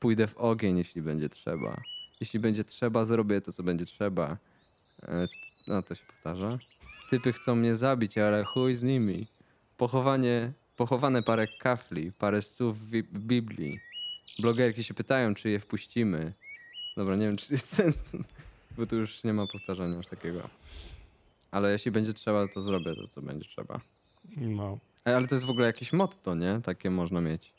Pójdę 0.00 0.26
w 0.26 0.36
ogień, 0.38 0.78
jeśli 0.78 1.02
będzie 1.02 1.28
trzeba. 1.28 1.80
Jeśli 2.20 2.40
będzie 2.40 2.64
trzeba, 2.64 3.04
zrobię 3.04 3.40
to, 3.40 3.52
co 3.52 3.62
będzie 3.62 3.86
trzeba. 3.86 4.36
E, 5.02 5.24
No, 5.66 5.82
to 5.82 5.94
się 5.94 6.04
powtarza. 6.06 6.58
Typy 7.10 7.32
chcą 7.32 7.54
mnie 7.56 7.74
zabić, 7.74 8.18
ale 8.18 8.44
chuj 8.44 8.74
z 8.74 8.82
nimi. 8.82 9.26
Pochowanie, 9.76 10.52
pochowane 10.76 11.22
parę 11.22 11.48
kafli, 11.58 12.12
parę 12.12 12.42
stów 12.42 12.78
w, 12.78 13.18
Biblii. 13.18 13.80
Blogerki 14.38 14.84
się 14.84 14.94
pytają, 14.94 15.34
czy 15.34 15.50
je 15.50 15.60
wpuścimy. 15.60 16.32
Dobra, 16.96 17.16
nie 17.16 17.26
wiem, 17.26 17.36
czy 17.36 17.52
jest 17.52 17.74
sens, 17.74 18.04
bo 18.76 18.86
tu 18.86 18.96
już 18.96 19.24
nie 19.24 19.32
ma 19.32 19.46
powtarzania 19.46 19.98
aż 19.98 20.06
takiego. 20.06 20.48
Ale 21.50 21.72
jeśli 21.72 21.90
będzie 21.90 22.14
trzeba, 22.14 22.48
to 22.48 22.62
zrobię 22.62 22.94
to, 22.94 23.08
co 23.08 23.22
będzie 23.22 23.44
trzeba. 23.44 23.80
No. 24.36 24.78
Ej, 25.04 25.14
Ale 25.14 25.26
to 25.26 25.34
jest 25.34 25.44
w 25.44 25.50
ogóle 25.50 25.66
jakieś 25.66 25.92
motto, 25.92 26.34
nie? 26.34 26.60
Takie 26.64 26.90
można 26.90 27.20
mieć. 27.20 27.52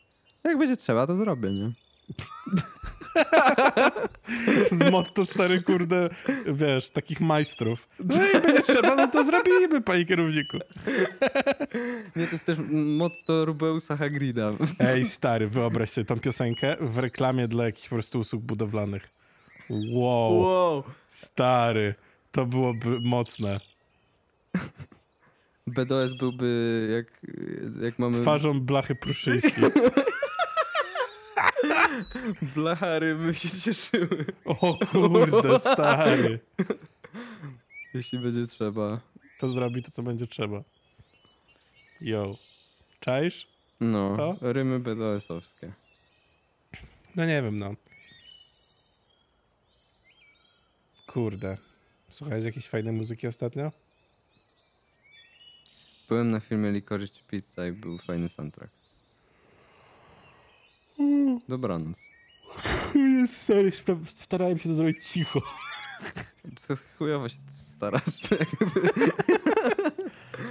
Jak 0.43 0.57
będzie 0.57 0.78
trzeba, 0.78 1.07
to 1.07 1.16
zrobię, 1.16 1.51
nie? 1.51 1.72
Motto 4.91 5.26
stary, 5.26 5.61
kurde, 5.64 6.09
wiesz, 6.45 6.89
takich 6.89 7.22
majstrów. 7.22 7.88
No 7.99 8.16
i 8.28 8.41
będzie 8.41 8.61
trzeba, 8.74 8.95
no 8.95 9.07
to 9.07 9.26
zrobimy, 9.26 9.82
panie 9.82 10.05
kierowniku. 10.05 10.57
Nie, 12.16 12.26
to 12.26 12.32
jest 12.32 12.45
też 12.45 12.57
motto 12.72 13.45
Rubeusa 13.45 13.97
Hagrida. 13.97 14.51
Ej, 14.80 15.05
stary, 15.05 15.47
wyobraź 15.47 15.89
sobie 15.89 16.05
tą 16.05 16.20
piosenkę 16.20 16.78
w 16.82 16.97
reklamie 16.97 17.47
dla 17.47 17.66
jakichś 17.66 17.89
po 17.89 17.95
prostu 17.95 18.20
usług 18.20 18.43
budowlanych. 18.43 19.09
Wow, 19.70 20.39
Wow! 20.39 20.84
stary, 21.07 21.95
to 22.32 22.45
byłoby 22.45 22.99
mocne. 23.03 23.59
BDS 25.68 26.14
byłby 26.20 26.88
jak, 26.95 27.34
jak 27.84 27.99
mamy 27.99 28.22
Twarzą 28.22 28.59
blachy 28.61 28.95
pruszyńskiej. 28.95 29.64
blachary, 32.41 33.15
by 33.15 33.33
się 33.35 33.49
cieszyły. 33.49 34.25
O 34.45 34.77
kurde, 34.91 35.59
stary. 35.59 36.39
Jeśli 37.93 38.19
będzie 38.19 38.47
trzeba. 38.47 38.99
To 39.39 39.51
zrobi 39.51 39.83
to, 39.83 39.91
co 39.91 40.03
będzie 40.03 40.27
trzeba. 40.27 40.63
Yo. 42.01 42.35
Czaisz? 42.99 43.47
No, 43.79 44.17
To? 44.17 44.35
rymy 44.41 44.79
BDS-owskie. 44.79 45.71
No 47.15 47.25
nie 47.25 47.41
wiem, 47.41 47.57
no. 47.59 47.75
Kurde. 51.07 51.57
Słuchałeś 52.09 52.43
jakiejś 52.45 52.67
fajnej 52.67 52.93
muzyki 52.93 53.27
ostatnio? 53.27 53.71
Byłem 56.09 56.29
na 56.31 56.39
filmie 56.39 56.71
Licorice 56.71 57.19
Pizza 57.31 57.67
i 57.67 57.71
był 57.71 57.97
fajny 57.97 58.29
soundtrack. 58.29 58.71
Dobranoc. 61.49 61.99
Sorry, 63.38 63.71
starałem 64.05 64.59
się 64.59 64.69
to 64.69 64.75
zrobić 64.75 65.05
cicho. 65.07 65.41
Co 66.55 66.73
chujowo 66.97 67.29
się 67.29 67.36
starasz. 67.75 68.03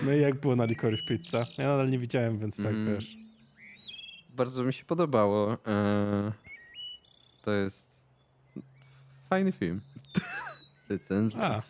No 0.04 0.12
i 0.12 0.20
jak 0.20 0.40
było 0.40 0.56
na 0.56 0.64
Licorice 0.64 1.02
Pizza? 1.02 1.46
Ja 1.58 1.66
nadal 1.68 1.90
nie 1.90 1.98
widziałem, 1.98 2.38
więc 2.38 2.56
tak, 2.56 2.66
Mm. 2.66 2.94
wiesz. 2.94 3.16
Bardzo 4.36 4.64
mi 4.64 4.72
się 4.72 4.84
podobało. 4.84 5.52
Eee, 5.52 6.32
to 7.44 7.52
jest 7.52 8.04
fajny 9.30 9.52
film. 9.52 9.80
Recenzja. 10.88 11.42
A, 11.42 11.62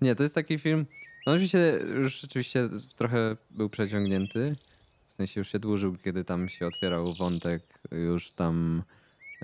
Nie, 0.00 0.14
to 0.14 0.22
jest 0.22 0.34
taki 0.34 0.58
film. 0.58 0.86
No 1.26 1.32
oczywiście 1.32 1.78
już 1.94 2.20
rzeczywiście 2.20 2.68
trochę 2.96 3.36
był 3.50 3.68
przeciągnięty. 3.68 4.56
Sensie 5.20 5.40
już 5.40 5.52
się 5.52 5.58
dłużył, 5.58 5.96
kiedy 5.96 6.24
tam 6.24 6.48
się 6.48 6.66
otwierał 6.66 7.14
wątek. 7.14 7.62
Już 7.92 8.30
tam 8.30 8.82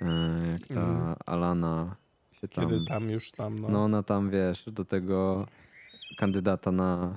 e, 0.02 0.06
jak 0.52 0.68
ta 0.68 0.74
Mhm. 0.74 1.14
Alana 1.26 1.96
się 2.40 2.48
tam. 2.48 2.64
kiedy 2.64 2.86
tam 2.86 3.10
już 3.10 3.32
tam, 3.32 3.58
no. 3.58 3.68
No 3.68 3.84
ona 3.84 4.02
tam 4.02 4.30
wiesz, 4.30 4.64
do 4.66 4.84
tego 4.84 5.46
kandydata 6.18 6.72
na 6.72 7.16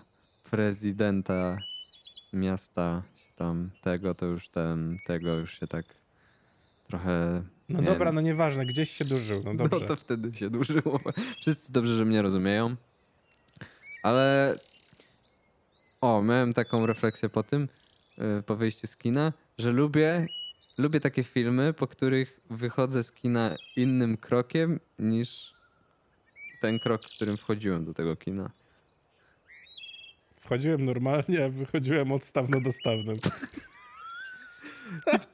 prezydenta 0.51 1.57
miasta 2.33 3.03
się 3.15 3.33
tam 3.35 3.69
tego, 3.81 4.15
to 4.15 4.25
już 4.25 4.49
ten, 4.49 4.97
tego 5.07 5.35
już 5.35 5.59
się 5.59 5.67
tak 5.67 5.85
trochę. 6.87 7.43
No 7.69 7.81
dobra, 7.81 8.11
no 8.11 8.21
nieważne, 8.21 8.65
gdzieś 8.65 8.91
się 8.91 9.05
dużył, 9.05 9.41
no 9.45 9.53
dobrze. 9.55 9.79
No 9.79 9.87
to 9.87 9.95
wtedy 9.95 10.37
się 10.37 10.49
dłużyło. 10.49 10.99
Wszyscy 11.41 11.73
dobrze, 11.73 11.95
że 11.95 12.05
mnie 12.05 12.21
rozumieją. 12.21 12.75
Ale 14.03 14.55
o, 16.01 16.21
miałem 16.21 16.53
taką 16.53 16.85
refleksję 16.85 17.29
po 17.29 17.43
tym, 17.43 17.67
po 18.45 18.55
wyjściu 18.55 18.87
z 18.87 18.95
kina, 18.97 19.33
że 19.57 19.71
lubię, 19.71 20.27
lubię 20.77 20.99
takie 20.99 21.23
filmy, 21.23 21.73
po 21.73 21.87
których 21.87 22.39
wychodzę 22.49 23.03
z 23.03 23.11
kina 23.11 23.55
innym 23.75 24.17
krokiem 24.17 24.79
niż 24.99 25.53
ten 26.61 26.79
krok, 26.79 27.01
którym 27.01 27.37
wchodziłem 27.37 27.85
do 27.85 27.93
tego 27.93 28.15
kina. 28.15 28.51
Wchodziłem 30.41 30.85
normalnie, 30.85 31.45
a 31.45 31.49
wychodziłem 31.49 32.11
odstawno-dostawnym. 32.11 33.17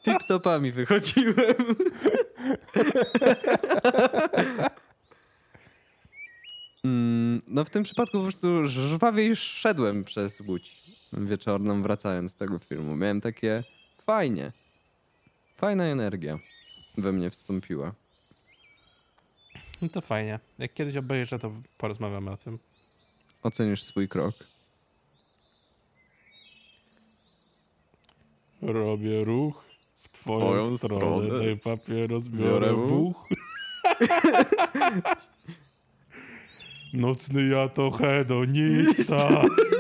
Tip-topami 0.04 0.72
wychodziłem. 0.72 1.56
Mm, 6.86 7.42
No 7.48 7.66
w 7.66 7.70
tym 7.70 7.84
przypadku 7.84 8.18
po 8.18 8.24
prostu 8.24 8.68
żwawiej 8.68 9.36
szedłem 9.36 10.04
przez 10.04 10.40
Łódź 10.40 10.85
wieczorną 11.18 11.82
wracając 11.82 12.32
z 12.32 12.36
tego 12.36 12.60
filmu. 12.60 12.96
Miałem 12.96 13.22
takie 13.22 13.64
fajnie. 14.06 14.52
Fajna 15.56 15.84
energia 15.86 16.40
we 16.98 17.12
mnie 17.12 17.30
wstąpiła. 17.30 17.94
No 19.82 19.90
to 19.90 20.02
fajnie. 20.02 20.40
Jak 20.60 20.74
kiedyś 20.74 20.98
obejrzę, 20.98 21.40
to 21.40 21.52
porozmawiamy 21.78 22.32
o 22.32 22.38
tym. 22.38 22.60
Ocenisz 23.44 23.84
swój 23.84 24.08
krok. 24.08 24.36
Robię 28.62 29.24
ruch 29.24 29.66
w 29.98 30.10
twoją, 30.10 30.40
Twoją 30.40 30.78
stronę. 30.78 31.06
stronę. 31.28 31.40
Daj 31.46 31.58
papieros, 31.58 32.28
biorę 32.28 32.50
Biorę 32.50 32.88
buch. 32.88 33.28
Nocny 36.94 37.48
ja 37.48 37.70
to 37.70 37.92
hedonista. 37.92 39.42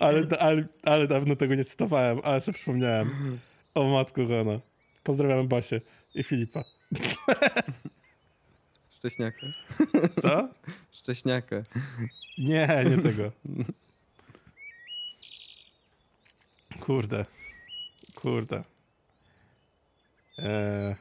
Ale, 0.00 0.26
ale, 0.40 0.66
ale 0.82 1.06
dawno 1.06 1.36
tego 1.36 1.54
nie 1.54 1.64
cytowałem, 1.64 2.20
ale 2.24 2.40
sobie 2.40 2.54
przypomniałem. 2.54 3.10
O 3.74 3.84
matku 3.84 4.26
kochana. 4.26 4.60
Pozdrawiamy 5.02 5.44
Basię 5.44 5.80
i 6.14 6.22
Filipa. 6.22 6.64
Szcześniaka. 8.98 9.46
Co? 10.20 10.48
Szcześniaka. 10.92 11.62
Nie, 12.38 12.84
nie 12.90 12.98
tego. 13.02 13.32
Kurde. 16.80 17.24
Kurde. 18.14 18.64
Eee. 20.38 20.94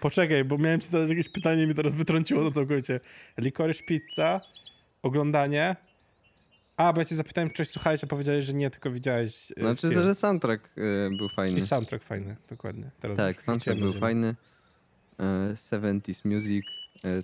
Poczekaj, 0.00 0.44
bo 0.44 0.58
miałem 0.58 0.80
ci 0.80 0.88
zadać 0.88 1.08
jakieś 1.08 1.28
pytanie 1.28 1.62
i 1.62 1.66
mi 1.66 1.74
teraz 1.74 1.92
wytrąciło 1.92 2.44
to 2.44 2.50
całkowicie. 2.50 3.00
Licorice 3.38 3.84
Pizza, 3.84 4.40
oglądanie. 5.02 5.76
A, 6.78 6.92
bo 6.92 7.00
ja 7.00 7.04
cię 7.04 7.16
zapytałem, 7.16 7.50
czy 7.50 7.56
coś 7.56 7.68
słuchałeś, 7.68 8.04
a 8.04 8.06
powiedziałeś, 8.06 8.44
że 8.46 8.54
nie, 8.54 8.70
tylko 8.70 8.90
widziałeś 8.90 9.52
e, 9.56 9.60
Znaczy, 9.60 9.90
film. 9.90 10.02
że 10.04 10.14
soundtrack 10.14 10.78
y, 10.78 11.10
był 11.18 11.28
fajny. 11.28 11.58
I 11.58 11.62
soundtrack 11.62 12.04
fajny, 12.04 12.36
dokładnie. 12.50 12.90
Teraz 13.00 13.16
Tak, 13.16 13.42
soundtrack 13.42 13.78
był 13.78 13.88
ziemi. 13.88 14.00
fajny. 14.00 14.34
E, 15.20 15.54
70s 15.54 16.28
music. 16.34 16.66
E, 17.04 17.22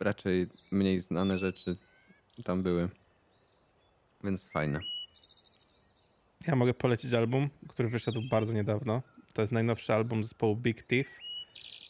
raczej 0.00 0.46
mniej 0.70 1.00
znane 1.00 1.38
rzeczy 1.38 1.76
tam 2.44 2.62
były. 2.62 2.88
Więc 4.24 4.48
fajne. 4.50 4.80
Ja 6.46 6.56
mogę 6.56 6.74
polecić 6.74 7.14
album, 7.14 7.50
który 7.68 7.88
wyszedł 7.88 8.22
bardzo 8.30 8.52
niedawno. 8.52 9.02
To 9.32 9.42
jest 9.42 9.52
najnowszy 9.52 9.94
album 9.94 10.22
zespołu 10.22 10.56
Big 10.56 10.82
Thief. 10.86 11.06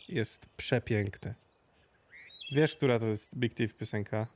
Jest 0.09 0.47
przepiękny. 0.57 1.35
Wiesz, 2.53 2.77
która 2.77 2.99
to 2.99 3.07
jest 3.07 3.37
Big 3.37 3.55
Thief 3.55 3.77
piosenka? 3.77 4.27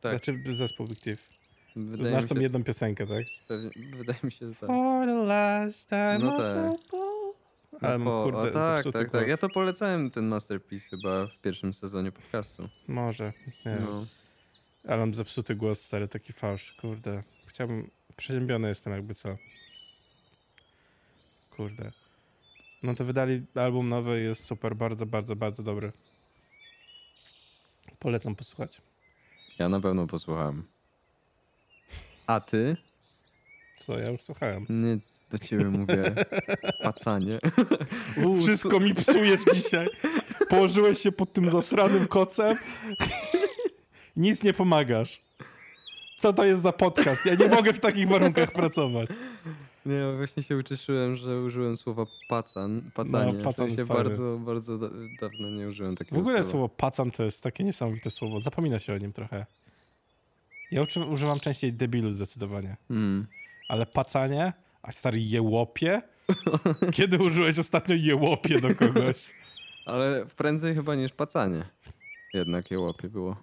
Tak. 0.00 0.12
Znaczy 0.12 0.42
zespół 0.56 0.86
Big 0.86 1.00
Thief. 1.00 1.39
Wydaje 1.76 2.10
Znasz 2.10 2.22
mi 2.24 2.28
tą 2.28 2.34
się, 2.34 2.42
jedną 2.42 2.64
piosenkę, 2.64 3.06
tak? 3.06 3.24
pewnie, 3.48 3.70
wydaje 3.98 4.18
mi 4.22 4.32
się, 4.32 4.48
że 4.48 4.54
tak. 4.54 4.68
For 4.68 5.06
the 5.06 5.14
last 5.24 5.88
time 5.88 6.18
No 6.18 6.36
tak. 6.38 6.80
Ale 7.80 7.98
No 7.98 8.04
po- 8.04 8.22
kurde, 8.24 8.38
o, 8.38 8.52
tak, 8.52 8.84
tak, 8.84 8.92
tak. 8.92 9.10
głos. 9.10 9.28
Ja 9.28 9.36
to 9.36 9.48
polecałem 9.48 10.10
ten 10.10 10.26
masterpiece 10.26 10.88
chyba 10.88 11.26
w 11.26 11.38
pierwszym 11.42 11.74
sezonie 11.74 12.12
podcastu. 12.12 12.68
Może, 12.88 13.32
nie. 13.66 13.76
No. 13.80 14.06
Ale 14.88 14.96
mam 14.98 15.14
zepsuty 15.14 15.54
głos, 15.54 15.80
stary, 15.80 16.08
taki 16.08 16.32
fałsz, 16.32 16.72
kurde. 16.72 17.22
Chciałbym, 17.46 17.90
przeziębiony 18.16 18.68
jestem 18.68 18.92
jakby 18.92 19.14
co. 19.14 19.36
Kurde. 21.56 21.92
No 22.82 22.94
to 22.94 23.04
wydali 23.04 23.42
album 23.54 23.88
nowy, 23.88 24.20
jest 24.20 24.44
super, 24.44 24.76
bardzo, 24.76 25.06
bardzo, 25.06 25.36
bardzo 25.36 25.62
dobry. 25.62 25.92
Polecam 27.98 28.34
posłuchać. 28.36 28.80
Ja 29.58 29.68
na 29.68 29.80
pewno 29.80 30.06
posłuchałem. 30.06 30.64
A 32.30 32.40
ty? 32.40 32.76
Co, 33.80 33.98
ja 33.98 34.10
już 34.10 34.20
słuchałem. 34.20 34.66
Nie 34.68 34.98
do 35.30 35.38
ciebie 35.38 35.64
mówię 35.64 36.02
pacanie. 36.82 37.38
Wszystko 38.40 38.80
mi 38.80 38.94
psujesz 38.94 39.40
dzisiaj. 39.54 39.88
Położyłeś 40.48 40.98
się 41.00 41.12
pod 41.12 41.32
tym 41.32 41.50
zasranym 41.50 42.06
kocem. 42.08 42.56
Nic 44.16 44.42
nie 44.42 44.52
pomagasz. 44.52 45.20
Co 46.18 46.32
to 46.32 46.44
jest 46.44 46.62
za 46.62 46.72
podcast? 46.72 47.26
Ja 47.26 47.34
nie 47.34 47.46
mogę 47.48 47.72
w 47.72 47.80
takich 47.80 48.08
warunkach 48.08 48.52
pracować. 48.52 49.08
Nie, 49.86 50.02
właśnie 50.16 50.42
się 50.42 50.56
ucieszyłem, 50.56 51.16
że 51.16 51.40
użyłem 51.42 51.76
słowa 51.76 52.06
pacan, 52.28 52.82
pacanie. 52.94 53.32
No, 53.32 53.44
pacan 53.44 53.66
w 53.66 53.68
sensie 53.68 53.86
bardzo, 53.86 54.38
bardzo 54.38 54.78
da 54.78 54.88
dawno 55.20 55.50
nie 55.50 55.66
użyłem 55.66 55.94
W 55.94 55.98
takiego 55.98 56.18
ogóle 56.20 56.34
słowa. 56.36 56.50
słowo 56.50 56.68
pacan 56.68 57.10
to 57.10 57.22
jest 57.24 57.42
takie 57.42 57.64
niesamowite 57.64 58.10
słowo. 58.10 58.40
Zapomina 58.40 58.78
się 58.78 58.94
o 58.94 58.98
nim 58.98 59.12
trochę. 59.12 59.46
Ja 60.70 60.84
używam 61.10 61.40
częściej 61.40 61.72
debilu 61.72 62.12
zdecydowanie. 62.12 62.76
Mm. 62.90 63.26
Ale 63.68 63.86
pacanie, 63.86 64.52
a 64.82 64.92
stary 64.92 65.20
jełopie? 65.20 66.02
Kiedy 66.92 67.18
użyłeś 67.18 67.58
ostatnio 67.58 67.94
jełopie 67.94 68.60
do 68.60 68.74
kogoś? 68.74 69.16
Ale 69.86 70.24
prędzej 70.36 70.74
chyba 70.74 70.94
niż 70.94 71.12
pacanie. 71.12 71.64
Jednak 72.34 72.70
je 72.70 72.80
łapie 72.80 73.08
było. 73.08 73.36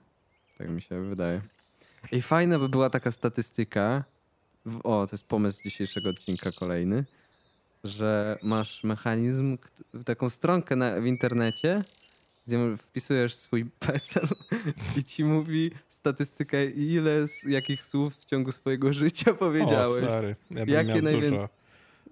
Tak 0.58 0.70
mi 0.70 0.82
się 0.82 1.02
wydaje. 1.02 1.42
I 2.12 2.22
fajna 2.22 2.60
by 2.60 2.70
była 2.70 2.90
taka 2.90 3.12
statystyka. 3.12 4.04
O, 4.84 5.08
to 5.08 5.16
jest 5.16 5.28
pomysł 5.28 5.64
dzisiejszego 5.64 6.10
odcinka 6.10 6.52
kolejny. 6.52 7.06
Że 7.84 8.38
masz 8.44 8.84
mechanizm, 8.84 9.58
taką 10.06 10.30
stronkę 10.30 10.76
na, 10.76 11.02
w 11.02 11.06
internecie, 11.06 11.84
gdzie 12.48 12.78
wpisujesz 12.78 13.36
swój 13.36 13.66
PESEL 13.80 14.28
i 14.98 15.04
ci 15.04 15.24
mówi 15.24 15.72
statystykę, 15.98 16.66
ile, 16.66 17.12
s- 17.22 17.44
jakich 17.44 17.86
słów 17.86 18.16
w 18.18 18.26
ciągu 18.26 18.52
swojego 18.52 18.94
życia 18.94 19.34
powiedziałeś. 19.46 20.04
O, 20.04 20.08
stary. 20.08 20.36
Ja 20.52 20.66
bym 20.66 20.76
Jakie 20.76 20.88
miał 20.94 21.02
najwięcej- 21.02 21.32
dużo, 21.32 21.48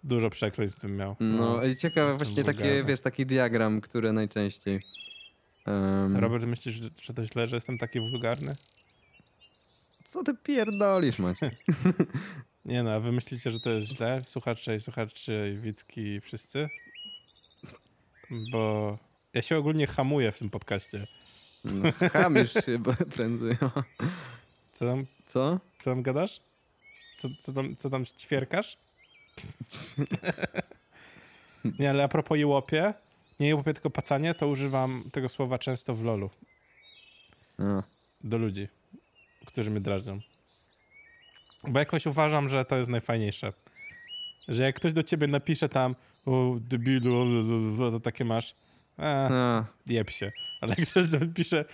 dużo 0.03 0.29
przekleństw 0.29 0.81
bym 0.81 0.95
miał. 0.97 1.15
No 1.19 1.63
i 1.63 1.75
ciekawe 1.75 2.13
właśnie 2.13 2.43
takie, 2.43 2.83
wiesz, 2.83 3.01
taki 3.01 3.25
diagram, 3.25 3.81
który 3.81 4.13
najczęściej... 4.13 4.81
em, 5.65 6.17
Robert, 6.17 6.45
myślisz, 6.45 6.75
że- 6.75 7.13
to 7.13 7.25
źle, 7.25 7.47
że 7.47 7.55
jestem 7.57 7.77
taki 7.77 7.99
wulgarny? 7.99 8.55
Co 10.05 10.23
ty 10.23 10.33
pierdolisz, 10.43 11.19
Macie? 11.19 11.51
Nie 12.65 12.83
no, 12.83 12.91
a 12.91 12.99
wy 12.99 13.11
myślicie, 13.11 13.51
że 13.51 13.59
to 13.59 13.69
jest 13.69 13.88
źle? 13.88 14.21
Słuchacze 14.25 14.75
i 14.75 14.81
słuchacze 14.81 15.51
i 15.51 15.57
widzki 15.57 16.01
i 16.01 16.21
wszyscy? 16.21 16.69
Bo 18.51 18.97
ja 19.33 19.41
się 19.41 19.57
ogólnie 19.57 19.88
hamuję 19.88 20.31
w 20.31 20.39
tym 20.39 20.49
podcaście. 20.49 21.07
No, 21.66 22.09
chamisz 22.09 22.53
się 22.53 22.80
prędzej. 23.16 23.57
Co 24.74 24.86
tam, 24.86 25.05
Co? 25.26 25.59
co 25.80 25.91
tam 25.91 26.01
gadasz? 26.03 26.39
Co, 27.18 27.28
co, 27.41 27.53
tam, 27.53 27.76
co 27.76 27.89
tam 27.89 28.05
ćwierkasz? 28.05 28.78
Nie, 31.80 31.89
ale 31.89 32.03
a 32.03 32.07
propos 32.07 32.38
jełopie, 32.38 32.93
nie 33.39 33.47
jełopie, 33.47 33.74
tylko 33.74 33.89
pacanie, 33.89 34.34
to 34.34 34.47
używam 34.47 35.03
tego 35.11 35.30
słowa 35.30 35.59
często 35.59 35.95
w 35.95 36.03
lolu 36.03 36.30
A, 37.59 37.84
do 38.24 38.38
ludzi, 38.38 38.68
którzy 39.45 39.72
mnie 39.72 39.82
drażnią. 39.82 40.20
Bo 41.68 41.80
jakoś 41.80 42.05
uważam, 42.05 42.49
że 42.49 42.66
to 42.66 42.78
jest 42.78 42.89
najfajniejsze. 42.89 43.53
Że 44.47 44.63
jak 44.63 44.76
ktoś 44.76 44.93
do 44.93 45.03
ciebie 45.03 45.28
napisze 45.28 45.70
tam 45.70 45.95
o 46.26 46.55
debilu, 46.59 47.26
to 47.78 47.99
takie 47.99 48.26
masz 48.26 48.55
e, 48.99 49.27
a, 49.31 49.65
jeb 49.87 50.09
się. 50.09 50.31
Ale 50.61 50.75
jak 50.77 50.89
ktoś 50.89 51.11
napisze 51.11 51.65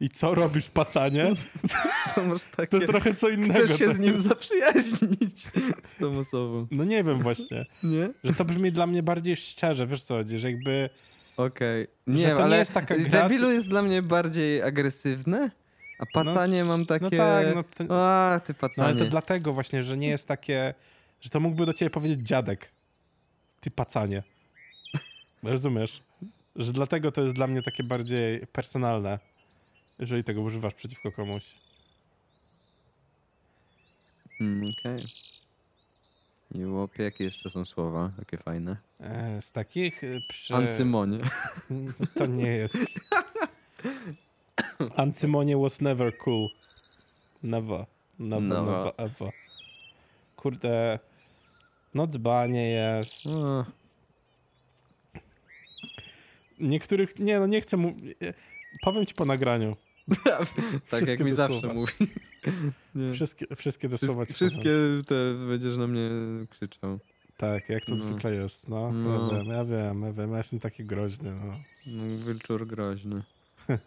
i 0.00 0.10
co 0.10 0.34
robisz 0.34 0.68
pacanie, 0.70 1.34
to 2.14 2.24
masz 2.24 2.42
to 2.42 2.56
takie... 2.56 2.80
trochę 2.80 3.14
co 3.14 3.28
innego. 3.28 3.52
Chcesz 3.54 3.78
się 3.78 3.86
tak? 3.86 3.96
z 3.96 3.98
nim 3.98 4.18
zaprzyjaźnić 4.18 5.40
z 5.82 5.94
tą 6.00 6.18
osobą, 6.18 6.66
No 6.70 6.84
nie 6.84 7.04
wiem 7.04 7.18
właśnie. 7.22 7.64
nie? 7.82 8.10
Że 8.24 8.32
to 8.34 8.44
brzmi 8.44 8.72
dla 8.72 8.86
mnie 8.86 9.02
bardziej 9.02 9.36
szczerze, 9.36 9.86
wiesz 9.86 10.02
co 10.02 10.14
chodzi, 10.14 10.38
że 10.38 10.50
jakby... 10.50 10.90
Okej. 11.36 11.86
Że 12.06 12.14
Nie, 12.14 12.28
to 12.28 12.34
nie 12.38 12.44
ale 12.44 12.58
jest 12.58 12.72
taka 12.72 12.94
gra- 12.96 13.10
debilu 13.22 13.50
jest 13.50 13.68
dla 13.68 13.82
mnie 13.82 14.02
bardziej 14.02 14.62
agresywne, 14.62 15.50
a 15.98 16.06
pacanie 16.06 16.64
mam 16.64 16.86
takie... 16.86 17.04
No 17.04 17.10
tak, 17.10 17.46
no, 17.54 17.62
to, 17.62 17.84
A, 18.06 18.40
ty 18.40 18.52
no 18.52 18.58
pacanie. 18.60 18.88
ale 18.88 18.96
to 18.98 19.04
dlatego 19.04 19.52
właśnie, 19.52 19.82
że 19.82 19.96
nie 19.96 20.08
jest 20.08 20.28
takie, 20.28 20.74
że 21.20 21.30
to 21.30 21.40
mógłby 21.40 21.66
do 21.66 21.72
ciebie 21.72 21.90
powiedzieć 21.90 22.20
dziadek. 22.20 22.70
Ty 23.60 23.70
pacanie. 23.70 24.22
Rozumiesz? 25.42 26.00
Że 26.58 26.72
dlatego 26.72 27.12
to 27.12 27.22
jest 27.22 27.34
dla 27.34 27.46
mnie 27.46 27.62
takie 27.62 27.82
bardziej 27.82 28.46
personalne, 28.46 29.18
jeżeli 29.98 30.24
tego 30.24 30.42
używasz 30.42 30.74
przeciwko 30.74 31.12
komuś. 31.12 31.44
Mm, 34.40 34.70
Okej. 34.78 35.04
I 36.54 36.64
łopie, 36.64 37.02
jakie 37.02 37.24
jeszcze 37.24 37.50
są 37.50 37.64
słowa 37.64 38.12
takie 38.18 38.36
fajne? 38.36 38.76
E, 39.00 39.42
z 39.42 39.52
takich 39.52 40.04
y, 40.04 40.20
przy... 40.28 40.54
Ancymonie. 40.54 41.18
To 42.14 42.26
nie 42.26 42.46
jest. 42.46 42.76
Ancymonie 44.96 45.56
was 45.56 45.80
never 45.80 46.18
cool. 46.18 46.48
Never. 47.42 47.86
Never, 48.18 48.42
Never. 48.42 48.64
never, 48.64 48.92
ever. 48.96 49.32
Kurde. 50.36 50.98
No 51.94 52.06
dzbanie 52.06 52.70
jest. 52.70 53.24
Niektórych, 56.60 57.18
nie 57.18 57.40
no 57.40 57.46
nie 57.46 57.60
chcę 57.60 57.76
mu... 57.76 57.94
Powiem 58.82 59.06
ci 59.06 59.14
po 59.14 59.24
nagraniu. 59.24 59.76
tak 60.90 61.06
jak 61.06 61.20
mi 61.20 61.32
zawsze 61.32 61.60
słowa. 61.60 61.74
mówi. 61.74 61.92
Nie. 62.94 63.12
Wszystkie, 63.14 63.46
wszystkie 63.56 63.88
te 63.88 63.98
słowa 63.98 64.24
Wszystkie, 64.24 64.46
wszystkie 64.46 64.70
te 65.06 65.34
będziesz 65.48 65.76
na 65.76 65.86
mnie 65.86 66.10
krzyczał. 66.50 66.98
Tak, 67.36 67.68
jak 67.68 67.84
to 67.84 67.94
No. 67.94 68.04
zwykle 68.04 68.34
jest. 68.34 68.68
No, 68.68 68.88
No. 68.88 69.32
Ja 69.32 69.38
wiem, 69.38 69.46
ja 69.52 69.64
wiem, 69.64 70.02
ja 70.02 70.12
wiem. 70.12 70.32
Ja 70.32 70.38
jestem 70.38 70.60
taki 70.60 70.84
groźny. 70.84 71.30
No. 71.30 71.58
No, 71.86 72.66
groźny. 72.66 73.22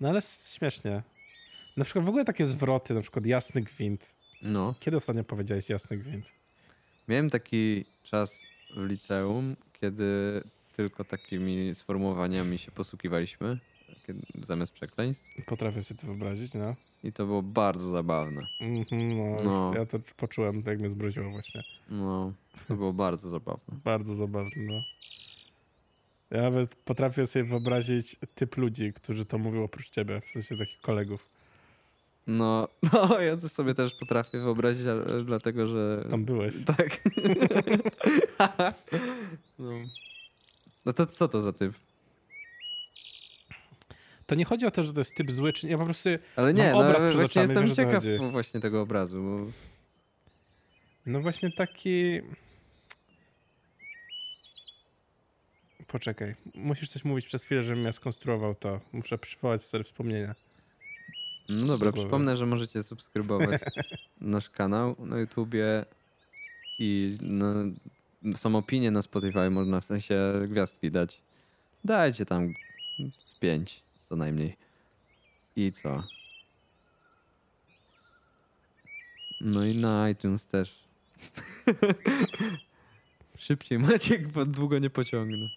no 0.00 0.08
ale 0.08 0.20
śmiesznie. 0.46 1.02
Na 1.76 1.84
przykład 1.84 2.04
w 2.04 2.08
ogóle 2.08 2.24
takie 2.24 2.46
zwroty, 2.46 2.94
na 2.94 3.00
przykład 3.00 3.26
jasny 3.26 3.62
gwint. 3.62 4.14
No. 4.42 4.74
Kiedy 4.80 4.96
ostatnio 4.96 5.24
powiedziałeś 5.24 5.68
jasny 5.68 5.96
gwint? 5.96 6.32
Miałem 7.08 7.30
taki 7.30 7.84
czas 8.04 8.42
w 8.76 8.86
liceum, 8.86 9.56
kiedy 9.80 10.40
tylko 10.76 11.04
takimi 11.04 11.74
sformułowaniami 11.74 12.58
się 12.58 12.70
posługiwaliśmy, 12.70 13.58
kiedy, 14.06 14.20
zamiast 14.46 14.72
przekleństw. 14.72 15.26
Potrafię 15.46 15.82
sobie 15.82 16.00
to 16.00 16.06
wyobrazić, 16.06 16.54
no. 16.54 16.74
I 17.04 17.12
to 17.12 17.26
było 17.26 17.42
bardzo 17.42 17.90
zabawne. 17.90 18.46
Mhm, 18.60 19.18
no, 19.18 19.36
No. 19.44 19.72
ja 19.74 19.86
to 19.86 19.98
poczułem, 20.16 20.62
jak 20.66 20.78
mnie 20.78 20.90
zmroziło 20.90 21.30
właśnie. 21.30 21.62
No, 21.90 22.32
to 22.68 22.74
było 22.74 22.92
bardzo 22.92 23.28
zabawne. 23.28 23.76
Bardzo 23.84 24.14
zabawne, 24.14 24.50
no. 24.56 24.82
Ja 26.30 26.42
nawet 26.42 26.74
potrafię 26.74 27.26
sobie 27.26 27.44
wyobrazić 27.44 28.16
typ 28.34 28.56
ludzi, 28.56 28.92
którzy 28.92 29.24
to 29.24 29.38
mówią 29.38 29.64
oprócz 29.64 29.90
ciebie, 29.90 30.20
w 30.20 30.30
sensie 30.30 30.56
takich 30.56 30.80
kolegów. 30.80 31.37
No, 32.28 32.68
no 32.92 33.20
ja 33.20 33.36
to 33.36 33.48
sobie 33.48 33.74
też 33.74 33.94
potrafię 33.94 34.40
wyobrazić, 34.40 34.86
ale 34.86 35.24
dlatego, 35.24 35.66
że... 35.66 36.04
Tam 36.10 36.24
byłeś. 36.24 36.54
Tak. 36.76 37.00
no. 39.58 39.70
no 40.86 40.92
to 40.92 41.06
co 41.06 41.28
to 41.28 41.42
za 41.42 41.52
typ? 41.52 41.72
To 44.26 44.34
nie 44.34 44.44
chodzi 44.44 44.66
o 44.66 44.70
to, 44.70 44.84
że 44.84 44.92
to 44.92 45.00
jest 45.00 45.14
typ 45.14 45.30
zły, 45.30 45.52
czy 45.52 45.66
nie, 45.66 45.72
ja 45.72 45.78
po 45.78 45.84
prostu... 45.84 46.08
Ale 46.36 46.54
nie, 46.54 46.62
Mam 46.62 46.72
no 46.72 46.78
obraz 46.78 47.02
przed 47.02 47.14
właśnie 47.14 47.42
jestem 47.42 47.66
wiesz, 47.66 47.76
ciekaw 47.76 48.04
właśnie 48.30 48.60
tego 48.60 48.80
obrazu, 48.80 49.22
bo... 49.22 49.52
No 51.06 51.20
właśnie 51.20 51.52
taki... 51.52 52.20
Poczekaj, 55.86 56.34
musisz 56.54 56.90
coś 56.90 57.04
mówić 57.04 57.26
przez 57.26 57.44
chwilę, 57.44 57.62
żebym 57.62 57.84
ja 57.84 57.92
skonstruował 57.92 58.54
to. 58.54 58.80
Muszę 58.92 59.18
przywołać 59.18 59.62
stare 59.62 59.84
wspomnienia. 59.84 60.34
No 61.48 61.66
dobra, 61.66 61.90
głowy. 61.90 62.06
przypomnę, 62.06 62.36
że 62.36 62.46
możecie 62.46 62.82
subskrybować 62.82 63.60
nasz 64.20 64.50
kanał 64.50 64.96
na 64.98 65.18
YouTubie 65.18 65.84
i 66.78 67.18
no, 67.22 67.54
są 68.36 68.56
opinie 68.56 68.90
na 68.90 69.02
Spotify, 69.02 69.50
można 69.50 69.80
w 69.80 69.84
sensie 69.84 70.32
gwiazdki 70.48 70.90
dać. 70.90 71.20
Dajcie 71.84 72.26
tam 72.26 72.54
z 73.10 73.38
pięć 73.38 73.80
co 74.08 74.16
najmniej. 74.16 74.56
I 75.56 75.72
co? 75.72 76.02
No 79.40 79.64
i 79.64 79.78
na 79.78 80.10
iTunes 80.10 80.46
też. 80.46 80.74
Szybciej 83.38 83.78
Maciek, 83.78 84.28
bo 84.28 84.44
długo 84.44 84.78
nie 84.78 84.90
pociągnę. 84.90 85.48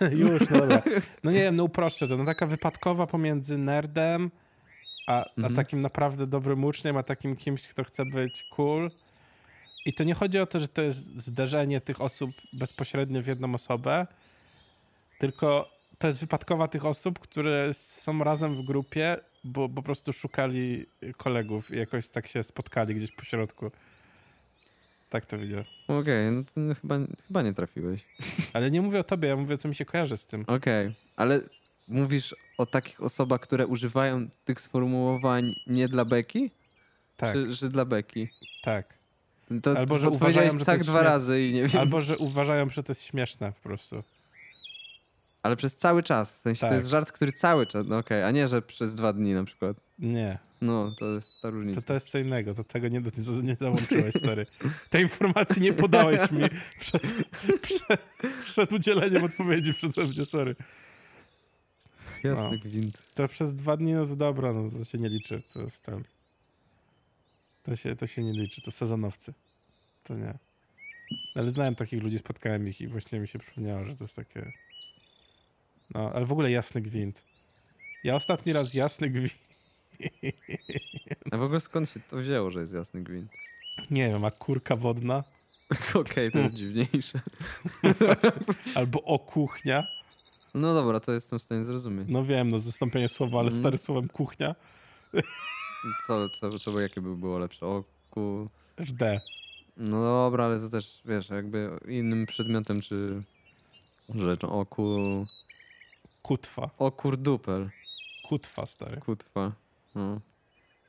Już, 0.10 0.50
no 0.50 0.60
dobra. 0.60 0.82
No 1.24 1.30
nie 1.30 1.38
wiem, 1.38 1.56
no 1.56 1.64
uproszczę 1.64 2.08
to. 2.08 2.16
No 2.16 2.24
taka 2.24 2.46
wypadkowa 2.46 3.06
pomiędzy 3.06 3.58
nerdem, 3.58 4.30
a, 5.06 5.24
a 5.24 5.30
Mhm. 5.38 5.54
takim 5.54 5.80
naprawdę 5.80 6.26
dobrym 6.26 6.64
uczniem, 6.64 6.96
a 6.96 7.02
takim 7.02 7.36
kimś, 7.36 7.66
kto 7.68 7.84
chce 7.84 8.04
być 8.06 8.42
cool. 8.50 8.90
I 9.86 9.92
to 9.92 10.04
nie 10.04 10.14
chodzi 10.14 10.38
o 10.38 10.46
to, 10.46 10.60
że 10.60 10.68
to 10.68 10.82
jest 10.82 11.18
zderzenie 11.20 11.80
tych 11.80 12.00
osób 12.00 12.30
bezpośrednio 12.52 13.22
w 13.22 13.26
jedną 13.26 13.54
osobę, 13.54 14.06
tylko 15.18 15.70
to 15.98 16.06
jest 16.06 16.20
wypadkowa 16.20 16.68
tych 16.68 16.84
osób, 16.84 17.18
które 17.18 17.74
są 17.74 18.24
razem 18.24 18.56
w 18.56 18.62
grupie, 18.64 19.16
bo 19.44 19.68
po 19.68 19.82
prostu 19.82 20.12
szukali 20.12 20.86
kolegów 21.16 21.70
i 21.70 21.76
jakoś 21.76 22.08
tak 22.08 22.26
się 22.26 22.42
spotkali 22.42 22.94
gdzieś 22.94 23.12
po 23.12 23.24
środku. 23.24 23.70
Tak 25.10 25.26
to 25.26 25.38
widzę. 25.38 25.64
Okej, 25.88 26.30
no 26.32 26.42
to 26.44 26.74
chyba, 26.80 26.98
chyba 27.26 27.42
nie 27.42 27.52
trafiłeś. 27.52 28.04
Ale 28.52 28.70
nie 28.70 28.82
mówię 28.82 29.00
o 29.00 29.04
tobie, 29.04 29.28
ja 29.28 29.36
mówię, 29.36 29.58
co 29.58 29.68
mi 29.68 29.74
się 29.74 29.84
kojarzy 29.84 30.16
z 30.16 30.26
tym. 30.26 30.44
Okej, 30.46 30.94
ale 31.16 31.40
mówisz 31.88 32.34
o 32.58 32.66
takich 32.66 33.02
osobach, 33.02 33.40
które 33.40 33.66
używają 33.66 34.28
tych 34.44 34.60
sformułowań 34.60 35.54
nie 35.66 35.88
dla 35.88 36.04
beki? 36.04 36.50
Tak, 37.16 37.34
Czy 37.34 37.52
że 37.52 37.68
dla 37.68 37.84
beki? 37.84 38.28
tak. 38.62 38.96
To 39.62 39.78
Albo, 39.78 39.98
że 39.98 40.10
uważają, 40.10 40.58
że 40.58 40.64
tak 40.64 40.84
dwa 40.84 41.02
razy 41.02 41.42
i 41.42 41.52
nie 41.54 41.68
wiem. 41.68 41.80
Albo, 41.80 42.00
że 42.02 42.18
uważają, 42.18 42.68
że 42.70 42.82
to 42.82 42.90
jest 42.90 43.02
śmieszne 43.02 43.52
po 43.52 43.60
prostu. 43.68 44.02
Ale 45.42 45.56
przez 45.56 45.76
cały 45.76 46.02
czas. 46.02 46.38
W 46.38 46.40
sensie 46.40 46.60
Tak. 46.60 46.70
to 46.70 46.74
jest 46.74 46.88
żart, 46.88 47.12
który 47.12 47.32
cały 47.32 47.66
czas. 47.66 47.86
No 47.88 47.98
okej, 47.98 48.22
a 48.22 48.30
nie, 48.30 48.48
że 48.48 48.62
przez 48.62 48.94
dwa 48.94 49.12
dni 49.12 49.34
na 49.34 49.44
przykład. 49.44 49.76
Nie, 49.98 50.38
No, 50.60 50.94
to 50.98 51.12
jest 51.14 51.42
ta 51.42 51.50
różnica. 51.50 51.80
to, 51.80 51.86
to 51.86 51.94
jest 51.94 52.08
co 52.10 52.18
innego. 52.18 52.54
To 52.54 52.64
tego 52.64 52.88
nie, 52.88 53.00
nie, 53.00 53.42
nie 53.42 53.54
załączyłeś, 53.60 54.14
stary. 54.14 54.46
Tej 54.90 55.02
informacji 55.02 55.62
nie 55.62 55.72
podałeś 55.72 56.30
mi 56.30 56.42
przed, 56.80 57.02
przed, 57.62 58.00
przed 58.44 58.72
udzieleniem 58.72 59.24
odpowiedzi 59.24 59.74
przeze 59.74 60.04
mnie, 60.04 60.24
sorry. 60.24 60.56
Jasny 62.26 62.50
no. 62.50 62.58
gwint. 62.58 63.14
To 63.14 63.28
przez 63.28 63.54
dwa 63.54 63.76
dni, 63.76 63.92
no 63.92 64.06
to 64.06 64.16
dobra, 64.16 64.52
no 64.52 64.70
to 64.70 64.84
się 64.84 64.98
nie 64.98 65.08
liczy. 65.08 65.42
To 65.52 65.62
jest 65.62 65.82
ten... 65.82 66.04
To 67.62 67.76
się, 67.76 67.96
to 67.96 68.06
się 68.06 68.22
nie 68.22 68.32
liczy, 68.32 68.62
to 68.62 68.70
sezonowcy. 68.70 69.34
To 70.04 70.14
nie. 70.14 70.38
Ale 71.34 71.50
znałem 71.50 71.74
takich 71.74 72.02
ludzi, 72.02 72.18
spotkałem 72.18 72.68
ich 72.68 72.80
i 72.80 72.88
właśnie 72.88 73.20
mi 73.20 73.28
się 73.28 73.38
przypomniało, 73.38 73.84
że 73.84 73.96
to 73.96 74.04
jest 74.04 74.16
takie... 74.16 74.52
No, 75.94 76.12
ale 76.14 76.26
w 76.26 76.32
ogóle 76.32 76.50
jasny 76.50 76.80
gwint. 76.80 77.24
Ja 78.04 78.14
ostatni 78.14 78.52
raz 78.52 78.74
jasny 78.74 79.10
gwint... 79.10 79.46
A 81.32 81.36
w 81.36 81.42
ogóle 81.42 81.60
skąd 81.60 81.90
się 81.90 82.00
to 82.00 82.16
wzięło, 82.16 82.50
że 82.50 82.60
jest 82.60 82.74
jasny 82.74 83.02
gwint? 83.02 83.30
Nie 83.90 84.08
wiem, 84.08 84.24
a 84.24 84.30
kurka 84.30 84.76
wodna? 84.76 85.24
Okej, 85.94 86.30
to 86.30 86.38
jest 86.38 86.54
Hmm. 86.54 86.74
dziwniejsze. 86.74 87.20
Albo 88.74 89.02
o 89.02 89.18
kuchnia? 89.18 89.86
No 90.56 90.74
dobra, 90.74 91.00
to 91.00 91.12
jestem 91.12 91.38
w 91.38 91.42
stanie 91.42 91.64
zrozumieć. 91.64 92.08
No 92.10 92.24
wiem, 92.24 92.48
no 92.50 92.58
zastąpienie 92.58 93.08
słowa, 93.08 93.38
ale 93.38 93.48
Mm. 93.48 93.60
stary 93.60 93.78
słowem 93.78 94.08
kuchnia? 94.08 94.54
Co, 96.06 96.28
co, 96.28 96.58
co, 96.58 96.80
jakie 96.80 97.00
by 97.00 97.16
było 97.16 97.38
lepsze? 97.38 97.66
O 97.66 97.84
ku... 98.10 98.48
D. 98.78 99.20
No 99.76 100.02
dobra, 100.04 100.44
ale 100.44 100.60
to 100.60 100.68
też, 100.68 101.00
wiesz, 101.04 101.28
jakby 101.28 101.70
innym 101.88 102.26
przedmiotem, 102.26 102.80
czy 102.82 103.22
rzeczą. 104.14 104.48
O 104.60 104.66
ku... 104.66 104.98
Kutwa. 106.22 106.70
O 106.78 106.92
kurdupel. 106.92 107.70
Kutwa, 108.28 108.66
stary. 108.66 109.00
Kutwa. 109.00 109.52
No. 109.94 110.20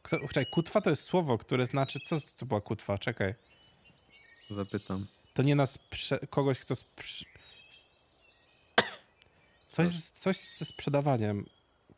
Kto, 0.04 0.20
czekaj, 0.20 0.46
kutwa 0.52 0.82
to 0.82 0.90
jest 0.90 1.04
słowo, 1.04 1.38
które 1.38 1.66
znaczy... 1.68 2.00
Co 2.00 2.16
to 2.40 2.46
była 2.46 2.62
kutwa? 2.62 2.98
Czekaj. 2.98 3.34
Zapytam. 4.50 5.06
To 5.34 5.44
nie 5.44 5.56
nas 5.56 5.80
sprze- 5.80 6.28
kogoś, 6.30 6.60
kto 6.60 6.76
sprz... 6.76 7.26
Coś, 9.78 9.90
z- 9.90 10.12
coś 10.12 10.38
ze 10.38 10.66
sprzedawaniem. 10.66 11.46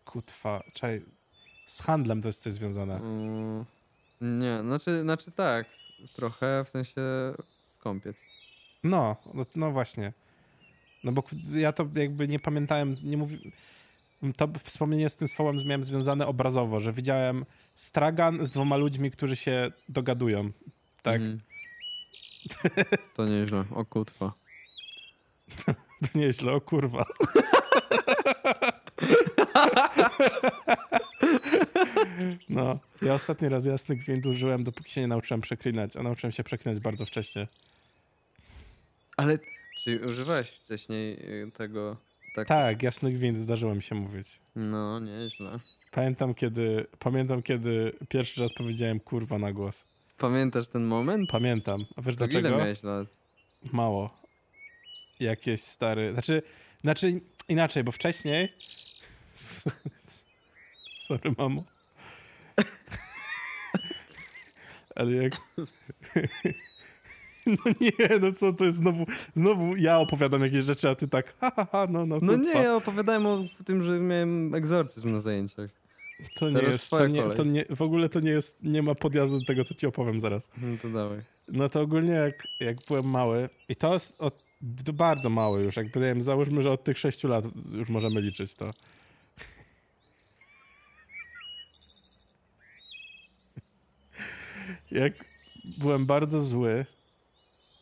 Kutwa. 0.06 0.64
Czekaj. 0.74 1.02
Z 1.68 1.82
handlem 1.82 2.22
to 2.22 2.30
jest 2.30 2.42
coś 2.42 2.54
związane. 2.54 2.96
Mm, 2.96 3.66
nie, 4.22 4.60
znaczy, 4.62 5.02
znaczy 5.02 5.32
tak. 5.32 5.66
Trochę, 6.14 6.64
w 6.66 6.70
sensie 6.70 7.02
skąpiec. 7.66 8.18
No, 8.84 9.16
no, 9.34 9.46
no 9.56 9.72
właśnie. 9.72 10.14
No 11.04 11.12
bo 11.12 11.24
ja 11.54 11.72
to 11.72 11.88
jakby 11.96 12.28
nie 12.28 12.40
pamiętałem, 12.40 12.96
nie 13.04 13.18
mówi... 13.18 13.52
To 14.38 14.48
wspomnienie 14.64 15.10
z 15.10 15.16
tym 15.16 15.28
słowem 15.28 15.58
miałem 15.66 15.84
związane 15.84 16.28
obrazowo, 16.28 16.80
że 16.80 16.94
widziałem 16.94 17.46
stragan 17.76 18.46
z 18.46 18.52
dwoma 18.52 18.78
ludźmi, 18.78 19.12
którzy 19.12 19.36
się 19.36 19.72
dogadują. 19.90 20.52
Tak? 21.02 21.22
Mhm. 21.22 21.40
To 23.16 23.26
nieźle. 23.26 23.64
O 23.72 23.86
kutwa. 23.86 24.34
To 26.14 26.20
nieźle, 26.20 26.52
o 26.54 26.62
kurwa. 26.62 27.06
No, 32.50 32.80
ja 33.02 33.14
ostatni 33.14 33.50
raz 33.50 33.66
jasny 33.66 33.96
gwint 33.96 34.26
użyłem, 34.26 34.64
dopóki 34.64 34.92
się 34.92 35.02
nie 35.02 35.08
nauczyłem 35.08 35.42
przeklinać, 35.42 35.98
a 35.98 36.04
nauczyłem 36.04 36.32
się 36.32 36.44
przeklinać 36.44 36.80
bardzo 36.80 37.06
wcześnie. 37.06 37.48
Ale 39.18 39.40
czy 39.84 40.10
używałeś 40.10 40.50
wcześniej 40.50 41.14
y, 41.48 41.52
tego? 41.52 41.98
Tak. 42.36 42.48
Tak, 42.48 42.84
jasny 42.84 43.12
gwint 43.12 43.40
zdarzyło 43.40 43.76
mi 43.76 43.84
się 43.84 43.96
mówić. 43.96 44.40
No, 44.56 45.00
nieźle. 45.00 45.60
Pamiętam 45.92 46.34
kiedy, 46.34 46.86
pamiętam 47.00 47.42
kiedy 47.42 47.94
pierwszy 48.10 48.42
raz 48.42 48.54
powiedziałem 48.54 49.00
kurwa 49.00 49.40
na 49.40 49.54
głos. 49.54 49.86
Pamiętasz 50.18 50.68
ten 50.68 50.84
moment? 50.84 51.30
Pamiętam. 51.30 51.80
A 51.96 52.02
wiesz 52.02 52.16
To 52.16 52.26
ile 52.26 52.32
dlaczego? 52.42 52.58
miałeś 52.58 52.84
lat? 52.84 53.08
Mało. 53.74 54.10
Jakieś 55.20 55.62
stary. 55.62 56.14
Znaczy, 56.14 56.42
znaczy 56.82 57.22
inaczej, 57.50 57.84
bo 57.84 57.92
wcześniej. 57.92 58.54
Sorry, 61.08 61.34
mamo. 61.38 61.64
Ale 64.96 65.12
jak. 65.12 65.34
No 67.46 67.72
nie, 67.82 68.20
no 68.20 68.32
co 68.32 68.54
to 68.54 68.66
jest 68.66 68.78
znowu. 68.78 69.06
Znowu 69.36 69.76
ja 69.76 70.00
opowiadam 70.00 70.42
jakieś 70.42 70.66
rzeczy, 70.66 70.90
a 70.90 70.96
ty 70.96 71.08
tak. 71.08 71.34
Ha, 71.42 71.52
ha, 71.56 71.68
ha 71.72 71.88
no, 71.90 72.06
no. 72.06 72.18
No 72.22 72.36
nie, 72.36 72.50
ja 72.50 72.76
opowiadałem 72.76 73.26
o 73.26 73.44
tym, 73.66 73.84
że 73.84 74.00
miałem 74.00 74.56
egzorcyzm 74.56 75.12
na 75.12 75.20
zajęciach. 75.20 75.70
To 76.36 76.50
nie 76.50 76.56
teraz 76.56 76.74
jest. 76.74 76.90
To 76.90 77.08
nie, 77.08 77.24
to 77.24 77.44
nie, 77.44 77.66
w 77.76 77.82
ogóle 77.82 78.10
to 78.10 78.20
nie 78.20 78.32
jest. 78.32 78.64
Nie 78.64 78.82
ma 78.82 78.96
podjazdu 78.96 79.40
do 79.40 79.46
tego, 79.46 79.64
co 79.64 79.74
ci 79.74 79.88
opowiem 79.88 80.22
zaraz. 80.22 80.50
No 80.58 80.78
to 80.82 80.90
dawaj. 80.90 81.22
No 81.48 81.70
to 81.70 81.82
ogólnie 81.82 82.14
jak, 82.14 82.48
jak 82.60 82.76
byłem 82.88 83.06
mały, 83.06 83.50
i 83.70 83.76
to 83.76 83.94
jest 83.94 84.22
od, 84.22 84.46
to 84.86 84.94
bardzo 84.94 85.30
mały 85.30 85.64
już, 85.64 85.76
jakby 85.76 86.00
wiem, 86.00 86.24
załóżmy, 86.24 86.62
że 86.62 86.72
od 86.72 86.84
tych 86.84 86.98
sześciu 86.98 87.28
lat 87.28 87.46
już 87.72 87.90
możemy 87.90 88.22
liczyć 88.22 88.56
to. 88.56 88.72
Jak 94.92 95.14
byłem 95.78 96.06
bardzo 96.06 96.42
zły, 96.42 96.86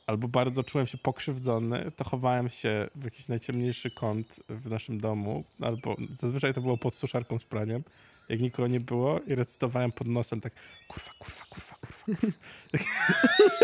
albo 0.07 0.27
bardzo 0.27 0.63
czułem 0.63 0.88
się 0.88 0.97
pokrzywdzony, 0.97 1.91
to 1.95 2.03
chowałem 2.03 2.49
się 2.49 2.88
w 2.95 3.03
jakiś 3.03 3.27
najciemniejszy 3.27 3.91
kąt 3.91 4.39
w 4.49 4.69
naszym 4.69 4.99
domu, 4.99 5.43
albo 5.61 5.95
zazwyczaj 6.13 6.53
to 6.53 6.61
było 6.61 6.77
pod 6.77 6.95
suszarką 6.95 7.39
z 7.39 7.43
praniem 7.43 7.83
jak 8.30 8.39
nikogo 8.41 8.67
nie 8.67 8.80
było 8.80 9.19
i 9.28 9.36
recytowałem 9.36 9.91
pod 9.91 10.07
nosem 10.07 10.41
tak 10.41 10.53
kurwa, 10.88 11.11
kurwa, 11.19 11.43
kurwa, 11.49 11.75
kurwa. 11.82 12.05
kurwa. 12.21 12.38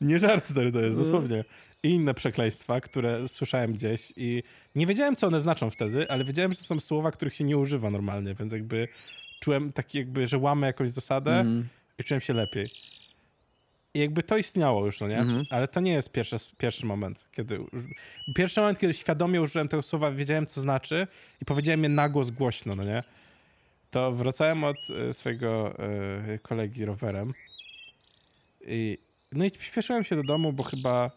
nie 0.00 0.18
żart 0.20 0.46
stary 0.50 0.72
to 0.72 0.80
jest, 0.80 0.98
No. 0.98 1.04
dosłownie. 1.04 1.44
I 1.82 1.88
inne 1.90 2.14
przekleństwa, 2.14 2.80
które 2.80 3.28
słyszałem 3.28 3.72
gdzieś 3.72 4.12
i 4.16 4.42
nie 4.74 4.86
wiedziałem, 4.86 5.16
co 5.16 5.26
one 5.26 5.40
znaczą 5.40 5.70
wtedy, 5.70 6.10
ale 6.10 6.24
wiedziałem, 6.24 6.52
że 6.52 6.58
to 6.58 6.64
są 6.64 6.80
słowa, 6.80 7.10
których 7.10 7.34
się 7.34 7.44
nie 7.44 7.56
używa 7.58 7.90
normalnie, 7.90 8.34
więc 8.34 8.52
jakby 8.52 8.88
czułem 9.40 9.72
taki 9.72 9.98
jakby, 9.98 10.26
że 10.26 10.38
łamę 10.38 10.66
jakąś 10.66 10.90
zasadę 10.90 11.30
Mhm. 11.40 11.68
i 11.98 12.04
czułem 12.04 12.20
się 12.20 12.32
lepiej. 12.32 12.70
I 13.94 13.98
jakby 13.98 14.22
to 14.22 14.36
istniało 14.36 14.86
już, 14.86 15.00
no 15.00 15.08
nie? 15.08 15.18
Mhm. 15.18 15.44
Ale 15.50 15.68
to 15.68 15.80
nie 15.80 15.92
jest 15.92 16.12
pierwszy, 16.12 16.36
pierwszy 16.58 16.86
moment, 16.86 17.24
kiedy... 17.32 17.58
Pierwszy 18.36 18.60
moment, 18.60 18.78
kiedy 18.78 18.94
świadomie 18.94 19.40
użyłem 19.42 19.68
tego 19.68 19.82
słowa, 19.82 20.10
wiedziałem, 20.10 20.46
co 20.46 20.60
znaczy 20.60 21.06
i 21.42 21.44
powiedziałem 21.44 21.82
je 21.82 21.88
na 21.88 22.08
głos 22.08 22.30
głośno, 22.30 22.74
no 22.76 22.84
nie? 22.84 23.02
To 23.90 24.12
wracałem 24.12 24.64
od 24.64 24.76
e, 24.90 25.14
swojego 25.14 25.78
e, 25.78 26.38
kolegi 26.38 26.84
rowerem 26.84 27.32
i 28.66 28.98
no 29.32 29.44
i 29.44 29.50
śpieszyłem 29.60 30.04
się 30.04 30.16
do 30.16 30.22
domu, 30.22 30.52
bo 30.52 30.62
chyba 30.62 31.10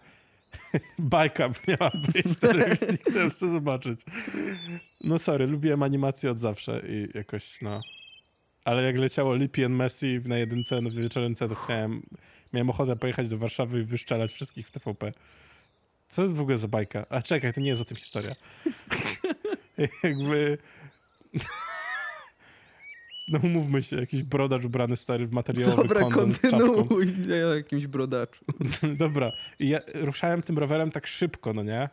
bajka 0.99 1.49
miała 1.67 1.91
być, 1.91 2.26
której 2.38 2.78
chciałem 3.09 3.32
chcę 3.32 3.49
zobaczyć. 3.49 4.01
No 5.01 5.19
sorry, 5.19 5.47
lubiłem 5.47 5.84
animację 5.84 6.32
od 6.32 6.38
zawsze 6.38 6.82
i 6.88 7.17
jakoś, 7.17 7.61
no... 7.61 7.82
Ale 8.65 8.84
jak 8.84 8.97
leciało 8.97 9.36
Lippi 9.36 9.65
and 9.65 9.76
Messi 9.76 10.19
na 10.26 10.38
jedynce, 10.38 10.82
no 10.82 10.89
w 10.89 10.93
wieczorynce, 10.93 11.49
to 11.49 11.55
chciałem... 11.55 12.03
Miałem 12.53 12.69
ochotę 12.69 12.95
pojechać 12.95 13.28
do 13.28 13.38
Warszawy 13.38 13.80
i 13.80 13.84
wyszczelać 13.84 14.32
wszystkich 14.32 14.67
w 14.67 14.71
TVP. 14.71 15.13
Co 16.07 16.21
to 16.21 16.30
w 16.30 16.41
ogóle 16.41 16.57
za 16.57 16.67
bajka? 16.67 17.05
A 17.09 17.21
czekaj, 17.21 17.53
to 17.53 17.61
nie 17.61 17.69
jest 17.69 17.82
o 17.82 17.86
tym 17.86 17.97
historia. 17.97 18.36
Jakby... 20.03 20.57
No 23.28 23.39
umówmy 23.43 23.84
się, 23.84 23.95
jakiś 23.95 24.24
brodacz 24.24 24.65
ubrany 24.65 24.97
stary 24.97 25.28
w 25.28 25.32
materiałowy 25.32 25.82
Dobra, 25.82 26.01
kondon 26.01 26.34
kontynuuj 26.34 27.13
ja 27.28 27.47
o 27.47 27.55
jakimś 27.55 27.88
brodaczu. 27.88 28.45
Dobra. 28.97 29.32
I 29.59 29.69
ja 29.69 29.80
ruszałem 29.93 30.43
tym 30.43 30.57
rowerem 30.57 30.91
tak 30.91 31.07
szybko, 31.07 31.53
no 31.53 31.63
nie? 31.63 31.89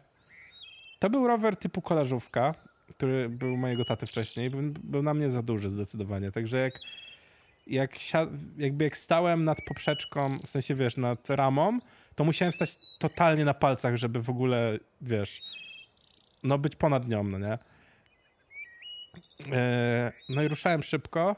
To 0.99 1.11
był 1.11 1.27
rower 1.27 1.57
typu 1.57 1.83
kolażówka, 1.83 2.55
który 2.89 3.29
był 3.29 3.57
mojego 3.57 3.85
taty 3.85 4.07
wcześniej. 4.07 4.51
Był, 4.51 4.61
był 4.83 5.03
na 5.03 5.15
mnie 5.15 5.31
za 5.31 5.43
duży 5.43 5.71
zdecydowanie. 5.71 6.33
Także 6.33 6.59
jak, 6.59 6.81
jak, 7.67 7.97
jakby 8.59 8.85
jak 8.85 8.97
stałem 8.97 9.45
nad 9.45 9.63
poprzeczką, 9.63 10.39
w 10.39 10.51
sensie 10.51 10.75
wiesz, 10.75 10.97
nad 10.97 11.31
ramą, 11.31 11.79
to 12.15 12.25
musiałem 12.25 12.53
stać 12.53 12.77
totalnie 12.99 13.45
na 13.45 13.55
palcach, 13.55 13.97
żeby 13.97 14.23
w 14.23 14.31
ogóle, 14.31 14.79
wiesz, 15.01 15.43
no 16.43 16.59
być 16.59 16.77
ponad 16.77 17.09
nią, 17.09 17.25
no 17.25 17.39
nie? 17.39 17.59
E, 19.53 20.13
no 20.29 20.43
i 20.43 20.49
ruszałem 20.49 20.83
szybko, 20.83 21.37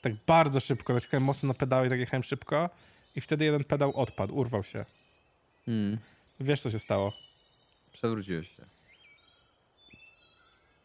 tak 0.00 0.12
bardzo 0.26 0.60
szybko, 0.60 0.94
naciskałem 0.94 1.24
mocno 1.24 1.46
na 1.46 1.54
pedały 1.54 1.86
i 1.86 1.90
tak 1.90 2.00
jechałem 2.00 2.22
szybko 2.22 2.70
i 3.16 3.20
wtedy 3.20 3.44
jeden 3.44 3.64
pedał 3.64 3.96
odpadł, 3.96 4.36
urwał 4.36 4.62
się. 4.62 4.84
Hmm. 5.66 5.98
Wiesz, 6.40 6.60
co 6.60 6.70
się 6.70 6.78
stało? 6.78 7.12
Przewróciłeś 7.92 8.48
się. 8.56 8.64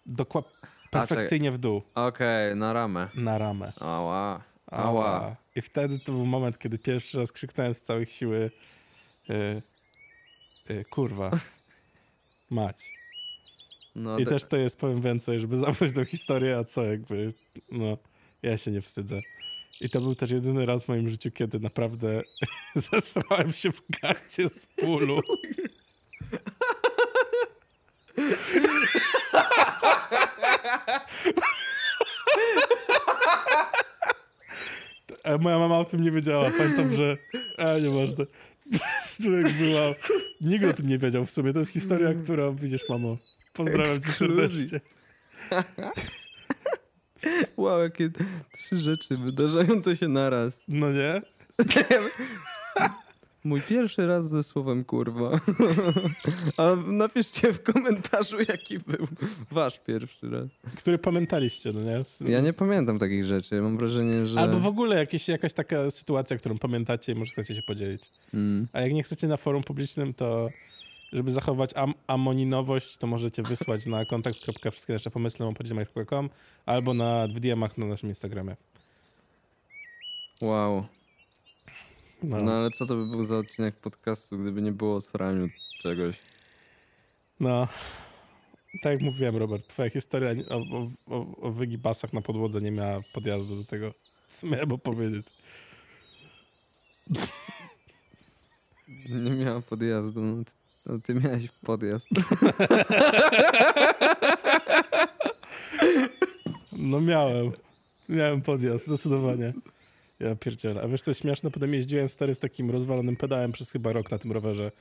Dokładnie 0.06 0.52
perfekcyjnie 0.92 1.52
w 1.52 1.58
dół, 1.58 1.82
Okej, 1.96 2.56
na 2.56 2.74
ramę. 2.74 3.10
na 3.16 3.38
ramę. 3.38 3.74
Ała. 3.80 4.42
Ała. 4.68 5.06
Ała. 5.06 5.36
I 5.56 5.62
wtedy 5.62 6.00
to 6.00 6.12
był 6.12 6.26
moment, 6.26 6.60
kiedy 6.60 6.80
pierwszy 6.80 7.20
raz 7.20 7.32
krzyknąłem 7.32 7.74
z 7.74 7.82
całych 7.82 8.12
siły 8.12 8.52
y, 9.30 9.62
y, 10.70 10.86
kurwa, 10.86 11.32
mać. 12.50 12.92
No, 13.96 14.20
I 14.20 14.24
te- 14.26 14.30
też 14.30 14.44
to 14.44 14.58
jest, 14.58 14.80
powiem 14.80 15.02
więcej, 15.02 15.40
żeby 15.40 15.58
zamknąć 15.58 15.94
tą 15.94 16.06
historię, 16.06 16.58
a 16.58 16.64
co 16.64 16.84
jakby, 16.84 17.34
no, 17.72 17.98
ja 18.44 18.58
się 18.58 18.72
nie 18.72 18.82
wstydzę. 18.82 19.22
I 19.82 19.90
to 19.90 20.02
był 20.02 20.16
też 20.16 20.32
jedyny 20.32 20.66
raz 20.66 20.84
w 20.84 20.88
moim 20.88 21.10
życiu, 21.10 21.32
kiedy 21.32 21.60
naprawdę 21.60 22.22
zesrałem 22.76 23.54
się 23.54 23.72
w 23.72 23.82
garcie 24.02 24.50
z 24.50 24.68
bólu. 24.82 25.22
Moja 35.40 35.60
mama 35.60 35.78
o 35.80 35.86
tym 35.86 36.04
nie 36.04 36.12
wiedziała. 36.12 36.52
Pamiętam, 36.58 36.96
że... 36.96 37.18
A, 37.58 37.78
nieważne. 37.78 38.26
Po 38.26 38.80
prostu 38.80 39.32
jak 39.34 39.54
była... 39.54 39.82
Nikt 40.42 40.66
o 40.66 40.74
tym 40.74 40.88
nie 40.88 40.98
wiedział 40.98 41.26
w 41.26 41.32
sumie. 41.32 41.54
To 41.54 41.60
jest 41.60 41.72
historia, 41.72 42.14
którą 42.14 42.56
widzisz, 42.56 42.90
mamo. 42.90 43.18
Pozdrawiam 43.56 44.02
cię 44.02 44.12
serdecznie. 44.12 44.82
Wow, 47.58 47.82
jakie 47.82 48.10
trzy 48.54 48.78
rzeczy 48.78 49.18
wydarzające 49.18 49.96
się 49.96 50.08
naraz. 50.08 50.62
No 50.68 50.92
nie? 50.92 51.22
Mój 53.44 53.62
pierwszy 53.62 54.08
raz 54.08 54.30
ze 54.30 54.44
słowem 54.44 54.84
kurwa. 54.84 55.40
A 56.58 56.76
napiszcie 56.76 57.54
w 57.54 57.64
komentarzu, 57.64 58.38
jaki 58.50 58.80
był 58.80 59.08
wasz 59.52 59.80
pierwszy 59.80 60.30
raz. 60.30 60.48
Który 60.76 60.98
pamiętaliście, 60.98 61.72
no 61.74 61.82
nie? 61.82 62.32
Ja 62.34 62.42
nie 62.42 62.54
pamiętam 62.54 63.00
takich 63.00 63.26
rzeczy. 63.26 63.62
Mam 63.62 63.78
wrażenie, 63.78 64.28
że. 64.28 64.40
Albo 64.40 64.60
w 64.60 64.68
ogóle 64.68 64.96
jakieś, 64.96 65.28
jakaś 65.28 65.54
taka 65.54 65.92
sytuacja, 65.92 66.38
którą 66.38 66.58
pamiętacie 66.58 67.12
i 67.12 67.16
może 67.16 67.32
chcecie 67.32 67.56
się 67.56 67.62
podzielić. 67.62 68.02
Mm. 68.34 68.68
A 68.74 68.82
jak 68.82 68.94
nie 68.94 69.04
chcecie 69.04 69.28
na 69.28 69.38
forum 69.38 69.64
publicznym, 69.64 70.14
to 70.14 70.50
żeby 71.16 71.32
zachować 71.32 71.72
am 71.76 71.94
amoninowość, 72.08 72.98
to 72.98 73.08
możecie 73.08 73.44
wysłać 73.44 73.86
na 73.86 74.06
kontakt. 74.06 74.38
Wszystkie 74.72 74.94
nasze 74.94 75.12
pomysły 75.12 75.46
mam 75.46 76.30
albo 76.66 76.94
na 76.94 77.28
DM-ach 77.28 77.78
na 77.78 77.86
naszym 77.86 78.10
Instagramie. 78.10 78.56
Wow. 80.42 80.86
No. 82.24 82.38
No 82.38 82.54
ale 82.54 82.72
co 82.72 82.86
to 82.86 82.96
by 82.96 83.06
był 83.06 83.24
za 83.24 83.38
odcinek 83.38 83.80
podcastu, 83.80 84.38
gdyby 84.38 84.62
nie 84.62 84.72
było 84.72 85.02
sraniu 85.02 85.50
czegoś? 85.82 86.20
no. 87.40 87.68
Tak 88.82 88.94
jak 88.94 89.02
mówiłem, 89.02 89.38
Robert, 89.38 89.68
twoja 89.68 89.90
historia 89.90 90.32
o, 90.50 90.58
o, 91.08 91.26
o, 91.42 91.52
wygibasach 91.52 92.14
na 92.14 92.22
podłodze 92.22 92.62
nie 92.62 92.72
miała 92.72 93.02
podjazdu 93.14 93.56
do 93.56 93.64
tego, 93.64 93.94
co 94.30 94.48
miałem 94.48 94.72
opowiedzieć. 94.72 95.28
Nie 99.10 99.32
miała 99.32 99.62
podjazdu. 99.62 100.22
No 100.22 100.44
no 100.86 101.00
ty 101.00 101.16
miałeś 101.16 101.48
podjazd. 101.64 102.08
No 106.72 107.02
miałem. 107.02 107.52
Miałem 108.10 108.42
podjazd, 108.42 108.88
zdecydowanie. 108.88 109.54
Ja 110.20 110.36
pierdzielę. 110.36 110.82
A 110.82 110.88
wiesz 110.88 111.02
co 111.02 111.12
jest 111.12 111.22
śmieszne? 111.22 111.52
Potem 111.52 111.74
jeździłem 111.74 112.10
stary 112.10 112.36
z 112.36 112.40
takim 112.40 112.72
rozwalonym 112.72 113.16
pedałem 113.16 113.52
przez 113.52 113.72
chyba 113.72 113.94
rok 113.94 114.12
na 114.12 114.18
tym 114.18 114.32
rowerze. 114.32 114.72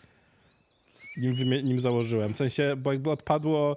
Nim, 1.17 1.65
nim 1.65 1.81
założyłem. 1.81 2.35
W 2.35 2.37
sensie, 2.37 2.77
bo 2.77 2.93
jakby 2.93 3.11
odpadło... 3.11 3.77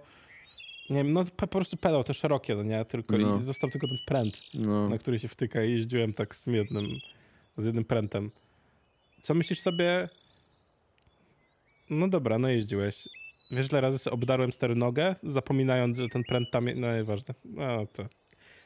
Nie 0.90 0.96
wiem, 0.98 1.14
no 1.14 1.26
po 1.38 1.48
prostu 1.48 1.78
pedał, 1.78 2.04
to 2.04 2.14
szerokie, 2.14 2.56
no 2.56 2.64
nie? 2.64 2.86
Tylko 2.86 3.18
No. 3.18 3.38
i 3.38 3.42
został 3.42 3.70
tylko 3.70 3.88
ten 3.88 3.98
pręt, 4.06 4.40
No. 4.54 4.90
na 4.90 4.98
który 4.98 5.20
się 5.20 5.28
wtyka 5.28 5.64
i 5.64 5.72
jeździłem 5.72 6.14
tak 6.14 6.36
z 6.36 6.42
tym 6.42 6.54
jednym, 6.56 6.88
z 7.58 7.66
jednym 7.66 7.86
prętem. 7.86 8.32
Co 9.22 9.34
myślisz 9.34 9.60
sobie... 9.60 10.08
No 11.90 12.08
dobra, 12.08 12.40
no 12.40 12.50
jeździłeś. 12.50 13.10
Wiesz, 13.52 13.70
ile 13.72 13.82
razy 13.82 13.98
sobie 13.98 14.14
obdarłem 14.14 14.52
stary 14.52 14.76
nogę, 14.76 15.16
zapominając, 15.24 15.98
że 15.98 16.10
ten 16.10 16.24
pręt 16.24 16.52
tam... 16.52 16.68
je- 16.68 16.76
No 16.76 16.98
nieważne. 16.98 17.34
No 17.46 17.86
to... 17.94 18.06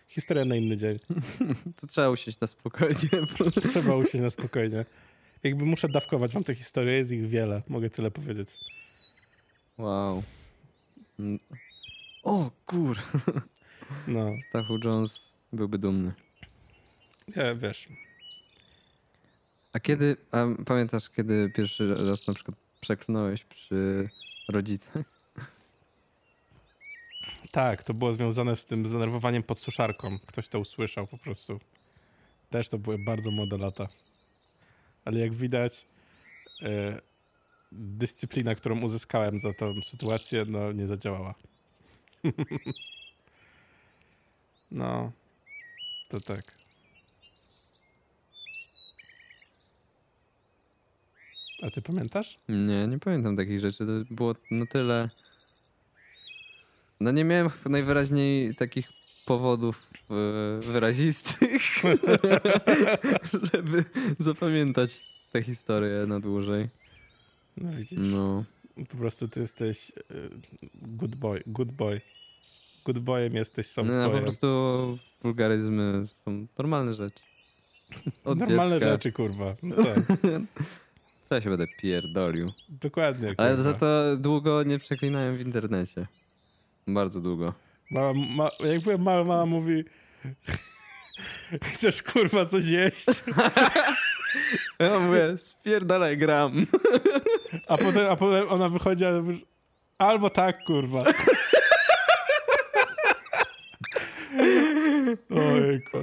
Historia 0.10 0.46
na 0.46 0.56
inny 0.56 0.78
dzień. 0.78 0.98
To 1.82 1.88
trzeba 1.88 2.10
usiąść 2.10 2.40
na 2.40 2.48
spokojnie. 2.48 3.10
Trzeba 3.70 3.96
usiąść 3.96 4.20
na 4.22 4.30
spokojnie. 4.30 4.86
Jakby 5.44 5.66
muszę 5.66 5.90
dawkować 5.90 6.34
wam 6.34 6.44
te 6.44 6.56
historie, 6.56 6.94
jest 6.94 7.12
ich 7.12 7.28
wiele, 7.30 7.62
mogę 7.68 7.90
tyle 7.90 8.12
powiedzieć. 8.12 8.50
Wow. 9.78 10.24
Mm. 11.20 11.40
O 12.24 12.52
kur... 12.66 12.98
No, 14.08 14.32
Stachu 14.50 14.78
Jones 14.84 15.34
byłby 15.54 15.78
dumny. 15.78 16.12
ja, 17.36 17.56
wiesz, 17.56 17.88
A 19.74 19.80
kiedy, 19.80 20.18
a 20.32 20.46
pamiętasz, 20.66 21.10
kiedy 21.10 21.50
pierwszy 21.56 21.94
raz 21.94 22.28
na 22.28 22.34
przykład 22.34 22.58
przeklnąłeś 22.82 23.44
przy 23.44 24.10
rodzicach? 24.48 25.22
tak, 27.52 27.84
to 27.84 27.94
było 27.94 28.14
związane 28.14 28.56
z 28.56 28.66
tym 28.66 28.88
zdenerwowaniem 28.88 29.44
pod 29.44 29.60
suszarką. 29.60 30.20
Ktoś 30.20 30.48
to 30.48 30.60
usłyszał 30.60 31.08
po 31.08 31.18
prostu. 31.18 31.60
Też 32.50 32.70
to 32.70 32.78
były 32.78 32.98
bardzo 32.98 33.32
młode 33.32 33.58
lata. 33.58 33.88
Ale 35.06 35.20
jak 35.20 35.34
widać, 35.34 35.86
e, 36.62 37.00
dyscyplina, 37.72 38.56
którą 38.56 38.82
uzyskałem 38.82 39.40
za 39.40 39.54
tą 39.54 39.82
sytuację, 39.82 40.46
no 40.48 40.72
nie 40.72 40.88
zadziałała. 40.88 41.36
no, 44.72 45.12
to 46.10 46.22
tak. 46.22 46.61
A 51.62 51.72
ty 51.72 51.82
pamiętasz? 51.82 52.39
Nie, 52.49 52.88
nie 52.88 52.99
pamiętam 52.99 53.36
takich 53.38 53.59
rzeczy. 53.59 53.86
To 53.86 54.14
było 54.14 54.36
na 54.51 54.66
tyle... 54.66 55.09
No 56.99 57.12
nie 57.12 57.24
miałem 57.26 57.49
najwyraźniej 57.70 58.55
takich 58.55 58.89
powodów 59.26 59.88
e, 60.09 60.14
wyrazistych, 60.62 61.62
żeby 63.53 63.84
zapamiętać 64.20 65.05
tę 65.32 65.43
historię 65.43 66.05
na 66.07 66.20
dłużej. 66.20 66.70
No 67.57 67.72
widzisz, 67.78 67.99
No, 68.01 68.43
po 68.89 68.97
prostu 68.97 69.28
ty 69.28 69.39
jesteś 69.39 69.89
y, 69.89 70.30
good 70.74 71.16
boy, 71.16 71.43
good 71.47 71.72
boy. 71.72 72.01
Good 72.86 72.99
boyem 72.99 73.36
jesteś, 73.36 73.68
są 73.68 73.84
no 73.84 74.09
po 74.12 74.20
prostu 74.20 74.47
wulgaryzmy 75.22 76.03
są 76.26 76.47
normalne 76.57 76.93
rzeczy. 76.93 77.20
Od 78.26 78.39
Normalne 78.39 78.76
dziecka. 78.76 78.91
rzeczy, 78.91 79.12
kurwa. 79.12 79.55
No 79.64 79.76
co? 79.76 79.84
Co 81.32 81.36
ja 81.36 81.42
się 81.42 81.50
będę 81.50 81.68
pierdolił? 81.68 82.52
Dokładnie, 82.70 83.34
Ale 83.38 83.50
kurwa. 83.50 83.64
za 83.64 83.74
to 83.74 84.18
długo 84.18 84.64
nie 84.64 84.80
przeklinałem 84.80 85.36
w 85.36 85.42
internecie. 85.42 86.08
Bardzo 86.88 87.22
długo. 87.22 87.54
Mama, 87.92 88.14
ma, 88.36 88.50
jak 88.60 88.82
byłem 88.82 89.02
mały, 89.02 89.26
mama 89.26 89.46
mówi 89.46 89.84
chcesz 91.74 92.02
kurwa 92.04 92.46
coś 92.46 92.66
jeść? 92.66 93.06
Ja 94.80 95.00
mówię, 95.00 95.38
spierdalaj 95.38 96.18
gram. 96.18 96.66
A 97.68 97.78
potem, 97.78 98.10
a 98.12 98.16
potem 98.16 98.50
ona 98.50 98.70
wychodzi, 98.70 99.06
ale 99.06 99.24
albo 99.98 100.30
tak, 100.30 100.64
kurwa. 100.64 101.04
Ojku. 105.30 105.98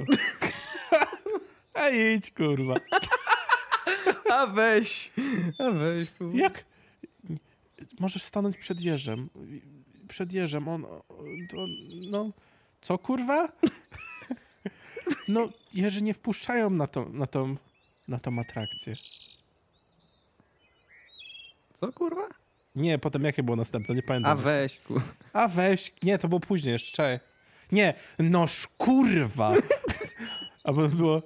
A 1.73 1.89
idź, 1.89 2.31
kurwa. 2.31 2.75
A 4.33 4.47
weź, 4.47 5.11
a 5.59 5.71
weź. 5.71 6.07
Jak? 6.33 6.65
Możesz 7.99 8.23
stanąć 8.23 8.57
przed 8.57 8.81
jeżem. 8.81 9.27
Przed 10.07 10.33
jeżem. 10.33 10.67
On, 10.67 10.85
on, 11.57 11.69
no, 12.11 12.31
co 12.81 12.97
kurwa? 12.97 13.49
No, 15.27 15.49
jeży 15.73 16.03
nie 16.03 16.13
wpuszczają 16.13 16.69
na 16.69 16.87
tą, 16.87 17.13
na 17.13 17.27
tą, 17.27 17.55
na 18.07 18.19
tą 18.19 18.39
atrakcję. 18.39 18.95
Co 21.73 21.93
kurwa? 21.93 22.27
Nie, 22.75 22.99
potem 22.99 23.23
jakie 23.23 23.43
było 23.43 23.57
następne? 23.57 23.95
Nie 23.95 24.03
pamiętam. 24.03 24.31
A 24.31 24.35
weź, 24.41 24.79
kurwa. 24.79 25.07
A 25.33 25.47
weź. 25.47 25.93
Nie, 26.03 26.17
to 26.17 26.27
było 26.27 26.39
później 26.39 26.71
jeszcze. 26.71 26.91
Czekaj. 26.91 27.19
Nie, 27.71 27.93
noż 28.19 28.67
kurwa. 28.77 29.53
A 30.63 30.73
potem 30.73 30.97
było. 30.97 31.21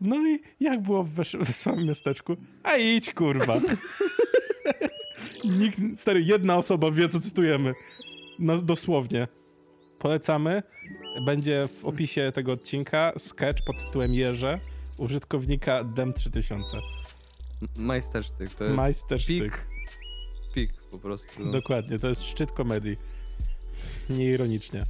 No 0.00 0.28
i 0.28 0.40
jak 0.60 0.82
było 0.82 1.02
w 1.04 1.10
wesołym 1.38 1.86
miasteczku? 1.86 2.36
A 2.62 2.76
idź 2.76 3.14
kurwa. 3.14 3.60
Nikt, 5.44 5.78
stary, 5.96 6.22
jedna 6.22 6.56
osoba 6.56 6.90
wie, 6.90 7.08
co 7.08 7.20
cytujemy. 7.20 7.74
No, 8.38 8.62
dosłownie. 8.62 9.28
Polecamy. 9.98 10.62
Będzie 11.24 11.68
w 11.80 11.84
opisie 11.84 12.32
tego 12.34 12.52
odcinka 12.52 13.12
sketch 13.18 13.64
pod 13.64 13.84
tytułem 13.86 14.14
Jeże 14.14 14.60
użytkownika 14.98 15.84
Dem3000. 15.84 16.80
Majstersztyk, 17.76 18.54
to 18.54 18.64
jest 18.64 18.76
Majstersztyk. 18.76 19.42
pik, 19.42 19.66
pik 20.54 20.72
po 20.90 20.98
prostu. 20.98 21.50
Dokładnie, 21.50 21.98
to 21.98 22.08
jest 22.08 22.22
szczyt 22.22 22.52
komedii. 22.52 22.96
Nieironicznie. 24.10 24.82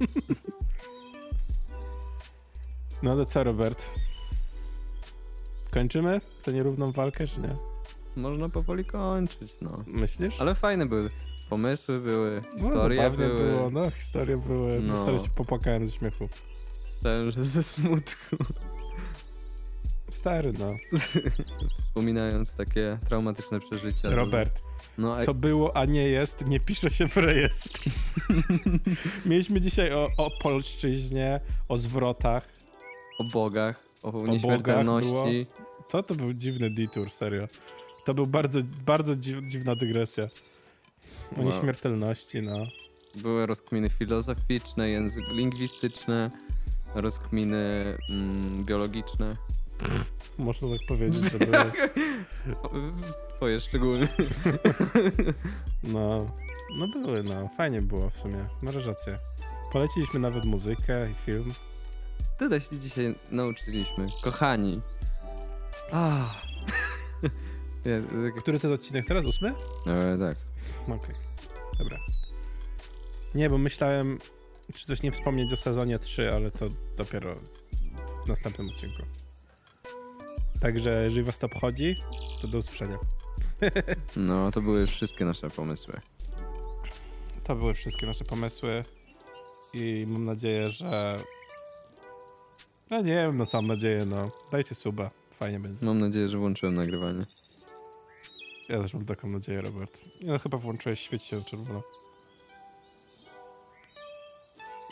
No 3.02 3.16
to 3.16 3.24
co, 3.24 3.44
Robert? 3.44 3.86
Kończymy 5.70 6.20
tę 6.42 6.52
nierówną 6.52 6.92
walkę, 6.92 7.26
czy 7.28 7.40
nie? 7.40 7.56
Można 8.16 8.48
powoli 8.48 8.84
kończyć, 8.84 9.52
no. 9.62 9.84
Myślisz? 9.86 10.40
Ale 10.40 10.54
fajne 10.54 10.86
były. 10.86 11.08
Pomysły 11.50 12.00
były, 12.00 12.42
no, 12.44 12.58
historie 12.58 13.02
zabawne 13.02 13.28
były. 13.28 13.50
było, 13.50 13.70
no, 13.70 13.90
historie 13.90 14.36
były. 14.46 14.80
No. 14.80 14.94
No. 14.94 15.02
Stary 15.02 15.18
się 15.18 15.28
popłakałem 15.36 15.86
ze 15.86 15.92
śmiechu. 15.92 16.28
Myślałem, 16.94 17.30
że 17.30 17.44
ze 17.44 17.62
smutku. 17.62 18.36
Stary, 20.10 20.52
no. 20.58 20.74
Wspominając 21.86 22.54
takie 22.54 22.98
traumatyczne 23.08 23.60
przeżycia. 23.60 24.10
Robert, 24.10 24.60
No, 24.98 25.16
a 25.16 25.24
co 25.24 25.34
było, 25.34 25.76
a 25.76 25.84
nie 25.84 26.08
jest, 26.08 26.46
nie 26.46 26.60
pisze 26.60 26.90
się 26.90 27.08
w 27.08 27.16
rejestr. 27.16 27.80
Mieliśmy 29.26 29.60
dzisiaj 29.60 29.92
o, 29.92 30.08
o 30.16 30.30
polszczyźnie, 30.42 31.40
o 31.68 31.78
zwrotach. 31.78 32.61
O 33.18 33.24
bogach, 33.24 33.84
o, 34.02 34.12
bogach 34.12 34.28
nieśmiertelności. 34.28 35.46
To 35.88 36.02
to 36.02 36.14
był 36.14 36.32
dziwny 36.32 36.70
detour, 36.70 37.10
serio. 37.10 37.46
To 38.04 38.14
był 38.14 38.26
bardzo, 38.26 38.60
bardzo 38.86 39.16
dziw, 39.16 39.44
dziwna 39.44 39.76
dygresja. 39.76 40.24
O 40.24 41.40
Wow. 41.40 41.44
nieśmiertelności, 41.46 42.42
no. 42.42 42.66
Były 43.14 43.46
rozkminy 43.46 43.90
filozoficzne, 43.90 44.88
język 44.90 45.28
lingwistyczne, 45.28 46.30
rozkminy 46.94 47.96
mm, 48.10 48.64
biologiczne. 48.64 49.36
Można 50.38 50.68
tak 50.68 50.86
powiedzieć, 50.88 51.32
że 51.32 51.38
były, 51.38 51.58
Twoje 53.36 53.60
szczególnie. 53.60 54.08
no, 55.94 56.26
no 56.78 56.88
były, 56.88 57.22
no. 57.22 57.48
Fajnie 57.56 57.82
było 57.82 58.10
w 58.10 58.16
sumie. 58.16 58.44
Masz 58.62 58.74
rację. 58.74 59.18
Poleciliśmy 59.72 60.20
nawet 60.20 60.44
muzykę 60.44 61.10
i 61.10 61.14
film. 61.14 61.52
Tyle 62.42 62.60
się 62.60 62.78
dzisiaj 62.78 63.14
nauczyliśmy. 63.30 64.08
Kochani. 64.22 64.72
Ah. 65.92 66.42
Który 68.40 68.60
to 68.60 68.68
jest 68.68 68.80
odcinek 68.80 69.06
teraz? 69.08 69.24
Ósmy? 69.24 69.54
e, 69.86 70.18
tak. 70.18 70.36
Okej, 70.82 71.14
dobra. 71.78 71.98
Nie, 73.34 73.50
bo 73.50 73.58
myślałem, 73.58 74.18
czy 74.74 74.86
coś 74.86 75.02
nie 75.02 75.12
wspomnieć 75.12 75.52
o 75.52 75.56
sezonie 75.56 75.98
3, 75.98 76.32
ale 76.32 76.50
to 76.50 76.66
dopiero 76.96 77.36
w 78.24 78.28
następnym 78.28 78.68
odcinku. 78.68 79.02
Także 80.60 81.04
jeżeli 81.04 81.22
was 81.22 81.38
to 81.38 81.46
obchodzi, 81.46 81.96
to 82.42 82.48
do 82.48 82.58
usłyszenia. 82.58 82.98
No, 84.16 84.50
to 84.52 84.62
były 84.62 84.80
już 84.80 84.90
wszystkie 84.90 85.24
nasze 85.24 85.50
pomysły. 85.50 85.94
To 87.44 87.56
były 87.56 87.74
wszystkie 87.74 88.06
nasze 88.06 88.24
pomysły 88.24 88.84
i 89.74 90.06
mam 90.08 90.24
nadzieję, 90.24 90.70
że... 90.70 91.16
No 92.90 92.98
nie 93.00 93.14
wiem, 93.14 93.36
no 93.36 93.46
co 93.46 93.58
mam 93.58 93.66
nadzieję, 93.66 94.04
no. 94.06 94.30
Dajcie 94.52 94.74
suba, 94.74 95.10
fajnie 95.30 95.60
będzie. 95.60 95.86
Mam 95.86 95.98
nadzieję, 95.98 96.28
że 96.28 96.38
włączyłem 96.38 96.74
nagrywanie. 96.74 97.22
Ja 98.68 98.82
też 98.82 98.94
mam 98.94 99.04
taką 99.04 99.28
nadzieję, 99.28 99.60
Robert. 99.60 100.00
No 100.20 100.38
chyba 100.38 100.58
włączyłeś 100.58 101.00
świeć 101.00 101.22
się 101.22 101.36
na 101.36 101.44
czerwono. 101.44 101.82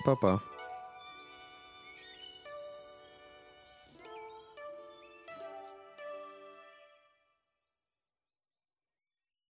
Papa. 0.05 0.41